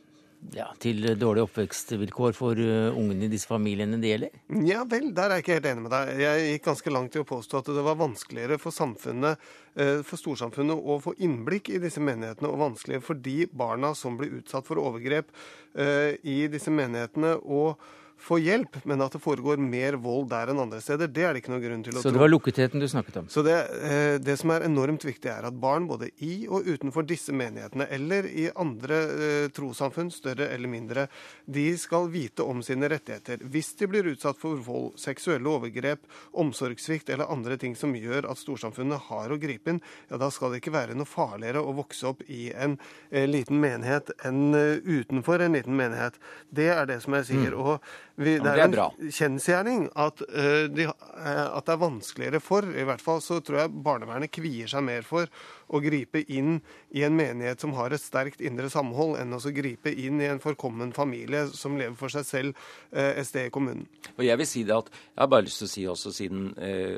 ja, 0.53 0.67
til 0.81 1.01
dårlige 1.19 1.47
oppvekstvilkår 1.47 2.35
for 2.37 2.59
uh, 2.59 2.95
ungene 2.97 3.27
i 3.27 3.31
disse 3.31 3.49
familiene 3.49 3.99
det 4.01 4.11
gjelder? 4.11 4.37
Ja 4.67 4.83
vel, 4.89 5.09
der 5.15 5.31
er 5.31 5.39
jeg 5.39 5.45
ikke 5.45 5.57
helt 5.57 5.69
enig 5.71 5.85
med 5.87 5.93
deg. 5.95 6.13
Jeg 6.21 6.45
gikk 6.51 6.69
ganske 6.69 6.93
langt 6.93 7.17
i 7.17 7.23
å 7.23 7.27
påstå 7.27 7.61
at 7.61 7.73
det 7.77 7.85
var 7.87 7.99
vanskeligere 7.99 8.59
for 8.61 8.75
samfunnet, 8.75 9.43
uh, 9.79 9.99
for 10.05 10.21
storsamfunnet 10.21 10.77
å 10.77 10.99
få 11.03 11.15
innblikk 11.25 11.73
i 11.73 11.81
disse 11.83 12.03
menighetene, 12.03 12.51
og 12.51 12.63
vanskeligere 12.67 13.07
for 13.09 13.25
de 13.27 13.37
barna 13.51 13.95
som 13.97 14.19
blir 14.19 14.37
utsatt 14.41 14.67
for 14.67 14.81
overgrep 14.83 15.31
uh, 15.33 16.11
i 16.21 16.43
disse 16.51 16.73
menighetene. 16.73 17.37
og 17.43 17.79
få 18.21 18.39
hjelp, 18.41 18.77
men 18.89 19.01
at 19.03 19.13
det 19.15 19.21
foregår 19.21 19.59
mer 19.61 19.97
vold 20.01 20.29
der 20.31 20.51
enn 20.51 20.61
andre 20.61 20.79
steder, 20.83 21.09
det 21.11 21.23
er 21.25 21.35
det 21.35 21.43
ikke 21.43 21.53
noe 21.53 21.63
grunn 21.63 21.83
til 21.85 21.93
å 21.93 21.99
tro. 21.99 22.07
Så 22.07 22.13
det 22.15 22.21
var 22.21 22.31
lukketheten 22.31 22.81
du 22.81 22.87
snakket 22.89 23.19
om? 23.21 23.27
Så 23.31 23.43
det, 23.45 23.55
eh, 23.85 24.17
det, 24.23 24.37
som 24.41 24.53
er 24.55 24.65
enormt 24.67 25.05
viktig, 25.05 25.29
er 25.31 25.47
at 25.47 25.57
barn 25.61 25.87
både 25.89 26.09
i 26.25 26.47
og 26.47 26.65
utenfor 26.65 27.05
disse 27.07 27.35
menighetene, 27.35 27.87
eller 27.91 28.27
i 28.31 28.47
andre 28.55 29.01
eh, 29.03 29.47
trossamfunn, 29.55 30.11
større 30.13 30.49
eller 30.55 30.71
mindre, 30.71 31.07
de 31.45 31.67
skal 31.77 32.09
vite 32.13 32.45
om 32.45 32.63
sine 32.65 32.89
rettigheter. 32.91 33.43
Hvis 33.51 33.73
de 33.79 33.89
blir 33.91 34.09
utsatt 34.13 34.39
for 34.41 34.61
vold, 34.63 34.95
seksuelle 35.01 35.49
overgrep, 35.51 36.07
omsorgssvikt 36.33 37.11
eller 37.13 37.31
andre 37.31 37.59
ting 37.61 37.75
som 37.77 37.93
gjør 37.95 38.29
at 38.31 38.41
storsamfunnet 38.41 39.09
har 39.09 39.31
å 39.33 39.39
gripe 39.41 39.75
inn, 39.75 39.83
ja, 40.09 40.19
da 40.21 40.31
skal 40.33 40.53
det 40.53 40.63
ikke 40.63 40.75
være 40.75 40.97
noe 40.97 41.09
farligere 41.09 41.61
å 41.61 41.75
vokse 41.77 42.09
opp 42.09 42.25
i 42.31 42.49
en 42.55 42.79
eh, 43.11 43.27
liten 43.29 43.59
menighet 43.61 44.11
enn 44.25 44.55
uh, 44.55 44.81
utenfor 44.81 45.43
en 45.43 45.55
liten 45.57 45.75
menighet. 45.77 46.17
Det 46.49 46.69
er 46.73 46.87
det 46.89 47.01
som 47.03 47.15
jeg 47.19 47.29
sier. 47.29 47.53
Mm. 47.55 47.61
og 47.61 48.14
vi, 48.15 48.37
det, 48.39 48.51
er 48.51 48.63
en 48.63 49.11
kjensgjerning 49.11 49.87
at, 49.99 50.21
uh, 50.31 50.65
de, 50.71 50.87
uh, 50.87 51.47
at, 51.57 51.65
det 51.67 51.73
er 51.73 51.81
vanskeligere 51.81 52.41
for 52.43 52.67
I 52.67 52.85
hvert 52.87 53.03
fall 53.03 53.19
så 53.23 53.41
tror 53.43 53.65
jeg 53.65 53.83
barnevernet 53.85 54.31
kvier 54.35 54.71
seg 54.71 54.85
mer 54.87 55.07
for 55.07 55.27
å 55.67 55.81
gripe 55.83 56.23
inn 56.27 56.59
i 56.95 57.03
en 57.07 57.15
menighet 57.17 57.61
som 57.61 57.75
har 57.77 57.93
et 57.93 58.01
sterkt 58.01 58.43
indre 58.45 58.69
samhold, 58.71 59.17
enn 59.21 59.35
å 59.35 59.41
gripe 59.55 59.91
inn 59.91 60.21
i 60.21 60.29
en 60.29 60.41
forkommen 60.43 60.93
familie 60.95 61.45
som 61.53 61.77
lever 61.79 61.95
for 61.99 62.13
seg 62.13 62.27
selv 62.27 62.65
uh, 62.95 63.13
et 63.15 63.27
sted 63.27 63.49
i 63.49 63.53
kommunen. 63.53 63.85
Og 64.15 64.25
Jeg 64.25 64.39
vil 64.41 64.49
si 64.49 64.63
det 64.67 64.75
at, 64.75 64.91
jeg 64.91 65.21
har 65.23 65.31
bare 65.31 65.47
lyst 65.47 65.61
til 65.63 65.69
å 65.69 65.73
si 65.73 65.85
også, 65.95 66.13
siden 66.15 66.43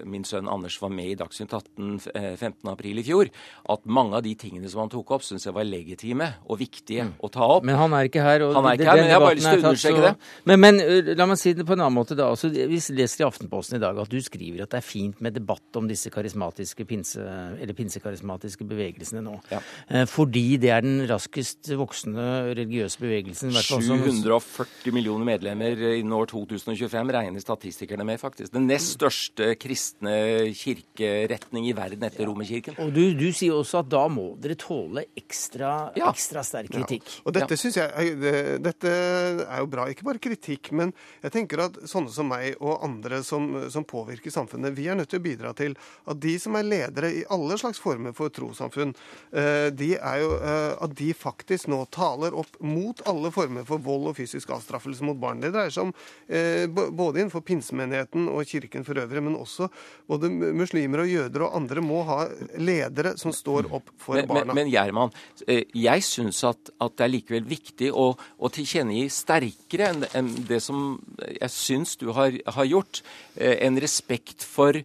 min 0.08 0.26
sønn 0.28 0.48
Anders 0.50 0.78
var 0.82 0.92
med 0.94 1.12
i 1.12 1.18
Dagsnytt 1.18 1.54
18 1.54 1.98
15.4 2.38 3.02
i 3.02 3.04
fjor, 3.06 3.30
at 3.74 3.86
mange 3.90 4.18
av 4.18 4.24
de 4.26 4.34
tingene 4.40 4.70
som 4.72 4.84
han 4.84 4.92
tok 4.92 5.12
opp, 5.18 5.26
syns 5.26 5.48
jeg 5.48 5.56
var 5.56 5.68
legitime 5.68 6.30
og 6.48 6.60
viktige 6.62 7.08
mm. 7.08 7.14
å 7.24 7.30
ta 7.34 7.48
opp. 7.58 7.66
Men 7.68 7.80
han 7.80 7.96
er 7.98 8.10
ikke 8.10 8.24
her. 8.24 8.46
Og 8.46 8.56
han 8.58 8.70
er 8.70 8.78
ikke 8.78 8.90
her, 8.90 9.02
men 9.02 9.12
jeg 9.12 9.18
har 9.18 9.24
bare 9.24 9.40
lyst 9.40 9.50
til 9.50 9.60
å 9.62 9.72
understreke 9.72 10.04
det. 10.06 10.14
Men, 10.50 10.64
men 10.64 10.82
la 11.20 11.30
meg 11.30 11.42
si 11.42 11.54
det 11.58 11.66
på 11.68 11.76
en 11.76 11.84
annen 11.84 11.98
måte. 11.98 12.18
da. 12.18 12.30
Altså, 12.34 12.52
vi 12.52 12.80
leser 12.98 13.24
i 13.24 13.28
Aftenposten 13.28 13.80
i 13.80 13.84
dag 13.84 14.00
at 14.04 14.12
du 14.12 14.18
skriver 14.24 14.66
at 14.66 14.74
det 14.74 14.82
er 14.82 14.88
fint 14.88 15.22
med 15.24 15.38
debatt 15.38 15.80
om 15.80 15.90
disse 15.90 16.12
karismatiske 16.14 16.88
pinse, 16.90 17.24
eller 17.58 17.78
pinsekarismatiske 17.78 18.57
bevegelsene 18.66 19.22
nå. 19.26 19.38
Ja. 19.52 19.62
Eh, 19.90 20.06
fordi 20.10 20.58
det 20.62 20.72
er 20.74 20.86
den 20.86 21.04
raskest 21.10 21.70
voksende 21.78 22.26
religiøse 22.58 23.02
bevegelsen. 23.02 23.54
740 23.54 24.96
millioner 24.96 25.28
medlemmer 25.28 25.84
innen 25.98 26.16
år 26.18 26.30
2025 26.32 27.14
regner 27.18 27.44
statistikerne 27.44 28.08
med, 28.08 28.22
faktisk. 28.22 28.54
Den 28.56 28.68
nest 28.70 28.96
største 28.98 29.54
kristne 29.60 30.16
kirkeretning 30.58 31.70
i 31.70 31.76
verden 31.78 32.08
etter 32.08 32.26
ja. 32.26 32.30
Romerkirken. 32.30 32.78
Og 32.84 32.94
du, 32.96 33.04
du, 33.18 33.28
sier 33.36 33.58
også 33.58 33.82
at 33.84 33.92
da 33.92 34.06
må 34.12 34.30
dere 34.42 34.58
tåle 34.60 35.08
ekstra, 35.18 35.92
ja. 35.98 36.12
ekstra 36.12 36.44
sterk 36.48 36.72
kritikk. 36.74 37.10
Og 37.26 37.36
dette 37.36 37.58
ja. 37.58 37.62
syns 37.62 37.80
jeg 37.80 38.18
dette 38.64 38.94
er 39.46 39.62
jo 39.62 39.70
bra. 39.72 39.88
Ikke 39.92 40.08
bare 40.08 40.22
kritikk, 40.22 40.72
men 40.78 40.94
jeg 41.24 41.34
tenker 41.34 41.68
at 41.68 41.80
sånne 41.90 42.14
som 42.14 42.30
meg 42.32 42.58
og 42.62 42.84
andre 42.86 43.22
som, 43.26 43.50
som 43.72 43.86
påvirker 43.88 44.34
samfunnet, 44.34 44.76
vi 44.78 44.88
er 44.90 44.98
nødt 44.98 45.12
til 45.12 45.22
å 45.22 45.26
bidra 45.26 45.54
til 45.58 45.78
at 46.08 46.20
de 46.24 46.36
som 46.42 46.58
er 46.58 46.68
ledere 46.68 47.12
i 47.14 47.24
alle 47.34 47.58
slags 47.60 47.82
former 47.82 48.16
for 48.18 48.34
trossamfunn, 48.48 48.94
eh, 49.32 49.68
de 49.76 49.94
er 49.98 50.22
jo 50.22 50.32
eh, 50.38 50.74
at 50.84 50.96
de 50.98 51.12
faktisk 51.18 51.70
nå 51.72 51.84
taler 51.94 52.36
opp 52.38 52.60
mot 52.64 53.02
alle 53.10 53.32
former 53.36 53.68
for 53.68 53.82
vold 53.84 54.12
og 54.12 54.18
fysisk 54.20 54.52
avstraffelse 54.56 55.06
mot 55.08 55.20
barn. 55.20 55.42
Det 55.44 55.54
dreier 55.56 55.74
seg 55.74 55.90
om 55.90 55.94
eh, 56.28 56.66
både 56.68 57.22
innenfor 57.22 57.44
pinsemenigheten 57.48 58.30
og 58.32 58.48
kirken 58.48 58.86
for 58.88 59.00
øvrig, 59.02 59.24
men 59.24 59.38
også 59.40 59.70
både 60.10 60.32
muslimer 60.32 61.04
og 61.04 61.12
jøder 61.12 61.48
og 61.48 61.58
andre 61.62 61.84
må 61.84 62.04
ha 62.08 62.20
ledere 62.58 63.16
som 63.20 63.36
står 63.36 63.70
opp 63.74 63.92
for 64.02 64.20
men, 64.20 64.30
barna. 64.32 64.54
Men, 64.54 64.64
men 64.64 64.74
Gjerman, 64.74 65.16
jeg 65.48 66.06
syns 66.06 66.44
at, 66.48 66.72
at, 66.78 66.96
det 66.98 67.06
er 67.06 67.14
likevel 67.14 67.48
viktig 67.48 67.92
å, 67.94 68.10
å 68.16 68.52
tilkjennegi 68.54 69.08
sterkere 69.14 69.92
enn, 69.92 70.08
en 70.18 70.32
det 70.48 70.62
som 70.64 70.96
jeg 71.20 71.52
syns 71.54 71.98
du 72.02 72.10
har, 72.16 72.36
har 72.56 72.68
gjort, 72.68 73.04
en 73.38 73.78
respekt 73.82 74.46
for 74.46 74.80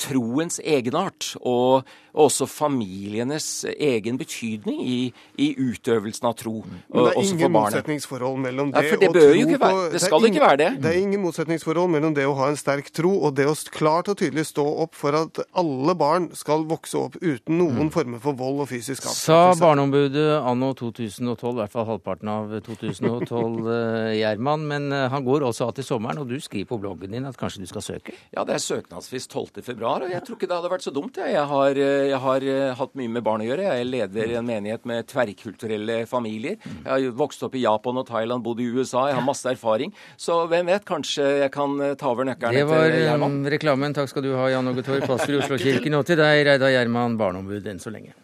troens 0.00 0.56
egenart 0.64 1.34
og, 1.40 1.88
også 2.12 2.48
familienes 2.50 3.64
egen 3.76 4.18
betydning 4.20 4.82
i, 4.84 5.00
i, 5.38 5.50
utøvelsen 5.58 6.30
av 6.30 6.36
tro. 6.40 6.60
Men 6.64 7.06
det 7.06 7.14
er 7.14 7.30
ingen 7.30 7.54
motsetningsforhold 7.54 8.40
mellom 8.44 8.72
det, 8.74 8.82
Nei, 8.82 8.98
det 9.00 9.10
og 9.10 9.16
tro 9.16 9.26
jo 9.28 9.46
ikke 9.46 9.60
være, 9.62 9.88
det 9.94 10.02
skal 10.04 10.20
det, 10.20 10.30
ingen, 10.30 10.40
ikke 10.40 10.46
være 10.48 10.60
det. 10.62 10.70
Det 10.82 10.92
er 10.92 11.00
ingen 11.00 11.24
motsetningsforhold 11.24 11.94
mellom 11.96 12.16
det 12.16 12.26
å 12.28 12.36
ha 12.38 12.50
en 12.52 12.58
sterk 12.60 12.90
tro 12.94 13.12
og 13.20 13.36
det 13.38 13.48
å 13.48 13.56
klart 13.70 14.10
og 14.10 14.18
tydelig 14.20 14.46
stå 14.50 14.64
opp 14.84 14.96
for 14.98 15.16
at 15.16 15.40
alle 15.58 15.94
barn 15.98 16.30
skal 16.36 16.64
vokse 16.68 16.98
opp 16.98 17.18
uten 17.20 17.58
noen 17.58 17.88
mm. 17.88 17.92
former 17.94 18.22
for 18.22 18.36
vold 18.38 18.64
og 18.64 18.70
fysisk 18.70 19.06
avstraffelse. 19.06 19.58
Sa 19.58 19.60
Barneombudet 19.60 20.26
anno 20.46 20.72
2012, 20.78 21.50
i 21.50 21.60
hvert 21.60 21.74
fall 21.74 21.88
halvparten 21.88 22.30
av 22.32 22.54
2012, 22.66 23.70
eh, 23.76 24.18
Gjerman. 24.20 24.66
Men 24.70 24.88
eh, 24.96 25.06
han 25.12 25.26
går 25.26 25.46
også 25.48 25.68
av 25.68 25.76
til 25.76 25.86
sommeren, 25.86 26.22
og 26.22 26.30
du 26.30 26.38
skriver 26.42 26.70
på 26.72 26.80
bloggen 26.82 27.14
din 27.14 27.28
at 27.28 27.38
kanskje 27.40 27.64
du 27.64 27.70
skal 27.70 27.84
søke? 27.84 28.16
Ja, 28.34 28.44
det 28.48 28.56
er 28.56 28.64
søknadsfrist 28.64 29.30
12 29.32 29.62
februar, 29.66 30.06
og 30.06 30.12
jeg 30.12 30.24
tror 30.26 30.38
ikke 30.38 30.50
det 30.50 30.58
hadde 30.58 30.72
vært 30.72 30.86
så 30.86 30.94
dumt. 30.94 31.20
Jeg, 31.20 31.34
jeg, 31.36 31.46
har, 31.52 31.82
eh, 31.84 31.99
jeg 32.08 32.20
har, 32.22 32.44
eh, 32.44 32.74
hatt 32.74 32.94
mye 32.98 33.08
med 33.08 33.24
barn 33.24 33.42
å 33.42 33.46
gjøre. 33.46 33.66
Jeg 33.66 33.80
er 33.80 33.90
leder 33.90 34.32
i 34.32 34.36
en 34.38 34.46
menighet 34.46 34.86
med 34.88 35.06
tverrkulturelle 35.10 36.06
familier. 36.10 36.56
Jeg 36.84 36.88
har 36.90 37.16
vokst 37.16 37.42
opp 37.46 37.54
i 37.54 37.64
Japan 37.64 38.00
og 38.00 38.06
Thailand, 38.08 38.44
bodd 38.44 38.60
i 38.60 38.68
USA. 38.70 39.08
Jeg 39.10 39.18
har 39.18 39.26
masse 39.26 39.46
erfaring. 39.50 39.92
Så 40.16 40.46
hvem 40.50 40.66
vet, 40.72 40.84
kanskje 40.84 41.26
jeg 41.44 41.52
kan 41.52 41.78
eh, 41.80 41.94
ta 41.94 42.10
over 42.12 42.28
nøkkelen 42.28 42.60
Det 42.60 42.66
var 42.68 43.26
um, 43.26 43.44
reklamen. 43.44 43.94
Takk 43.96 44.12
skal 44.12 44.26
du 44.26 44.34
ha, 44.36 44.48
Jan 44.52 44.68
Åge 44.68 44.86
Torp, 44.86 45.06
pastor 45.06 45.36
i 45.36 45.42
Oslo-kirken. 45.42 45.98
Og 45.98 46.06
til 46.08 46.20
deg, 46.20 46.44
Reidar 46.46 46.74
Gjerman, 46.74 47.18
barneombud 47.20 47.66
enn 47.70 47.82
så 47.82 47.92
lenge. 47.94 48.16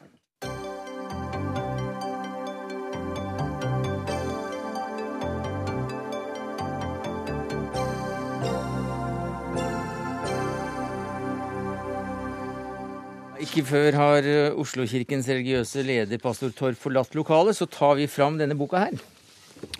Ikke 13.57 13.71
før 13.71 13.97
har 13.97 14.27
eh, 14.29 14.53
Oslo-kirkens 14.61 15.31
religiøse 15.31 15.81
leder, 15.81 16.19
pastor 16.21 16.51
Torp, 16.53 16.77
forlatt 16.77 17.15
lokalet, 17.17 17.57
så 17.57 17.65
tar 17.65 17.95
vi 17.97 18.05
fram 18.05 18.37
denne 18.37 18.53
boka 18.53 18.83
her. 18.83 18.99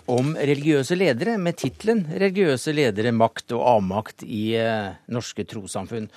Om 0.09 0.31
religiøse 0.33 0.97
ledere, 0.97 1.35
med 1.37 1.59
tittelen 1.61 2.01
'Religiøse 2.09 2.73
ledere 2.73 3.13
makt 3.13 3.53
og 3.53 3.61
avmakt 3.75 4.25
i 4.25 4.57
eh, 4.57 4.97
norske 5.13 5.45
trossamfunn'. 5.45 6.09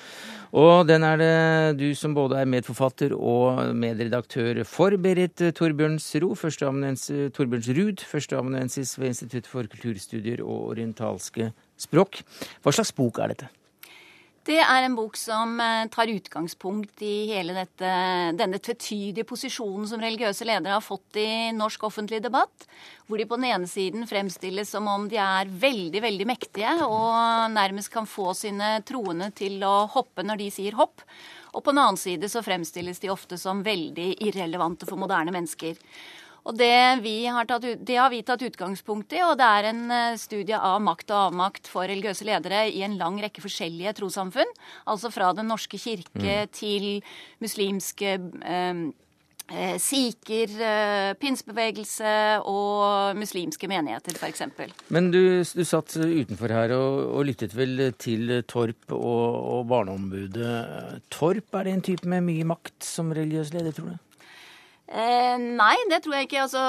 Og 0.56 0.88
den 0.88 1.04
er 1.04 1.20
det 1.20 1.84
du 1.84 1.92
som 1.92 2.16
både 2.16 2.40
er 2.40 2.48
medforfatter 2.48 3.12
og 3.12 3.76
medredaktør 3.76 4.64
for, 4.64 4.96
Berit 4.96 5.36
Torbjørnsrud, 5.36 6.40
førsteamanuensis 6.40 8.96
ved 8.96 9.12
Institutt 9.12 9.52
for 9.52 9.68
kulturstudier 9.68 10.40
og 10.40 10.72
orientalske 10.72 11.52
språk. 11.76 12.24
Hva 12.64 12.72
slags 12.72 12.96
bok 12.96 13.20
er 13.20 13.36
dette? 13.36 13.52
Det 14.40 14.56
er 14.56 14.86
en 14.86 14.94
bok 14.96 15.18
som 15.20 15.58
eh, 15.60 15.86
tar 15.92 16.08
utgangspunkt 16.08 17.02
i 17.04 17.28
hele 17.28 17.52
dette, 17.52 17.88
denne 18.38 18.56
tvetydige 18.56 19.26
posisjonen 19.28 19.84
som 19.90 20.00
religiøse 20.00 20.46
ledere 20.48 20.78
har 20.78 20.84
fått 20.84 21.18
i 21.20 21.50
norsk 21.52 21.84
offentlig 21.90 22.22
debatt. 22.24 22.64
Hvor 23.04 23.20
de 23.20 23.26
på 23.28 23.36
den 23.36 23.50
ene 23.50 23.68
siden 23.68 24.08
fremstilles 24.08 24.72
som 24.72 24.88
om 24.88 25.04
de 25.12 25.18
er 25.20 25.50
veldig, 25.50 26.00
veldig 26.06 26.28
mektige 26.30 26.72
og 26.86 27.52
nærmest 27.52 27.92
kan 27.92 28.08
få 28.08 28.32
sine 28.38 28.78
troende 28.88 29.28
til 29.36 29.60
å 29.66 29.84
hoppe 29.92 30.24
når 30.24 30.40
de 30.40 30.48
sier 30.56 30.78
hopp. 30.80 31.04
Og 31.52 31.60
på 31.60 31.74
den 31.74 31.82
annen 31.82 32.00
side 32.00 32.32
så 32.32 32.40
fremstilles 32.46 33.02
de 33.02 33.12
ofte 33.12 33.36
som 33.40 33.60
veldig 33.66 34.14
irrelevante 34.24 34.88
for 34.88 35.00
moderne 35.00 35.34
mennesker. 35.36 35.76
Og 36.48 36.56
det, 36.56 36.70
har 36.70 37.48
tatt, 37.48 37.66
det, 37.76 37.96
har 37.98 38.10
vi 38.12 38.22
tatt 38.26 38.44
utgangspunkt 38.46 39.12
i, 39.16 39.20
og 39.26 39.36
det 39.40 39.48
er 39.48 39.68
en 39.72 39.82
eh, 39.92 40.20
studie 40.20 40.56
av 40.56 40.80
makt 40.84 41.12
og 41.12 41.26
avmakt 41.26 41.68
for 41.68 41.88
religiøse 41.90 42.26
ledere 42.28 42.64
i 42.70 42.84
en 42.86 42.96
lang 43.00 43.20
rekke 43.20 43.44
forskjellige 43.44 43.98
trossamfunn. 44.00 44.56
Altså 44.88 45.12
fra 45.12 45.34
Den 45.36 45.50
norske 45.52 45.78
kirke 45.80 46.46
mm. 46.46 46.56
til 46.56 46.88
muslimske 47.44 48.16
eh, 48.16 48.82
eh 49.50 49.76
sikher, 49.82 50.52
eh, 50.64 51.12
pinsbevegelse 51.20 52.12
og 52.48 53.18
muslimske 53.20 53.68
menigheter, 53.68 54.16
f.eks. 54.16 54.44
Men 54.88 55.10
du, 55.10 55.42
du, 55.44 55.64
satt 55.64 55.96
utenfor 55.98 56.54
her 56.54 56.72
og, 56.76 57.00
og 57.18 57.26
lyttet 57.28 57.56
vel 57.58 57.90
til 57.98 58.40
Torp 58.48 58.94
og, 58.96 59.26
og 59.58 59.66
Barneombudet. 59.68 61.02
Torp, 61.10 61.50
er 61.52 61.68
det 61.68 61.74
en 61.74 61.88
type 61.92 62.08
med 62.08 62.24
mye 62.30 62.46
makt 62.48 62.78
som 62.86 63.12
religiøs 63.12 63.52
leder, 63.58 63.76
tror 63.76 63.92
du? 63.92 63.98
Eh, 64.90 65.36
nei, 65.38 65.76
det 65.86 66.00
tror 66.02 66.16
jeg 66.16 66.26
ikke. 66.26 66.46
Altså, 66.48 66.62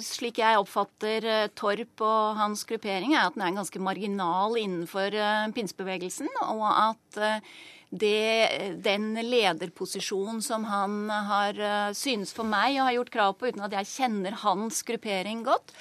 slik 0.00 0.40
jeg 0.40 0.60
oppfatter 0.60 1.26
eh, 1.28 1.50
Torp 1.58 2.00
og 2.00 2.38
hans 2.38 2.64
gruppering, 2.68 3.12
er 3.12 3.26
at 3.26 3.36
den 3.36 3.44
er 3.44 3.58
ganske 3.58 3.82
marginal 3.82 4.56
innenfor 4.56 5.12
eh, 5.12 5.50
pinsebevegelsen. 5.52 6.30
Og 6.48 6.64
at 6.70 7.20
eh, 7.20 7.52
det, 7.92 8.80
den 8.80 9.12
lederposisjonen 9.20 10.40
som 10.44 10.64
han 10.70 11.12
har 11.12 11.60
eh, 11.60 11.92
synes 11.96 12.32
for 12.32 12.48
meg 12.48 12.78
og 12.78 12.86
har 12.86 12.96
gjort 12.96 13.14
krav 13.18 13.36
på, 13.36 13.52
uten 13.52 13.66
at 13.68 13.76
jeg 13.82 13.90
kjenner 13.98 14.40
hans 14.46 14.80
gruppering 14.88 15.44
godt, 15.44 15.76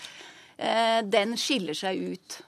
eh, 0.60 1.00
den 1.08 1.38
skiller 1.40 1.78
seg 1.78 2.04
ut 2.12 2.42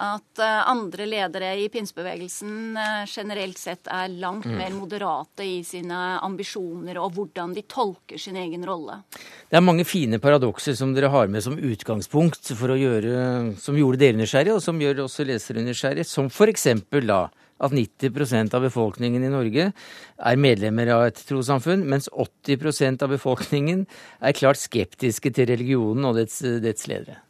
at 0.00 0.40
eh, 0.40 0.68
andre 0.70 1.06
ledere 1.06 1.50
i 1.60 1.66
pinsebevegelsen 1.72 2.78
eh, 2.80 3.02
generelt 3.10 3.58
sett 3.60 3.90
er 3.92 4.08
langt 4.08 4.46
mm. 4.48 4.54
mer 4.56 4.72
moderate 4.72 5.44
i 5.44 5.58
sine 5.66 5.98
ambisjoner 6.24 6.96
og 7.02 7.12
hvordan 7.16 7.52
de 7.56 7.64
tolker 7.68 8.20
sin 8.20 8.38
egen 8.40 8.64
rolle. 8.68 9.02
Det 9.50 9.58
er 9.58 9.64
mange 9.64 9.84
fine 9.84 10.20
paradokser 10.22 10.76
som 10.78 10.94
dere 10.96 11.12
har 11.12 11.28
med 11.28 11.44
som 11.44 11.58
utgangspunkt 11.58 12.54
for 12.56 12.72
å 12.72 12.78
gjøre, 12.80 13.12
som 13.60 13.76
gjorde 13.76 14.00
dere 14.00 14.20
nysgjerrige, 14.20 14.56
og 14.56 14.64
som 14.64 14.80
gjør 14.80 15.04
også 15.04 15.28
lesere 15.28 15.64
nysgjerrige, 15.64 16.08
som 16.08 16.30
f.eks. 16.32 16.70
da 17.04 17.26
at 17.62 17.74
90% 17.76 18.56
av 18.56 18.64
befolkningen 18.64 19.22
i 19.22 19.30
Norge 19.30 19.68
er 19.70 20.40
medlemmer 20.40 20.88
av 20.96 21.04
et 21.10 21.20
trossamfunn, 21.28 21.84
mens 21.86 22.08
80% 22.10 23.04
av 23.04 23.12
befolkningen 23.12 23.84
er 24.18 24.34
klart 24.34 24.58
skeptiske 24.58 25.30
til 25.36 25.46
religionen 25.52 26.08
og 26.08 26.18
dets, 26.18 26.40
dets 26.64 26.88
ledere. 26.90 27.20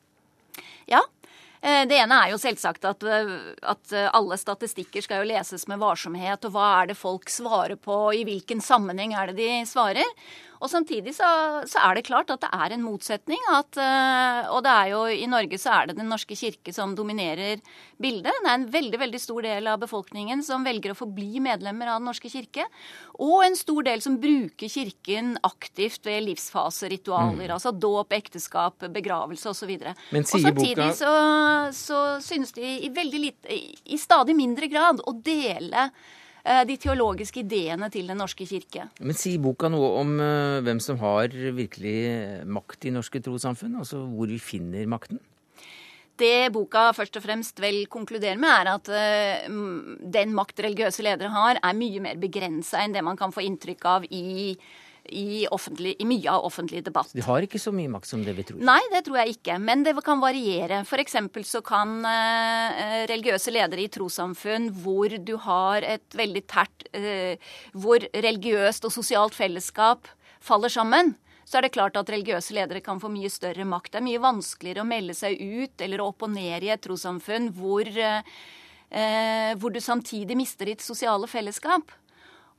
Ja, 0.89 1.03
det 1.63 1.95
ene 1.95 2.17
er 2.25 2.33
jo 2.33 2.41
selvsagt 2.43 2.85
at, 2.89 3.05
eh, 3.07 3.29
at, 3.63 3.93
eh, 3.95 4.09
alle 4.11 4.39
statistikker 4.39 5.05
skal 5.05 5.23
jo 5.23 5.29
leses 5.31 5.69
med 5.71 5.79
varsomhet. 5.79 6.45
Og 6.49 6.57
hva 6.57 6.69
er 6.81 6.91
det 6.91 6.99
folk 6.99 7.31
svarer 7.31 7.79
på, 7.79 7.99
i 8.19 8.25
hvilken 8.27 8.63
sammenheng 8.65 9.15
er 9.15 9.31
det 9.31 9.39
de 9.39 9.51
svarer? 9.71 10.09
Og 10.63 10.71
samtidig 10.71 11.11
så, 11.17 11.29
så, 11.67 11.81
er 11.83 11.99
det 11.99 12.05
klart 12.07 12.31
at 12.31 12.45
det 12.45 12.51
er 12.55 12.75
en 12.77 12.85
motsetning. 12.85 13.41
At, 13.51 13.79
eh, 13.83 14.51
og 14.55 14.63
det 14.63 14.73
er 14.73 14.91
jo 14.93 15.01
i 15.11 15.27
Norge 15.31 15.59
så 15.59 15.75
er 15.75 15.91
det 15.91 15.99
Den 15.99 16.11
norske 16.13 16.37
kirke 16.39 16.75
som 16.75 16.95
dominerer 16.99 17.59
bildet. 18.03 18.31
Det 18.31 18.47
er 18.47 18.55
en 18.55 18.69
veldig 18.71 19.01
veldig 19.03 19.21
stor 19.23 19.43
del 19.47 19.67
av 19.73 19.81
befolkningen 19.83 20.45
som 20.47 20.63
velger 20.67 20.95
å 20.95 20.99
forbli 20.99 21.43
medlemmer 21.43 21.91
av 21.91 21.99
Den 21.99 22.11
norske 22.13 22.31
kirke. 22.31 22.69
Og 23.19 23.43
en 23.47 23.59
stor 23.59 23.83
del 23.91 24.05
som 24.05 24.21
bruker 24.23 24.71
kirken 24.71 25.35
aktivt 25.43 26.07
ved 26.07 26.29
livsfaseritualer. 26.29 27.51
Mm. 27.51 27.57
Altså 27.59 27.75
dåp, 27.75 28.15
ekteskap, 28.15 28.87
begravelse 28.95 29.51
osv. 29.51 29.75
Og 29.75 30.33
samtidig 30.33 30.79
boka... 30.79 30.91
så, 31.03 31.13
så 31.75 32.03
synes 32.23 32.55
de 32.55 32.75
i, 32.87 32.91
veldig 32.95 33.27
lite, 33.27 33.63
i 33.85 33.99
stadig 33.99 34.39
mindre 34.39 34.71
grad 34.71 35.03
å 35.03 35.19
dele 35.19 35.91
de 36.67 36.77
teologiske 36.81 37.45
ideene 37.45 37.87
til 37.93 38.09
Den 38.11 38.19
norske 38.19 38.47
kirke. 38.49 38.89
Men 39.01 39.19
sier 39.19 39.43
boka 39.43 39.71
noe 39.71 39.93
om 40.01 40.17
eh, 40.21 40.61
hvem 40.67 40.81
som 40.83 40.99
har 41.03 41.31
virkelig 41.31 41.99
makt 42.51 42.89
i 42.89 42.95
norske 42.95 43.23
trossamfunn? 43.23 43.77
Altså 43.79 44.03
hvor 44.11 44.31
vi 44.31 44.41
finner 44.43 44.89
makten? 44.91 45.21
Det 46.19 46.53
boka 46.55 46.91
først 46.95 47.17
og 47.19 47.25
fremst 47.25 47.59
vel 47.63 47.87
konkluderer 47.91 48.39
med, 48.39 48.53
er 48.53 48.69
at 48.75 49.49
den 50.13 50.35
makt 50.37 50.61
religiøse 50.61 51.03
ledere 51.03 51.33
har, 51.33 51.57
er 51.57 51.79
mye 51.79 52.03
mer 52.05 52.21
begrensa 52.21 52.83
enn 52.83 52.93
det 52.95 53.03
man 53.03 53.19
kan 53.19 53.33
få 53.35 53.43
inntrykk 53.47 53.87
av 53.89 54.05
i 54.13 54.53
i, 55.11 55.47
i, 55.99 56.05
mye 56.07 56.31
av 56.31 56.45
offentlig 56.47 56.85
debatt. 56.85 57.11
De 57.15 57.25
har 57.25 57.43
ikke 57.43 57.61
så 57.61 57.73
mye 57.75 57.91
makt 57.91 58.11
som 58.13 58.23
det 58.25 58.35
vi 58.37 58.45
tror? 58.47 58.61
Nei, 58.63 58.81
det 58.93 59.03
tror 59.07 59.19
jeg 59.23 59.37
ikke. 59.37 59.59
Men 59.63 59.83
det 59.87 59.97
kan 60.05 60.23
variere. 60.23 60.83
F.eks. 60.87 61.17
så 61.49 61.63
kan 61.67 61.99
eh, 62.07 63.03
religiøse 63.11 63.55
ledere 63.55 63.85
i 63.85 63.91
trossamfunn 63.93 64.71
hvor 64.85 65.17
du 65.19 65.35
har 65.43 65.87
et 65.87 66.19
veldig 66.19 66.45
tært 66.51 66.87
eh, 66.95 67.41
Hvor 67.73 68.05
religiøst 68.15 68.87
og 68.87 68.95
sosialt 68.95 69.37
fellesskap 69.37 70.11
faller 70.43 70.73
sammen, 70.73 71.15
så 71.45 71.59
er 71.59 71.67
det 71.67 71.75
klart 71.75 71.99
at 71.99 72.11
religiøse 72.11 72.55
ledere 72.57 72.83
kan 72.85 73.01
få 73.03 73.11
mye 73.13 73.31
større 73.31 73.67
makt. 73.69 73.93
Det 73.93 74.01
er 74.01 74.07
mye 74.07 74.23
vanskeligere 74.23 74.85
å 74.85 74.89
melde 74.89 75.17
seg 75.19 75.39
ut 75.39 75.83
eller 75.85 76.03
opp 76.05 76.25
og 76.25 76.33
ned 76.35 76.65
i 76.65 76.71
et 76.73 76.83
trossamfunn 76.83 77.51
hvor, 77.59 77.89
eh, 77.89 79.53
hvor 79.59 79.75
du 79.75 79.81
samtidig 79.83 80.39
mister 80.39 80.71
ditt 80.71 80.85
sosiale 80.85 81.29
fellesskap. 81.31 81.91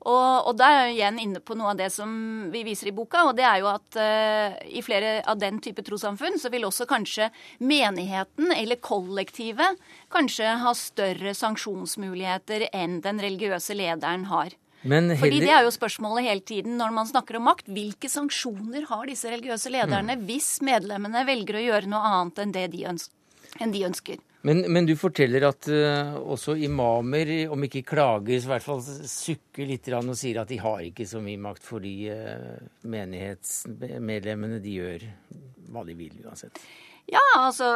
Og, 0.04 0.50
og 0.50 0.56
da 0.60 0.68
er 0.68 0.82
jeg 0.88 0.96
igjen 0.98 1.20
inne 1.24 1.42
på 1.44 1.56
noe 1.56 1.72
av 1.72 1.80
det 1.80 1.90
som 1.94 2.10
vi 2.52 2.64
viser 2.68 2.90
i 2.92 2.96
boka. 2.96 3.24
Og 3.30 3.38
det 3.38 3.46
er 3.48 3.62
jo 3.62 3.70
at 3.72 4.00
uh, 4.00 4.58
i 4.68 4.84
flere 4.84 5.22
av 5.30 5.40
den 5.40 5.62
type 5.64 5.86
trossamfunn 5.86 6.36
så 6.42 6.52
vil 6.54 6.68
også 6.68 6.88
kanskje 6.90 7.30
menigheten 7.64 8.52
eller 8.56 8.82
kollektivet 8.84 9.80
kanskje 10.14 10.58
ha 10.64 10.74
større 10.78 11.36
sanksjonsmuligheter 11.38 12.68
enn 12.74 13.00
den 13.06 13.24
religiøse 13.24 13.78
lederen 13.80 14.28
har. 14.32 14.58
Heller... 14.84 15.16
Fordi 15.16 15.40
det 15.40 15.52
er 15.56 15.64
jo 15.64 15.72
spørsmålet 15.72 16.28
hele 16.28 16.44
tiden 16.44 16.76
når 16.80 16.92
man 16.92 17.08
snakker 17.08 17.40
om 17.40 17.48
makt. 17.48 17.72
Hvilke 17.72 18.12
sanksjoner 18.12 18.90
har 18.90 19.08
disse 19.08 19.32
religiøse 19.32 19.72
lederne 19.72 20.18
mm. 20.20 20.28
hvis 20.28 20.58
medlemmene 20.66 21.24
velger 21.30 21.60
å 21.60 21.66
gjøre 21.70 21.92
noe 21.94 22.12
annet 22.12 22.44
enn 22.44 22.56
det 22.56 22.68
de 22.76 22.84
ønsker? 22.92 23.20
Enn 23.64 23.72
de 23.72 23.86
ønsker. 23.88 24.20
Men, 24.44 24.66
men, 24.68 24.84
du 24.84 24.92
forteller 25.00 25.46
at 25.48 25.70
uh, 25.72 26.18
også 26.20 26.58
imamer, 26.68 27.30
om 27.54 27.64
ikke 27.64 27.86
klager, 27.94 28.42
så 28.42 28.50
i 28.50 28.52
hvert 28.52 28.66
fall 28.66 28.82
sukker 28.84 29.70
litt 29.70 29.88
og 29.96 30.12
sier 30.20 30.42
at 30.42 30.52
de 30.52 30.60
har 30.60 30.82
ikke 30.84 31.08
så 31.08 31.22
mye 31.24 31.40
makt 31.40 31.64
fordi 31.64 31.94
uh, 32.12 32.58
menighetsmedlemmene 32.92 34.60
de 34.64 34.76
gjør 34.82 35.06
hva 35.72 35.86
de 35.88 35.96
vil 35.96 36.20
uansett. 36.26 36.60
Ja, 37.14 37.22
altså 37.38 37.68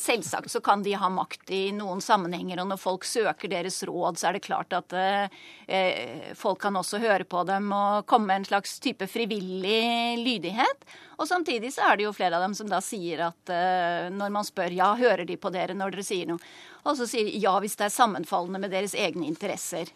selvsagt 0.00 0.48
så 0.48 0.60
kan 0.64 0.80
de 0.82 0.94
ha 0.96 1.08
makt 1.12 1.50
i 1.52 1.66
noen 1.76 2.00
sammenhenger. 2.00 2.62
Og 2.62 2.70
når 2.70 2.78
folk 2.80 3.04
søker 3.04 3.50
deres 3.52 3.82
råd, 3.84 4.16
så 4.16 4.30
er 4.30 4.38
det 4.38 4.44
klart 4.46 4.72
at 4.72 4.94
eh, 4.96 6.30
folk 6.38 6.62
kan 6.62 6.78
også 6.80 7.00
høre 7.02 7.26
på 7.28 7.42
dem 7.48 7.68
og 7.76 8.06
komme 8.08 8.30
med 8.30 8.40
en 8.40 8.46
slags 8.48 8.78
type 8.80 9.04
frivillig 9.10 10.16
lydighet. 10.22 10.86
Og 11.20 11.28
samtidig 11.28 11.74
så 11.74 11.90
er 11.90 12.00
det 12.00 12.06
jo 12.06 12.14
flere 12.16 12.38
av 12.38 12.46
dem 12.46 12.54
som 12.56 12.70
da 12.70 12.78
sier 12.84 13.26
at 13.26 13.52
eh, 13.52 14.06
når 14.14 14.32
man 14.38 14.48
spør 14.48 14.72
ja, 14.72 14.94
hører 14.96 15.26
de 15.28 15.36
på 15.36 15.52
dere 15.52 15.76
når 15.76 15.98
dere 15.98 16.04
sier 16.06 16.30
noe? 16.30 16.40
Og 16.88 16.96
så 16.96 17.08
sier 17.10 17.28
de 17.28 17.42
ja 17.42 17.52
hvis 17.60 17.76
det 17.76 17.90
er 17.90 17.92
sammenfallende 17.92 18.62
med 18.62 18.72
deres 18.72 18.94
egne 18.96 19.28
interesser. 19.28 19.92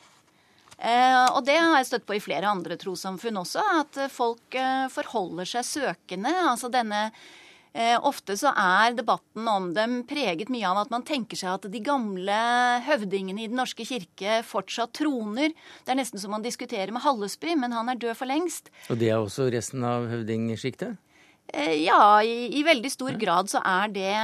Eh, 0.76 1.24
og 1.30 1.40
det 1.46 1.56
har 1.56 1.78
jeg 1.78 1.88
støtt 1.88 2.04
på 2.04 2.18
i 2.18 2.20
flere 2.20 2.52
andre 2.52 2.76
trossamfunn 2.76 3.40
også, 3.40 3.64
at 3.80 4.02
folk 4.12 4.58
eh, 4.60 4.84
forholder 4.92 5.48
seg 5.48 5.64
søkende. 5.70 6.34
Altså 6.50 6.68
denne 6.68 7.06
ofte 8.06 8.36
så 8.38 8.52
er 8.54 8.94
debatten 8.94 9.48
om 9.50 9.72
dem 9.74 9.96
preget 10.06 10.50
mye 10.52 10.68
av 10.68 10.84
at 10.84 10.92
man 10.94 11.02
tenker 11.06 11.38
seg 11.38 11.56
at 11.56 11.66
de 11.72 11.80
gamle 11.82 12.36
høvdingene 12.86 13.42
i 13.42 13.48
Den 13.50 13.58
norske 13.58 13.82
kirke 13.88 14.42
fortsatt 14.46 14.94
troner. 15.00 15.50
Det 15.82 15.90
er 15.90 15.98
nesten 15.98 16.22
som 16.22 16.30
man 16.36 16.44
diskuterer 16.44 16.94
med 16.94 17.02
Hallesby, 17.02 17.56
men 17.58 17.74
han 17.74 17.90
er 17.90 17.98
død 17.98 18.14
for 18.20 18.30
lengst. 18.30 18.70
Og 18.92 19.00
det 19.02 19.10
er 19.10 19.18
også 19.18 19.48
resten 19.50 19.82
av 19.86 20.06
høvdingsjiktet? 20.12 20.94
Eh, 21.46 21.84
ja, 21.84 22.22
i, 22.22 22.58
i, 22.58 22.62
veldig 22.64 22.90
stor 22.90 23.16
grad 23.20 23.50
så 23.52 23.60
er 23.60 23.90
det 23.92 24.14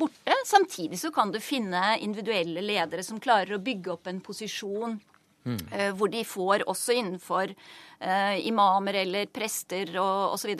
borte. 0.00 0.34
Samtidig 0.46 0.98
så 1.00 1.12
kan 1.14 1.30
du 1.32 1.38
finne 1.40 1.94
individuelle 2.02 2.64
ledere 2.64 3.04
som 3.06 3.20
klarer 3.22 3.56
å 3.56 3.62
bygge 3.62 3.94
opp 3.94 4.10
en 4.10 4.20
posisjon 4.24 4.98
Mm. 5.44 5.58
Hvor 5.98 6.08
de 6.08 6.22
får, 6.24 6.62
også 6.72 6.94
innenfor 6.96 7.50
eh, 7.52 8.46
imamer 8.48 8.96
eller 9.02 9.28
prester 9.32 9.90
og 10.00 10.36
osv., 10.36 10.54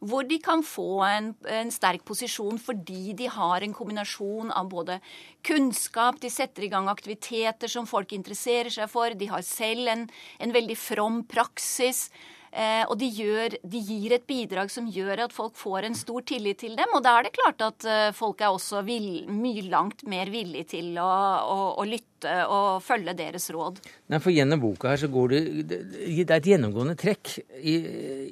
hvor 0.00 0.26
de 0.28 0.36
kan 0.44 0.64
få 0.66 1.02
en, 1.06 1.30
en, 1.48 1.72
sterk 1.72 2.04
posisjon 2.04 2.60
fordi 2.60 3.14
de 3.16 3.30
har 3.32 3.64
en 3.64 3.76
kombinasjon 3.76 4.52
av 4.52 4.68
både 4.72 4.98
kunnskap, 5.46 6.20
de 6.20 6.32
setter 6.32 6.66
i 6.66 6.72
gang 6.72 6.90
aktiviteter 6.92 7.70
som 7.70 7.88
folk 7.88 8.12
interesserer 8.16 8.72
seg 8.72 8.92
for, 8.92 9.16
de 9.16 9.30
har 9.30 9.44
selv 9.46 9.88
en, 9.88 10.04
en 10.38 10.52
veldig 10.52 10.76
from 10.76 11.22
praksis. 11.24 12.08
Eh, 12.50 12.82
og 12.90 12.96
de, 12.98 13.06
gjør, 13.14 13.54
de, 13.62 13.78
gir 13.78 14.16
et 14.16 14.24
bidrag 14.26 14.72
som 14.74 14.88
gjør 14.90 15.22
at 15.28 15.34
folk 15.34 15.54
får 15.58 15.86
en 15.86 15.94
stor 15.94 16.24
tillit 16.26 16.58
til 16.64 16.74
dem. 16.78 16.90
Og 16.96 17.04
da 17.04 17.12
er 17.18 17.28
det 17.28 17.34
klart 17.36 17.62
at 17.62 17.86
eh, 17.86 18.08
folk 18.16 18.42
er 18.42 18.50
også 18.50 18.82
vil, 18.86 19.28
mye 19.30 19.62
langt 19.70 20.02
mer 20.10 20.32
villige 20.32 20.72
til 20.74 20.98
å, 20.98 21.06
å, 21.06 21.58
å, 21.78 21.86
lytte 21.86 22.32
og 22.50 22.82
følge 22.84 23.14
deres 23.16 23.46
råd. 23.54 23.78
Nei, 24.10 24.18
for 24.20 24.34
Gjennom 24.34 24.60
boka 24.62 24.90
her 24.90 25.00
så 25.00 25.08
går 25.12 25.32
det 25.32 25.40
Det 25.70 26.26
er 26.26 26.36
et 26.40 26.50
gjennomgående 26.50 26.98
trekk 26.98 27.36
i, 27.38 27.76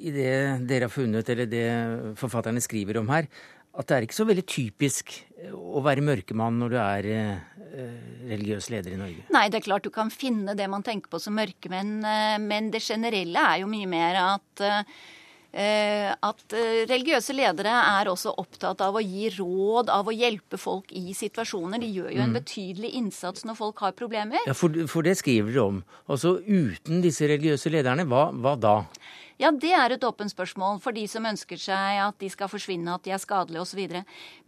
i 0.08 0.12
det 0.14 0.34
dere 0.68 0.88
har 0.88 0.92
funnet, 0.92 1.30
eller 1.30 1.48
det 1.48 1.68
forfatterne 2.18 2.62
skriver 2.64 2.98
om 3.00 3.08
her, 3.14 3.30
at 3.78 3.86
det 3.86 3.96
er 3.96 4.08
ikke 4.08 4.18
så 4.18 4.26
veldig 4.26 4.46
typisk 4.50 5.14
å 5.46 5.82
være 5.84 6.02
mørkemann 6.04 6.58
når 6.58 6.72
du 6.72 6.78
er 6.82 7.10
eh, 7.12 7.92
religiøs 8.30 8.70
leder 8.74 8.96
i 8.96 8.98
Norge? 9.00 9.28
Nei, 9.34 9.44
det 9.52 9.60
er 9.60 9.68
klart 9.68 9.86
du 9.86 9.92
kan 9.94 10.10
finne 10.10 10.56
det 10.58 10.66
man 10.70 10.84
tenker 10.86 11.12
på 11.12 11.20
som 11.22 11.36
mørkemenn, 11.38 12.00
eh, 12.02 12.34
men 12.42 12.72
det 12.74 12.82
generelle 12.84 13.44
er 13.52 13.62
jo 13.62 13.70
mye 13.70 13.88
mer 13.90 14.18
at 14.24 14.64
eh, 14.66 14.82
at 15.58 16.54
religiøse 16.90 17.32
ledere 17.32 17.72
er 17.72 18.10
også 18.10 18.34
opptatt 18.38 18.82
av 18.84 18.98
å 18.98 19.02
gi 19.02 19.30
råd, 19.32 19.88
av 19.90 20.10
å 20.10 20.12
hjelpe 20.12 20.58
folk 20.60 20.92
i 20.92 21.14
situasjoner. 21.16 21.80
De 21.80 21.88
gjør 21.88 22.10
jo 22.12 22.20
en 22.20 22.34
mm. 22.34 22.36
betydelig 22.36 22.90
innsats 23.00 23.46
når 23.48 23.56
folk 23.56 23.80
har 23.82 23.96
problemer. 23.96 24.44
Ja, 24.46 24.54
For, 24.54 24.76
for 24.92 25.08
det 25.08 25.16
skriver 25.18 25.54
dere 25.54 25.64
om. 25.64 25.80
Altså 26.06 26.36
uten 26.44 27.00
disse 27.02 27.26
religiøse 27.32 27.72
lederne, 27.72 28.04
hva, 28.12 28.28
hva 28.36 28.54
da? 28.60 28.76
Ja, 29.38 29.52
det 29.54 29.70
er 29.70 29.92
et 29.94 30.02
åpent 30.02 30.32
spørsmål 30.32 30.80
for 30.82 30.96
de 30.96 31.04
som 31.06 31.26
ønsker 31.28 31.60
seg 31.62 32.00
at 32.02 32.16
de 32.18 32.30
skal 32.32 32.50
forsvinne, 32.50 32.90
at 32.90 33.04
de 33.06 33.12
er 33.14 33.20
skadelige 33.22 33.62
osv. 33.62 33.82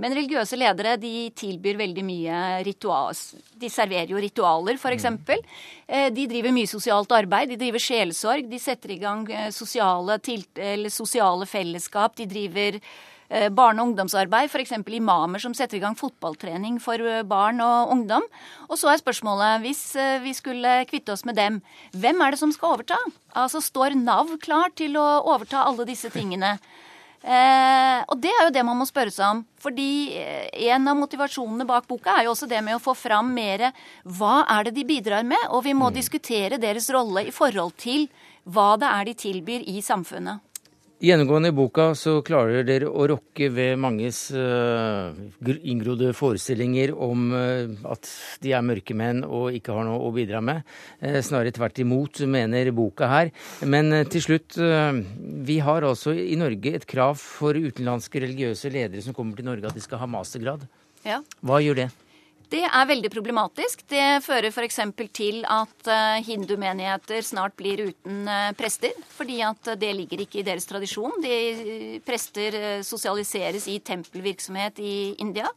Men 0.02 0.16
religiøse 0.18 0.58
ledere 0.58 0.96
de 0.98 1.28
tilbyr 1.38 1.78
veldig 1.78 2.04
mye 2.06 2.40
ritual. 2.66 3.14
De 3.54 3.70
serverer 3.70 4.10
jo 4.10 4.18
ritualer, 4.18 4.80
f.eks. 4.80 5.06
Mm. 5.14 5.46
Eh, 5.86 6.08
de 6.16 6.26
driver 6.32 6.56
mye 6.56 6.70
sosialt 6.70 7.14
arbeid. 7.14 7.52
De 7.52 7.60
driver 7.60 7.82
sjelesorg. 7.86 8.50
De 8.50 8.58
setter 8.58 8.96
i 8.96 8.98
gang 8.98 9.22
eh, 9.30 9.52
sosiale, 9.54 10.18
sosiale 10.90 11.46
fellesskap. 11.46 12.18
De 12.18 12.26
driver 12.30 12.82
barne- 13.30 13.82
og 13.82 13.90
ungdomsarbeid, 13.90 14.50
f.eks. 14.50 14.72
imamer 14.90 15.38
som 15.38 15.54
setter 15.54 15.78
i 15.78 15.82
gang 15.82 15.94
fotballtrening 15.94 16.80
for 16.82 16.98
eh, 16.98 17.22
barn 17.22 17.62
og 17.62 17.92
ungdom. 17.94 18.26
Og 18.68 18.78
så 18.78 18.90
er 18.90 18.98
spørsmålet, 18.98 19.62
hvis 19.62 19.94
eh, 19.94 20.18
vi 20.24 20.34
skulle 20.34 20.80
kvitte 20.90 21.14
oss 21.14 21.24
med 21.24 21.38
dem, 21.38 21.60
hvem 21.94 22.20
er 22.20 22.34
det 22.34 22.40
som 22.42 22.52
skal 22.54 22.74
overta? 22.74 22.98
Altså 23.38 23.62
Står 23.62 23.94
Nav 23.94 24.34
klar 24.42 24.74
til 24.74 24.98
å 24.98 25.22
overta 25.22 25.62
alle 25.62 25.86
disse 25.86 26.10
tingene? 26.10 26.56
Eh, 27.20 28.00
og 28.08 28.16
det 28.18 28.32
er 28.32 28.46
jo 28.48 28.54
det 28.56 28.66
man 28.66 28.80
må 28.80 28.88
spørre 28.88 29.14
seg 29.14 29.36
om. 29.36 29.44
Fordi 29.60 30.16
en 30.72 30.90
av 30.90 30.98
motivasjonene 30.98 31.68
bak 31.68 31.86
boka 31.86 32.16
er 32.16 32.26
jo 32.26 32.34
også 32.34 32.50
det 32.50 32.64
med 32.66 32.78
å 32.78 32.82
få 32.82 32.96
fram 32.98 33.30
mer 33.36 33.68
hva 34.02 34.40
er 34.56 34.66
det 34.66 34.74
de 34.80 34.88
bidrar 34.88 35.22
med, 35.22 35.50
og 35.52 35.62
vi 35.68 35.76
må 35.76 35.92
mm. 35.92 35.98
diskutere 36.00 36.58
deres 36.58 36.90
rolle 36.90 37.28
i 37.28 37.34
forhold 37.34 37.76
til 37.78 38.08
hva 38.50 38.72
det 38.80 38.88
er 38.90 39.10
de 39.10 39.18
tilbyr 39.28 39.68
i 39.68 39.82
samfunnet. 39.84 40.49
Gjennomgående 41.00 41.48
i 41.48 41.54
boka 41.56 41.84
så 41.96 42.18
klarer 42.20 42.66
dere 42.68 42.90
å 42.92 43.06
rokke 43.08 43.46
ved 43.48 43.78
manges 43.80 44.18
uh, 44.36 45.16
inngrodde 45.48 46.10
forestillinger 46.12 46.92
om 46.92 47.30
uh, 47.32 47.72
at 47.88 48.10
de 48.44 48.52
er 48.52 48.66
mørkemenn 48.68 49.22
og 49.24 49.56
ikke 49.56 49.72
har 49.78 49.88
noe 49.88 50.02
å 50.04 50.10
bidra 50.12 50.42
med. 50.44 50.60
Uh, 51.00 51.22
snarere 51.24 51.54
tvert 51.56 51.80
imot, 51.80 52.20
mener 52.28 52.68
boka 52.76 53.08
her. 53.08 53.32
Men 53.64 54.02
til 54.12 54.26
slutt, 54.26 54.60
vi 55.48 55.56
har 55.64 55.88
altså 55.88 56.12
i 56.12 56.36
Norge 56.36 56.76
et 56.76 56.84
krav 56.90 57.16
for 57.16 57.56
utenlandske 57.56 58.20
religiøse 58.20 58.68
ledere 58.68 59.00
som 59.00 59.16
kommer 59.16 59.40
til 59.40 59.48
Norge 59.48 59.72
at 59.72 59.80
de 59.80 59.86
skal 59.86 60.04
ha 60.04 60.12
mastergrad. 60.18 60.68
Ja. 61.08 61.22
Hva 61.40 61.64
gjør 61.64 61.86
det? 61.86 61.90
Det 62.50 62.64
er 62.66 62.88
veldig 62.88 63.10
problematisk. 63.14 63.84
Det 63.86 64.24
fører 64.24 64.50
f.eks. 64.50 64.80
til 65.14 65.44
at 65.46 65.86
uh, 65.86 66.18
hindumenigheter 66.26 67.22
snart 67.22 67.54
blir 67.58 67.84
uten 67.92 68.24
uh, 68.26 68.50
prester. 68.58 68.96
Fordi 69.14 69.38
at 69.46 69.70
det 69.78 69.92
ligger 69.94 70.24
ikke 70.24 70.40
i 70.40 70.46
deres 70.48 70.66
tradisjon. 70.66 71.14
De, 71.22 72.00
prester 72.02 72.58
uh, 72.58 72.82
sosialiseres 72.82 73.68
i 73.70 73.78
tempelvirksomhet 73.78 74.82
i 74.82 74.98
India. 75.22 75.48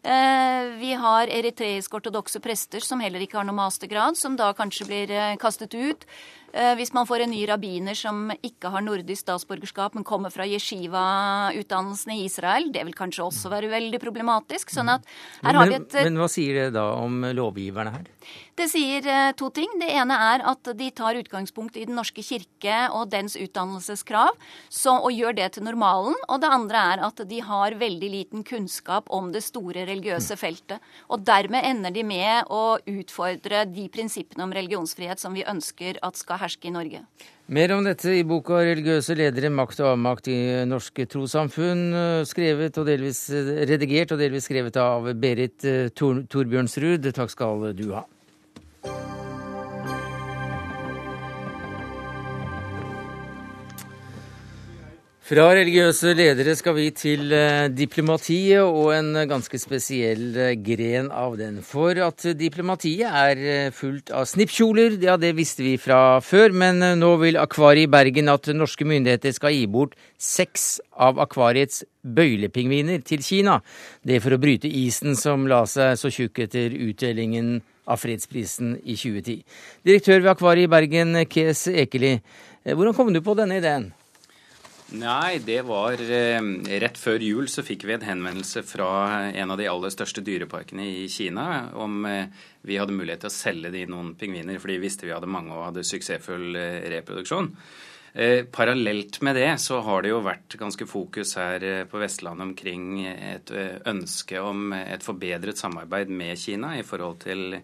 Vi 0.00 0.94
har 0.96 1.28
eritreisk-ortodokse 1.28 2.40
prester 2.40 2.80
som 2.80 3.02
heller 3.04 3.20
ikke 3.20 3.36
har 3.36 3.44
noe 3.44 3.58
mastergrad, 3.58 4.16
som 4.16 4.32
da 4.32 4.46
kanskje 4.56 4.86
blir 4.88 5.10
kastet 5.36 5.76
ut. 5.76 6.06
Eh, 6.52 6.72
hvis 6.78 6.92
man 6.96 7.06
får 7.06 7.24
en 7.24 7.30
ny 7.30 7.44
rabbiner 7.48 7.94
som 7.94 8.30
ikke 8.42 8.72
har 8.74 8.82
nordisk 8.82 9.22
statsborgerskap, 9.22 9.94
men 9.94 10.06
kommer 10.06 10.32
fra 10.34 10.46
yeshiva-utdannelsen 10.48 12.14
i 12.16 12.24
Israel, 12.26 12.70
det 12.74 12.82
vil 12.88 12.96
kanskje 12.96 13.26
også 13.28 13.52
være 13.52 13.70
veldig 13.70 14.00
problematisk. 14.02 14.72
sånn 14.74 14.90
at 14.96 15.06
her 15.42 15.52
men, 15.52 15.60
har 15.60 15.70
vi 15.70 15.78
et... 15.78 15.98
Men 16.08 16.18
hva 16.18 16.30
sier 16.30 16.58
det 16.58 16.70
da 16.78 16.90
om 16.98 17.22
lovgiverne 17.36 17.94
her? 17.94 18.10
Det 18.58 18.66
sier 18.68 19.06
eh, 19.08 19.30
to 19.38 19.48
ting. 19.54 19.70
Det 19.80 19.88
ene 19.94 20.16
er 20.34 20.42
at 20.50 20.72
de 20.76 20.90
tar 20.92 21.16
utgangspunkt 21.16 21.78
i 21.78 21.86
Den 21.88 21.96
norske 21.96 22.22
kirke 22.24 22.82
og 22.92 23.08
dens 23.14 23.36
utdannelseskrav 23.38 24.34
så, 24.68 24.96
og 24.98 25.14
gjør 25.14 25.38
det 25.38 25.48
til 25.54 25.64
normalen. 25.64 26.18
Og 26.28 26.42
det 26.42 26.50
andre 26.50 26.82
er 26.92 27.04
at 27.06 27.22
de 27.30 27.40
har 27.46 27.78
veldig 27.80 28.10
liten 28.12 28.44
kunnskap 28.46 29.08
om 29.08 29.30
det 29.32 29.44
store 29.46 29.86
religiøse 29.88 30.36
feltet. 30.40 30.82
Og 31.08 31.24
dermed 31.24 31.64
ender 31.64 31.94
de 31.94 32.04
med 32.04 32.50
å 32.52 32.76
utfordre 32.90 33.64
de 33.70 33.86
prinsippene 33.92 34.44
om 34.44 34.54
religionsfrihet 34.56 35.22
som 35.22 35.36
vi 35.36 35.46
ønsker 35.48 36.02
at 36.04 36.20
skal 36.20 36.39
herske 36.40 36.70
i 36.70 36.74
Norge. 36.74 37.02
Mer 37.50 37.74
om 37.74 37.84
dette 37.84 38.12
i 38.14 38.22
boka 38.26 38.60
'Religiøse 38.62 39.16
ledere 39.18 39.50
makt 39.50 39.80
og 39.82 39.92
avmakt 39.94 40.28
i 40.30 40.38
norske 40.66 41.06
trossamfunn', 41.06 42.24
skrevet 42.26 42.78
og 42.78 42.86
delvis 42.86 43.26
redigert 43.30 44.12
og 44.12 44.22
delvis 44.22 44.46
skrevet 44.46 44.76
av 44.76 45.12
Berit 45.14 45.58
Tor 45.94 46.22
Torbjørnsrud. 46.30 47.12
Takk 47.12 47.30
skal 47.30 47.72
du 47.74 47.90
ha. 47.94 48.04
Fra 55.30 55.44
religiøse 55.54 56.10
ledere 56.18 56.56
skal 56.58 56.74
vi 56.74 56.88
til 56.90 57.28
eh, 57.30 57.68
diplomatiet 57.70 58.66
og 58.66 58.88
en 58.96 59.14
ganske 59.30 59.60
spesiell 59.62 60.24
eh, 60.34 60.56
gren 60.58 61.06
av 61.14 61.36
den. 61.38 61.60
For 61.62 61.94
at 62.02 62.24
diplomatiet 62.34 63.06
er 63.06 63.42
eh, 63.44 63.68
fullt 63.70 64.10
av 64.10 64.26
snippkjoler, 64.26 64.96
ja 64.98 65.14
det 65.22 65.30
visste 65.38 65.62
vi 65.62 65.76
fra 65.78 66.18
før. 66.18 66.50
Men 66.50 66.82
nå 66.98 67.12
vil 67.22 67.38
Akvariet 67.38 67.86
i 67.86 67.92
Bergen 67.92 68.32
at 68.32 68.50
norske 68.58 68.82
myndigheter 68.82 69.36
skal 69.36 69.54
gi 69.54 69.68
bort 69.70 69.94
seks 70.18 70.80
av 70.98 71.22
akvariets 71.22 71.84
bøylepingviner 72.02 73.06
til 73.06 73.22
Kina. 73.22 73.60
Det 74.02 74.18
for 74.26 74.34
å 74.34 74.40
bryte 74.42 74.66
isen 74.66 75.14
som 75.14 75.46
la 75.46 75.62
seg 75.62 75.94
så 76.02 76.10
tjukk 76.10 76.42
etter 76.48 76.74
utdelingen 76.74 77.60
av 77.86 78.02
fredsprisen 78.02 78.80
i 78.82 78.98
2010. 78.98 79.46
Direktør 79.86 80.24
ved 80.24 80.34
Akvariet 80.34 80.66
i 80.66 80.74
Bergen, 80.74 81.22
Kes 81.30 81.68
Ekeli. 81.70 82.16
Hvordan 82.66 82.98
kom 82.98 83.14
du 83.14 83.22
på 83.22 83.38
denne 83.38 83.62
ideen? 83.62 83.92
Nei, 84.90 85.38
det 85.46 85.60
var 85.68 86.00
eh, 86.02 86.40
rett 86.82 86.98
før 86.98 87.22
jul 87.22 87.46
så 87.52 87.62
fikk 87.62 87.84
vi 87.86 87.94
en 87.94 88.06
henvendelse 88.08 88.64
fra 88.66 88.88
en 89.30 89.54
av 89.54 89.60
de 89.60 89.68
aller 89.70 89.92
største 89.94 90.24
dyreparkene 90.26 90.88
i 91.04 91.04
Kina 91.12 91.68
om 91.78 92.02
eh, 92.08 92.26
vi 92.66 92.78
hadde 92.80 92.96
mulighet 92.96 93.22
til 93.22 93.30
å 93.30 93.36
selge 93.36 93.70
de 93.74 93.84
noen 93.86 94.16
pingviner, 94.18 94.58
for 94.58 94.72
de 94.72 94.80
visste 94.82 95.06
vi 95.06 95.14
hadde 95.14 95.30
mange 95.30 95.54
og 95.54 95.68
hadde 95.68 95.86
suksessfull 95.86 96.58
eh, 96.58 96.90
reproduksjon. 96.96 97.52
Eh, 98.12 98.44
parallelt 98.50 99.20
med 99.22 99.36
det 99.38 99.50
så 99.62 99.78
har 99.86 100.02
det 100.02 100.10
jo 100.10 100.22
vært 100.24 100.56
ganske 100.58 100.86
fokus 100.90 101.36
her 101.38 101.62
eh, 101.62 101.84
på 101.86 102.00
Vestlandet 102.02 102.48
omkring 102.48 103.04
et 103.06 103.52
eh, 103.54 103.78
ønske 103.86 104.40
om 104.42 104.74
et 104.74 105.04
forbedret 105.06 105.60
samarbeid 105.60 106.10
med 106.10 106.38
Kina 106.38 106.74
i 106.78 106.86
forhold 106.86 107.22
til 107.26 107.60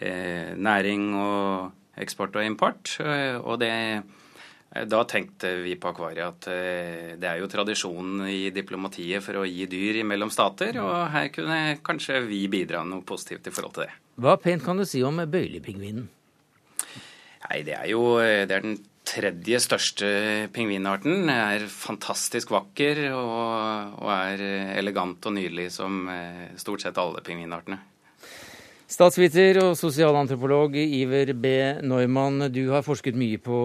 næring 0.00 1.02
og 1.18 1.98
eksport 2.00 2.36
og 2.38 2.44
import. 2.46 2.94
og 3.42 3.58
det 3.60 3.72
da 4.70 5.00
tenkte 5.04 5.50
vi 5.64 5.74
på 5.74 5.90
Akvariet 5.90 6.22
at 6.28 6.46
eh, 6.52 7.16
det 7.18 7.26
er 7.26 7.40
jo 7.40 7.48
tradisjonen 7.50 8.22
i 8.30 8.52
diplomatiet 8.54 9.24
for 9.24 9.40
å 9.40 9.48
gi 9.48 9.66
dyr 9.70 9.98
mellom 10.06 10.30
stater, 10.30 10.78
og 10.78 11.10
her 11.10 11.26
kunne 11.34 11.58
kanskje 11.82 12.20
vi 12.28 12.44
bidra 12.52 12.84
noe 12.86 13.02
positivt 13.06 13.50
i 13.50 13.54
forhold 13.54 13.74
til 13.74 13.88
det. 13.88 13.96
Hva 14.22 14.36
pent 14.38 14.62
kan 14.62 14.78
du 14.78 14.86
si 14.86 15.02
om 15.02 15.18
bøylepingvinen? 15.18 16.06
Nei, 17.48 17.60
Det 17.66 17.74
er 17.74 17.90
jo 17.90 18.20
eh, 18.22 18.46
det 18.46 18.60
er 18.60 18.66
den 18.68 18.78
tredje 19.10 19.58
største 19.58 20.08
pingvinarten. 20.54 21.26
Er 21.34 21.66
fantastisk 21.66 22.52
vakker 22.54 23.08
og, 23.10 23.96
og 24.04 24.10
er 24.14 24.44
elegant 24.78 25.26
og 25.26 25.34
nydelig 25.34 25.72
som 25.74 26.04
stort 26.60 26.84
sett 26.84 27.00
alle 27.00 27.24
pingvinartene. 27.26 27.80
Statsviter 28.90 29.60
og 29.62 29.76
sosialantropolog 29.78 30.74
Iver 30.74 31.30
B. 31.38 31.50
Neumann, 31.86 32.48
du 32.50 32.64
har 32.72 32.82
forsket 32.82 33.14
mye 33.14 33.38
på 33.38 33.58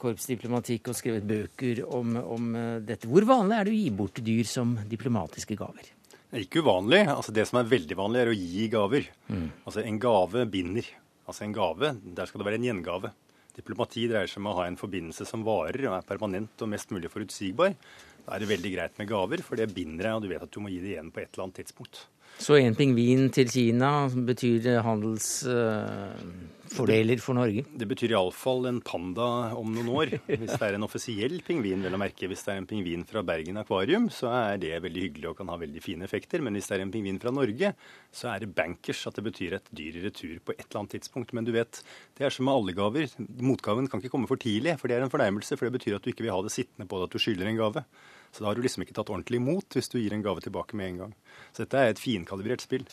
korpsdiplomatikk 0.00 0.88
og 0.88 0.96
skrevet 0.96 1.26
bøker 1.28 1.82
om, 1.84 2.14
om, 2.16 2.46
eh, 2.56 2.78
dette. 2.88 3.08
Hvor 3.10 3.26
vanlig 3.28 3.58
er 3.58 3.68
det 3.68 3.74
å 3.74 3.76
gi 3.76 3.90
bort 3.98 4.20
dyr 4.24 4.46
som 4.48 4.72
diplomatiske 4.88 5.58
gaver? 5.60 5.90
Er 6.32 6.46
ikke 6.46 6.62
uvanlig. 6.64 7.02
Altså, 7.12 7.34
det 7.36 7.44
som 7.50 7.60
er 7.60 7.68
veldig 7.68 7.98
vanlig, 7.98 8.22
er 8.22 8.32
å 8.32 8.38
gi 8.38 8.68
gaver. 8.72 9.10
Mm. 9.28 9.50
Altså, 9.66 9.82
en 9.84 9.98
gave 10.00 10.44
binder. 10.48 10.88
Altså 11.28 11.44
en 11.44 11.52
gave, 11.52 11.90
Der 12.16 12.26
skal 12.30 12.40
det 12.40 12.46
være 12.48 12.58
en 12.62 12.68
gjengave. 12.70 13.10
Diplomati 13.54 14.06
dreier 14.08 14.32
seg 14.32 14.40
om 14.40 14.48
å 14.48 14.56
ha 14.62 14.64
en 14.66 14.80
forbindelse 14.80 15.26
som 15.28 15.44
varer 15.44 15.90
og 15.90 15.98
er 15.98 16.08
permanent 16.08 16.64
og 16.64 16.72
mest 16.72 16.88
mulig 16.88 17.12
forutsigbar. 17.12 17.76
Da 18.24 18.32
er 18.32 18.40
det 18.40 18.48
veldig 18.48 18.72
greit 18.72 18.96
med 18.96 19.12
gaver, 19.12 19.44
for 19.44 19.60
det 19.60 19.74
binder 19.74 20.08
deg, 20.08 20.16
og 20.16 20.24
du 20.24 20.32
vet 20.32 20.48
at 20.48 20.50
du 20.50 20.58
må 20.64 20.72
gi 20.72 20.80
det 20.80 20.94
igjen 20.94 21.12
på 21.12 21.20
et 21.20 21.28
eller 21.34 21.50
annet 21.50 21.60
tidspunkt. 21.60 22.06
Så 22.40 22.54
en 22.56 22.72
pingvin 22.72 23.26
til 23.36 23.50
Kina 23.52 24.08
betyr 24.08 24.80
handelsfordeler 24.80 27.18
uh, 27.20 27.20
for 27.20 27.36
Norge? 27.36 27.68
Det 27.68 27.84
betyr 27.90 28.14
iallfall 28.14 28.64
en 28.70 28.78
panda 28.80 29.52
om 29.58 29.68
noen 29.74 29.90
år. 29.92 30.14
Hvis 30.24 30.54
det 30.54 30.70
er 30.70 30.76
en 30.78 30.86
offisiell 30.86 31.42
pingvin, 31.44 31.84
vel 31.84 31.92
å 31.98 32.00
merke. 32.00 32.24
Hvis 32.30 32.46
det 32.46 32.54
er 32.54 32.62
en 32.62 32.68
pingvin 32.70 33.04
fra 33.04 33.20
Bergen 33.28 33.60
akvarium, 33.60 34.06
så 34.08 34.30
er 34.32 34.56
det 34.62 34.72
veldig 34.86 35.02
hyggelig 35.04 35.28
og 35.28 35.36
kan 35.42 35.52
ha 35.52 35.56
veldig 35.60 35.82
fine 35.84 36.00
effekter. 36.08 36.40
Men 36.40 36.56
hvis 36.56 36.64
det 36.70 36.78
er 36.78 36.84
en 36.86 36.94
pingvin 36.94 37.20
fra 37.20 37.28
Norge, 37.36 37.68
så 38.08 38.32
er 38.32 38.40
det 38.40 38.56
bankers 38.56 39.04
at 39.10 39.16
det 39.20 39.26
betyr 39.28 39.58
et 39.58 39.68
dyr 39.76 40.00
i 40.00 40.04
retur 40.06 40.40
på 40.40 40.56
et 40.56 40.64
eller 40.64 40.80
annet 40.80 40.94
tidspunkt. 40.96 41.36
Men 41.36 41.44
du 41.44 41.52
vet, 41.58 41.84
det 42.16 42.24
er 42.24 42.32
som 42.32 42.48
med 42.48 42.56
alle 42.56 42.72
gaver. 42.78 43.04
Motgaven 43.44 43.84
kan 43.92 44.00
ikke 44.00 44.16
komme 44.16 44.30
for 44.30 44.40
tidlig, 44.40 44.80
for 44.80 44.88
det 44.88 44.96
er 44.96 45.04
en 45.04 45.12
fornærmelse. 45.12 45.60
For 45.60 45.68
det 45.68 45.76
betyr 45.76 46.00
at 46.00 46.08
du 46.08 46.14
ikke 46.14 46.24
vil 46.24 46.32
ha 46.32 46.40
det 46.48 46.56
sittende 46.56 46.88
på 46.88 47.02
deg 47.02 47.10
at 47.10 47.18
du 47.18 47.20
skylder 47.20 47.52
en 47.52 47.60
gave. 47.60 47.84
Så 48.30 48.42
da 48.42 48.50
har 48.50 48.58
du 48.58 48.62
liksom 48.62 48.84
ikke 48.84 48.94
tatt 48.94 49.10
ordentlig 49.10 49.40
imot 49.40 49.76
hvis 49.76 49.90
du 49.90 49.98
gir 49.98 50.14
en 50.14 50.22
gave 50.24 50.42
tilbake 50.44 50.78
med 50.78 50.92
en 50.92 51.00
gang. 51.04 51.14
Så 51.50 51.64
dette 51.64 51.80
er 51.80 51.92
et 51.92 52.02
finkalibrert 52.02 52.62
spill. 52.62 52.86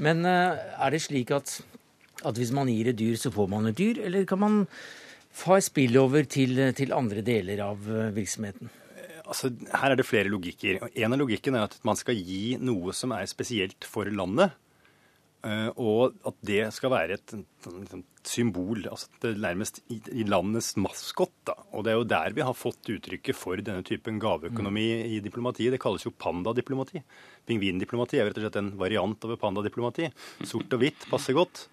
Men 0.00 0.24
uh, 0.24 0.56
er 0.56 0.94
det 0.94 1.02
slik 1.04 1.32
at, 1.36 1.58
at, 2.24 2.38
hvis 2.38 2.54
man 2.56 2.70
gir 2.72 2.90
et 2.90 2.98
dyr, 2.98 3.18
så 3.20 3.32
får 3.34 3.50
man 3.52 3.68
et 3.68 3.78
dyr? 3.78 4.00
Eller 4.08 4.24
kan 4.28 4.40
man 4.40 4.62
få 5.38 5.60
spillover 5.62 6.24
til, 6.30 6.56
til 6.78 6.96
andre 6.96 7.24
deler 7.26 7.60
av 7.66 7.84
uh, 7.84 8.08
virksomheten? 8.16 8.72
Altså, 9.28 9.52
her 9.76 9.92
er 9.92 10.00
det 10.00 10.08
flere 10.08 10.32
logikker. 10.32 10.80
En 10.88 11.12
av 11.12 11.20
logikken 11.20 11.58
er 11.58 11.66
at 11.68 11.76
man 11.84 11.98
skal 12.00 12.16
gi 12.16 12.56
noe 12.64 12.94
som 12.96 13.12
er 13.12 13.28
spesielt 13.28 13.84
for 13.84 14.08
landet. 14.08 14.56
Og 15.78 16.16
at 16.26 16.34
det 16.48 16.62
skal 16.74 16.90
være 16.90 17.18
et, 17.18 17.34
symbol, 18.28 18.84
altså 18.90 19.08
det 19.22 19.34
nærmest 19.40 19.80
i, 19.92 19.98
i 20.20 20.24
landets 20.28 20.74
maskot. 20.80 21.32
Da. 21.48 21.56
Og 21.72 21.84
det 21.86 21.92
er 21.92 21.98
jo 21.98 22.08
der 22.12 22.36
vi 22.36 22.44
har 22.46 22.56
fått 22.56 22.90
uttrykket 22.94 23.36
for 23.36 23.60
denne 23.64 23.84
typen 23.86 24.20
gaveøkonomi 24.22 24.86
mm. 25.00 25.06
i 25.16 25.20
diplomatiet. 25.24 25.72
Det 25.74 25.82
kalles 25.82 26.04
jo 26.06 26.14
pandadiplomati. 26.14 27.02
Pingvindiplomati 27.48 28.20
er 28.20 28.28
rett 28.28 28.40
og 28.40 28.46
slett 28.46 28.60
en 28.60 28.74
variant 28.80 29.28
over 29.28 29.40
pandadiplomati. 29.40 30.10
Sort 30.46 30.76
og 30.76 30.84
hvitt 30.84 31.08
passer 31.10 31.36
godt. 31.38 31.66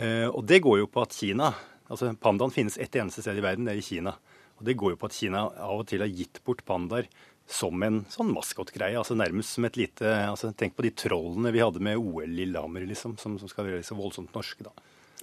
Eh, 0.00 0.28
og 0.28 0.42
det 0.48 0.62
går 0.64 0.82
jo 0.82 0.90
på 0.90 1.04
at 1.04 1.16
Kina 1.16 1.52
altså 1.92 2.14
Pandaen 2.20 2.52
finnes 2.54 2.78
ett 2.80 2.96
eneste 2.96 3.24
sted 3.24 3.38
i 3.38 3.44
verden, 3.44 3.66
det 3.68 3.74
er 3.76 3.82
i 3.82 3.84
Kina. 3.84 4.16
Og 4.58 4.64
det 4.66 4.78
går 4.80 4.94
jo 4.94 5.00
på 5.00 5.10
at 5.10 5.16
Kina 5.16 5.44
av 5.50 5.82
og 5.82 5.88
til 5.90 6.04
har 6.04 6.12
gitt 6.12 6.40
bort 6.46 6.64
pandaer 6.68 7.08
som 7.50 7.82
en 7.84 8.02
sånn 8.12 8.30
maskotgreie. 8.32 8.96
Altså 8.98 9.16
nærmest 9.18 9.56
som 9.56 9.66
et 9.66 9.76
lite 9.80 10.08
altså 10.28 10.52
Tenk 10.56 10.76
på 10.78 10.86
de 10.86 10.92
trollene 10.96 11.52
vi 11.54 11.62
hadde 11.62 11.82
med 11.84 12.00
OL 12.00 12.30
Lillehammer, 12.30 12.86
liksom, 12.88 13.18
som, 13.20 13.36
som 13.40 13.50
skal 13.50 13.68
være 13.68 13.84
så 13.86 13.98
voldsomt 13.98 14.32
norske, 14.36 14.64
da. 14.68 14.72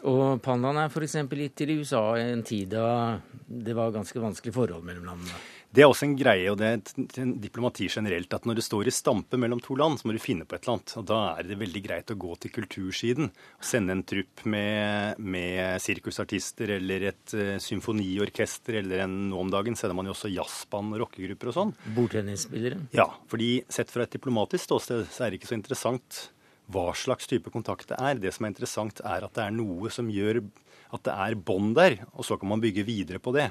Og 0.07 0.39
pandaen 0.43 0.79
er 0.79 0.91
f.eks. 0.91 1.17
gitt 1.27 1.57
til 1.59 1.79
USA 1.81 2.03
i 2.19 2.29
en 2.31 2.43
tid 2.47 2.71
da 2.71 3.19
det 3.49 3.73
var 3.75 3.91
ganske 3.91 4.21
vanskelig 4.21 4.53
forhold 4.55 4.85
mellom 4.85 5.07
landene. 5.09 5.39
Det 5.69 5.83
er 5.83 5.89
også 5.89 6.07
en 6.07 6.15
greie, 6.17 6.47
og 6.49 6.55
det 6.57 6.67
er 6.67 7.21
en 7.21 7.35
diplomati 7.37 7.85
generelt, 7.93 8.31
at 8.33 8.45
når 8.49 8.57
det 8.57 8.63
står 8.65 8.87
i 8.89 8.93
stampe 8.93 9.37
mellom 9.37 9.59
to 9.61 9.75
land, 9.77 9.99
så 9.99 10.07
må 10.09 10.15
du 10.15 10.21
finne 10.21 10.47
på 10.49 10.57
et 10.57 10.63
eller 10.63 10.79
annet. 10.79 10.93
Og 10.97 11.05
da 11.11 11.19
er 11.35 11.45
det 11.45 11.59
veldig 11.59 11.83
greit 11.85 12.13
å 12.13 12.17
gå 12.17 12.37
til 12.41 12.53
kultursiden. 12.55 13.29
og 13.29 13.67
Sende 13.69 13.93
en 13.93 14.01
trupp 14.09 14.41
med, 14.49 15.21
med 15.21 15.77
sirkusartister 15.83 16.73
eller 16.79 17.05
et 17.11 17.35
uh, 17.37 17.53
symfoniorkester, 17.61 18.79
eller 18.81 19.05
en, 19.05 19.15
nå 19.29 19.43
om 19.43 19.53
dagen 19.53 19.77
sender 19.77 19.97
man 19.99 20.09
jo 20.09 20.15
også 20.17 20.33
jazzband 20.33 20.97
og 20.97 21.03
rockegrupper 21.03 21.53
og 21.53 21.57
sånn. 21.59 21.75
Bordtennisspillere? 21.93 22.81
Ja, 22.97 23.05
fordi 23.29 23.59
sett 23.69 23.93
fra 23.93 24.07
et 24.07 24.17
diplomatisk 24.17 24.65
ståsted 24.71 25.05
så 25.13 25.27
er 25.27 25.29
det 25.29 25.41
ikke 25.41 25.53
så 25.53 25.59
interessant 25.59 26.23
hva 26.69 26.91
slags 26.97 27.29
type 27.29 27.51
kontakt 27.53 27.89
det 27.89 27.97
er. 27.97 28.19
Det 28.21 28.33
som 28.35 28.45
er 28.45 28.53
interessant, 28.53 29.01
er 29.01 29.25
at 29.25 29.35
det 29.35 29.45
er 29.45 29.55
noe 29.55 29.91
som 29.93 30.09
gjør 30.13 30.43
at 30.95 31.05
det 31.05 31.13
er 31.13 31.37
bånd 31.49 31.75
der, 31.77 31.99
og 32.13 32.25
så 32.25 32.37
kan 32.39 32.49
man 32.51 32.61
bygge 32.63 32.85
videre 32.87 33.21
på 33.21 33.33
det. 33.35 33.49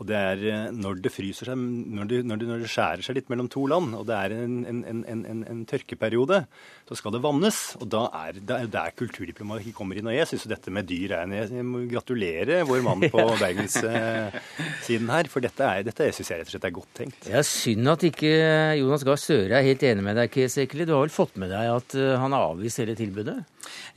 Og 0.00 0.08
det 0.08 0.18
er 0.18 0.44
eh, 0.50 0.68
når 0.74 1.02
det 1.04 1.12
fryser 1.14 1.50
seg, 1.50 1.58
når 1.58 2.08
det, 2.10 2.20
når 2.26 2.40
det, 2.40 2.48
når 2.48 2.64
det 2.64 2.70
skjærer 2.72 3.04
seg 3.06 3.18
litt 3.18 3.32
mellom 3.32 3.50
to 3.52 3.64
land, 3.70 3.94
og 3.98 4.06
det 4.08 4.16
er 4.18 4.34
en, 4.36 4.56
en, 4.66 5.02
en, 5.12 5.42
en 5.48 5.60
tørkeperiode, 5.68 6.42
så 6.88 6.98
skal 6.98 7.14
det 7.14 7.22
vannes. 7.24 7.60
Og 7.80 7.90
da 7.92 8.06
er 8.24 8.40
det 8.40 8.60
der 8.72 8.96
kulturdiplomati 8.98 9.74
kommer 9.76 9.98
inn. 9.98 10.10
Og 10.10 10.16
jeg 10.16 10.30
syns 10.30 10.48
dette 10.50 10.74
med 10.74 10.88
dyr 10.88 11.16
er 11.18 11.26
en 11.26 11.36
Jeg 11.36 11.66
må 11.66 11.84
gratulere 11.90 12.62
vår 12.68 12.82
mann 12.86 13.06
på 13.12 13.26
bergenssiden 13.44 15.12
her, 15.14 15.30
for 15.32 15.44
dette, 15.44 15.68
er, 15.68 15.86
dette 15.86 16.10
syns 16.16 16.32
jeg 16.32 16.42
rett 16.42 16.50
og 16.50 16.56
slett 16.56 16.68
er 16.68 16.76
godt 16.80 16.92
tenkt. 17.02 17.28
Det 17.28 17.38
er 17.38 17.46
synd 17.46 17.94
at 17.94 18.06
ikke 18.08 18.32
Jonas 18.80 19.06
Gahr 19.06 19.20
Støre 19.20 19.58
er 19.58 19.68
helt 19.70 19.86
enig 19.86 20.04
med 20.04 20.18
deg, 20.18 20.32
Kes 20.32 20.58
Ekeli. 20.62 20.88
Du 20.88 20.96
har 20.96 21.06
vel 21.06 21.14
fått 21.14 21.38
med 21.40 21.52
deg 21.52 21.70
at 21.72 21.98
uh, 21.98 22.14
han 22.20 22.34
har 22.34 22.52
avvist 22.52 22.82
hele 22.82 22.96
tilbudet? 22.98 23.42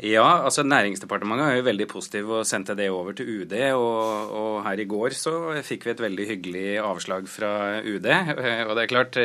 Ja, 0.03 0.43
altså 0.45 0.63
Næringsdepartementet 0.67 1.47
er 1.47 1.59
jo 1.59 1.65
veldig 1.65 1.87
positiv 1.89 2.31
og 2.37 2.47
sendte 2.47 2.75
det 2.77 2.89
over 2.93 3.15
til 3.17 3.29
UD. 3.41 3.55
Og, 3.73 4.31
og, 4.35 4.51
her 4.65 4.81
i 4.81 4.87
går 4.89 5.15
så 5.17 5.33
fikk 5.65 5.87
vi 5.89 5.94
et 5.95 6.05
veldig 6.05 6.29
hyggelig 6.29 6.67
avslag 6.83 7.27
fra 7.31 7.51
UD. 7.81 8.05
Og 8.05 8.75
det 8.75 8.85
er 8.85 8.91
klart 8.91 9.19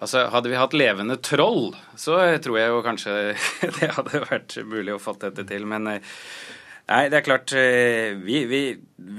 altså 0.00 0.22
Hadde 0.32 0.48
vi 0.48 0.56
hatt 0.56 0.72
levende 0.72 1.18
troll, 1.20 1.74
så 2.00 2.16
tror 2.40 2.56
jeg 2.56 2.70
jo 2.72 2.84
kanskje 2.86 3.16
det 3.76 3.90
hadde 3.98 4.22
vært 4.30 4.56
mulig 4.64 4.94
å 4.94 5.02
få 5.02 5.12
dette 5.20 5.44
til. 5.50 5.66
Men 5.68 5.90
nei, 5.90 7.02
det 7.12 7.18
er 7.18 7.26
klart 7.26 7.52
Vi, 7.52 8.38
vi, 8.48 8.62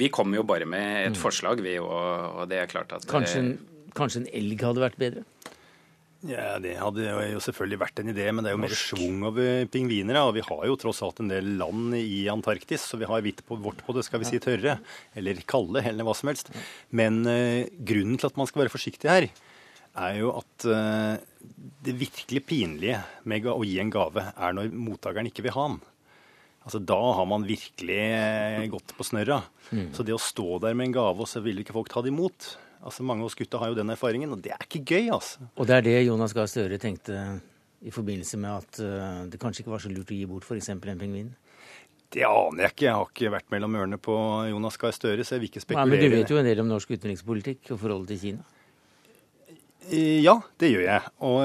vi 0.02 0.10
kommer 0.10 0.42
jo 0.42 0.48
bare 0.48 0.66
med 0.66 1.04
et 1.04 1.14
mm. 1.14 1.22
forslag, 1.22 1.62
vi. 1.62 1.78
Og, 1.78 2.42
og 2.42 2.50
det 2.50 2.64
er 2.64 2.72
klart 2.72 2.96
at 2.98 3.06
Kanskje 3.12 3.44
en, 3.44 3.54
kanskje 3.94 4.24
en 4.24 4.32
elg 4.42 4.66
hadde 4.66 4.88
vært 4.88 4.98
bedre? 5.02 5.28
Ja, 6.30 6.60
Det 6.62 6.76
hadde 6.78 7.06
jo 7.32 7.40
selvfølgelig 7.42 7.80
vært 7.82 8.00
en 8.02 8.12
idé, 8.14 8.28
men 8.30 8.46
det 8.46 8.52
er 8.52 8.56
jo 8.56 8.62
mer 8.62 8.76
schwung 8.78 9.24
over 9.26 9.66
pingviner. 9.74 10.20
Og 10.22 10.36
vi 10.38 10.44
har 10.46 10.66
jo 10.70 10.78
tross 10.80 11.02
alt 11.06 11.22
en 11.24 11.32
del 11.32 11.56
land 11.58 11.96
i 11.98 12.28
Antarktis, 12.30 12.86
så 12.92 13.00
vi 13.02 13.10
har 13.10 13.24
hvitt 13.26 13.42
på 13.48 13.58
vårt 13.62 13.82
på 13.86 13.96
det, 13.98 14.06
skal 14.06 14.22
vi 14.22 14.30
si 14.30 14.42
tørre. 14.44 14.78
Eller 15.18 15.42
kalde, 15.50 15.82
eller 15.82 16.06
hva 16.06 16.14
som 16.18 16.30
helst. 16.30 16.54
Men 16.94 17.24
eh, 17.30 17.72
grunnen 17.74 18.22
til 18.22 18.30
at 18.30 18.38
man 18.38 18.50
skal 18.50 18.66
være 18.66 18.74
forsiktig 18.74 19.10
her, 19.10 19.30
er 20.02 20.20
jo 20.22 20.34
at 20.38 20.68
eh, 20.70 21.16
det 21.84 21.98
virkelig 22.00 22.46
pinlige 22.48 23.02
med 23.28 23.50
å 23.50 23.60
gi 23.66 23.80
en 23.82 23.92
gave 23.92 24.30
er 24.32 24.54
når 24.56 24.70
mottakeren 24.72 25.28
ikke 25.32 25.48
vil 25.48 25.58
ha 25.58 25.72
den. 25.74 25.82
Altså, 26.62 26.78
Da 26.86 27.00
har 27.18 27.26
man 27.26 27.48
virkelig 27.50 28.02
eh, 28.14 28.68
gått 28.70 28.94
på 28.94 29.08
snørra. 29.10 29.42
Mm. 29.72 29.88
Så 29.98 30.06
det 30.06 30.14
å 30.14 30.22
stå 30.22 30.62
der 30.62 30.78
med 30.78 30.92
en 30.92 31.00
gave, 31.02 31.18
og 31.18 31.30
så 31.30 31.42
vil 31.42 31.64
ikke 31.64 31.74
folk 31.74 31.90
ta 31.90 32.06
det 32.06 32.14
imot 32.14 32.54
Altså, 32.82 33.06
Mange 33.06 33.24
av 33.24 33.30
oss 33.30 33.38
gutta 33.38 33.60
har 33.62 33.72
jo 33.72 33.78
den 33.78 33.94
erfaringen, 33.94 34.32
og 34.34 34.42
det 34.42 34.54
er 34.56 34.66
ikke 34.66 34.82
gøy, 34.84 35.12
altså. 35.14 35.48
Og 35.56 35.70
det 35.70 35.78
er 35.78 35.86
det 35.86 35.98
Jonas 36.08 36.34
Gahr 36.38 36.50
Støre 36.50 36.80
tenkte 36.82 37.20
i 37.82 37.94
forbindelse 37.94 38.38
med 38.42 38.52
at 38.52 38.82
uh, 38.82 39.22
det 39.30 39.40
kanskje 39.42 39.64
ikke 39.64 39.74
var 39.74 39.84
så 39.84 39.90
lurt 39.90 40.12
å 40.14 40.18
gi 40.18 40.28
bort 40.30 40.46
f.eks. 40.46 40.70
en 40.74 40.82
pingvin? 40.82 41.32
Det 42.12 42.26
aner 42.28 42.66
jeg 42.66 42.74
ikke. 42.74 42.88
Jeg 42.88 42.96
har 42.98 43.12
ikke 43.14 43.36
vært 43.38 43.54
mellom 43.54 43.78
ørene 43.80 44.00
på 44.02 44.16
Jonas 44.52 44.78
Gahr 44.82 44.96
Støre, 44.96 45.26
så 45.26 45.38
jeg 45.38 45.46
vil 45.46 45.52
ikke 45.54 45.64
spekulere. 45.64 45.88
Nei, 45.88 46.00
men 46.02 46.04
Du 46.12 46.18
vet 46.18 46.34
jo 46.34 46.42
en 46.42 46.50
del 46.50 46.64
om 46.64 46.68
norsk 46.74 46.92
utenrikspolitikk 46.92 47.72
og 47.72 47.80
forholdet 47.80 48.12
til 48.16 48.20
Kina? 48.26 48.50
Ja, 49.92 50.36
det 50.62 50.70
gjør 50.70 50.84
jeg. 50.86 51.14
Og 51.26 51.40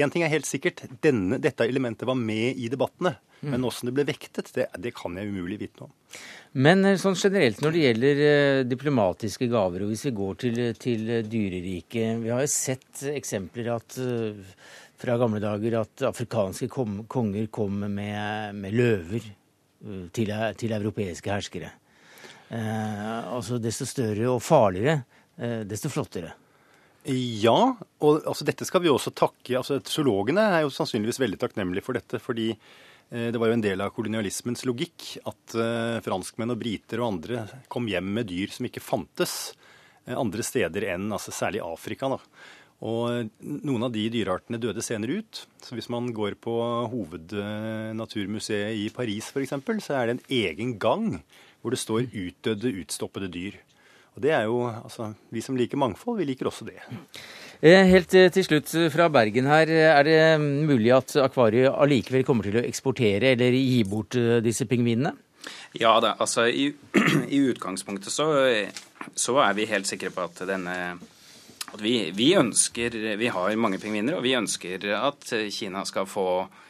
én 0.00 0.12
ting 0.14 0.24
er 0.24 0.32
helt 0.32 0.48
sikkert. 0.48 0.84
Denne, 1.04 1.40
dette 1.42 1.66
elementet 1.68 2.08
var 2.08 2.16
med 2.16 2.56
i 2.56 2.70
debattene. 2.72 3.16
Mm. 3.40 3.54
Men 3.54 3.66
åssen 3.68 3.88
det 3.88 3.96
ble 3.96 4.04
vektet, 4.08 4.52
det, 4.56 4.66
det, 4.80 4.92
kan 4.96 5.16
jeg 5.16 5.30
umulig 5.32 5.60
vite 5.62 5.80
noe 5.80 5.88
om. 5.88 5.94
Men 6.58 6.82
eh, 6.84 6.98
sånn 6.98 7.18
generelt 7.18 7.60
når 7.62 7.74
det 7.74 7.82
gjelder 7.84 8.20
uh, 8.20 8.62
diplomatiske 8.66 9.46
gaver, 9.50 9.84
og 9.84 9.92
hvis 9.92 10.08
vi 10.08 10.14
går 10.18 10.38
til, 10.42 10.62
til 10.82 11.04
dyreriket 11.30 12.24
Vi 12.24 12.32
har 12.32 12.42
jo 12.42 12.50
sett 12.50 13.04
eksempler 13.12 13.70
at, 13.76 13.98
fra 15.00 15.18
gamle 15.20 15.42
dager 15.42 15.78
at 15.84 16.06
afrikanske 16.10 16.70
kom, 16.72 17.04
konger 17.10 17.46
kom 17.54 17.78
med, 17.86 18.56
med 18.56 18.74
løver 18.74 19.30
til, 20.12 20.34
til, 20.60 20.74
europeiske 20.76 21.30
herskere. 21.32 21.70
altså 22.50 23.56
desto 23.56 23.86
større 23.88 24.26
og 24.28 24.42
farligere, 24.44 24.98
desto 25.64 25.88
flottere. 25.88 26.34
Ja, 27.08 27.72
og 28.04 28.26
altså, 28.28 28.44
dette 28.44 28.66
skal 28.68 28.82
vi 28.84 28.92
også 28.92 29.14
takke 29.16 29.56
altså 29.56 29.78
Zoologene 29.88 30.42
er 30.58 30.66
jo 30.66 30.74
sannsynligvis 30.74 31.22
veldig 31.22 31.40
takknemlige 31.40 31.86
for 31.86 31.96
dette. 31.96 32.20
fordi 32.20 32.50
Eh, 32.52 32.66
det 33.10 33.40
var 33.42 33.50
jo 33.50 33.56
en 33.58 33.64
del 33.64 33.80
av 33.82 33.90
kolonialismens 33.90 34.62
logikk 34.68 35.16
at 35.26 35.56
eh, 35.58 35.98
franskmenn 36.04 36.54
og 36.54 36.60
briter 36.60 37.02
og 37.02 37.16
andre 37.16 37.42
kom 37.72 37.88
hjem 37.90 38.12
med 38.20 38.28
dyr 38.30 38.52
som 38.54 38.68
ikke 38.68 38.82
fantes 38.84 39.34
eh, 40.06 40.14
andre 40.14 40.44
steder 40.46 40.86
enn 40.92 41.08
altså 41.10 41.34
særlig 41.34 41.64
Afrika. 41.66 42.12
da. 42.12 42.20
Og 42.80 43.28
noen 43.42 43.82
av 43.84 43.90
de 43.92 44.06
dyreartene 44.14 44.60
døde 44.62 44.80
senere 44.84 45.18
ut. 45.20 45.42
Så 45.60 45.74
hvis 45.76 45.90
man 45.92 46.06
går 46.16 46.38
på 46.40 46.54
hovednaturmuseet 46.94 48.78
i 48.78 48.86
Paris 48.94 49.28
f.eks., 49.34 49.58
så 49.84 49.98
er 49.98 50.06
det 50.06 50.14
en 50.14 50.22
egen 50.38 50.78
gang 50.80 51.18
hvor 51.60 51.74
det 51.74 51.82
står 51.82 52.08
'utdødde, 52.08 52.72
utstoppede 52.80 53.28
dyr'. 53.28 53.58
Og 54.16 54.22
det 54.22 54.32
er 54.32 54.46
jo, 54.48 54.64
altså, 54.66 55.14
Vi 55.30 55.40
som 55.40 55.56
liker 55.56 55.76
mangfold, 55.76 56.18
vi 56.18 56.24
liker 56.24 56.46
også 56.46 56.64
det. 56.64 56.80
Eh, 57.60 57.84
helt 57.92 58.14
eh, 58.16 58.30
til 58.32 58.46
slutt 58.46 58.70
fra 58.92 59.10
Bergen 59.12 59.48
her. 59.50 59.68
Er 59.68 60.06
det 60.06 60.20
mulig 60.40 60.94
at 60.96 61.12
akvariet 61.20 61.68
allikevel 61.68 62.24
kommer 62.24 62.48
til 62.48 62.56
å 62.56 62.64
eksportere 62.64 63.34
eller 63.34 63.52
gi 63.52 63.82
bort 63.84 64.16
eh, 64.16 64.38
disse 64.44 64.64
pingvinene? 64.68 65.12
Ja 65.76 65.92
da, 66.00 66.14
altså 66.20 66.46
i, 66.48 66.70
i 67.36 67.42
utgangspunktet 67.52 68.12
så, 68.12 68.30
så, 69.12 69.36
er 69.44 69.54
vi 69.56 69.68
helt 69.68 69.88
sikre 69.88 70.12
på 70.12 70.24
at 70.24 70.42
denne 70.48 70.74
at 71.70 71.78
vi, 71.84 72.10
vi 72.16 72.32
ønsker 72.34 72.96
Vi 73.16 73.28
har 73.30 73.54
mange 73.60 73.78
pingviner, 73.78 74.16
og 74.18 74.24
vi 74.24 74.34
ønsker 74.34 74.88
at 74.96 75.28
Kina 75.54 75.84
skal 75.86 76.08
få 76.10 76.26
Eh, 76.40 76.69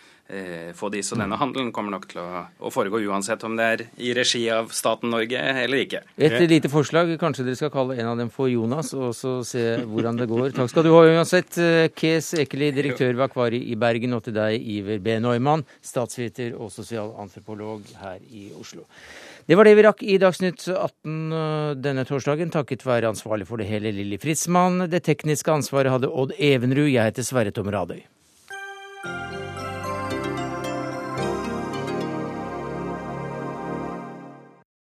få 0.77 0.89
de, 0.95 1.03
så 1.03 1.17
denne 1.19 1.39
handelen 1.41 1.73
kommer 1.75 1.95
nok 1.95 2.07
til 2.11 2.21
å, 2.23 2.45
å, 2.61 2.71
foregå 2.73 3.01
uansett 3.11 3.43
om 3.47 3.57
det 3.59 3.67
er 3.67 3.85
i 3.99 4.13
regi 4.17 4.45
av 4.53 4.71
staten 4.75 5.11
Norge 5.11 5.41
eller 5.65 5.83
ikke. 5.85 6.03
Et 6.21 6.37
lite 6.51 6.71
forslag. 6.73 7.11
Kanskje 7.21 7.47
dere 7.47 7.59
skal 7.59 7.73
kalle 7.75 7.97
en 7.99 8.13
av 8.13 8.21
dem 8.21 8.31
for 8.33 8.51
Jonas, 8.51 8.93
og 8.95 9.15
så 9.17 9.41
se 9.47 9.65
hvordan 9.83 10.21
det 10.21 10.29
går. 10.31 10.53
Takk 10.57 10.71
skal 10.73 10.87
du 10.87 10.93
ha 10.95 11.03
uansett. 11.09 11.59
Eh, 11.59 11.89
Kes 11.97 12.33
Ekeli, 12.39 12.71
direktør 12.77 13.15
ved 13.15 13.27
Akvariet 13.27 13.67
i 13.71 13.79
Bergen, 13.81 14.15
og 14.17 14.25
til 14.27 14.37
deg, 14.37 14.61
Iver 14.61 15.03
B. 15.03 15.19
Neumann, 15.23 15.67
statsviter 15.85 16.55
og 16.59 16.73
sosialantropolog 16.75 17.85
her 18.03 18.23
i 18.31 18.51
Oslo. 18.61 18.87
Det 19.51 19.57
var 19.59 19.67
det 19.67 19.75
vi 19.79 19.83
rakk 19.87 20.03
i 20.07 20.19
Dagsnytt 20.23 20.69
18 20.69 21.35
eh, 21.35 21.73
denne 21.83 22.07
torsdagen, 22.09 22.53
takket 22.55 22.87
være 22.87 23.11
ansvarlig 23.11 23.49
for 23.49 23.61
det 23.61 23.67
hele 23.71 23.93
Lilly 23.97 24.21
Fritzmann. 24.23 24.87
Det 24.93 25.03
tekniske 25.09 25.53
ansvaret 25.53 25.93
hadde 25.93 26.13
Odd 26.13 26.37
Evenrud. 26.39 26.89
Jeg 26.91 27.11
heter 27.11 27.27
Sverre 27.27 27.55
Tom 27.55 27.73
Radøy. 27.73 28.05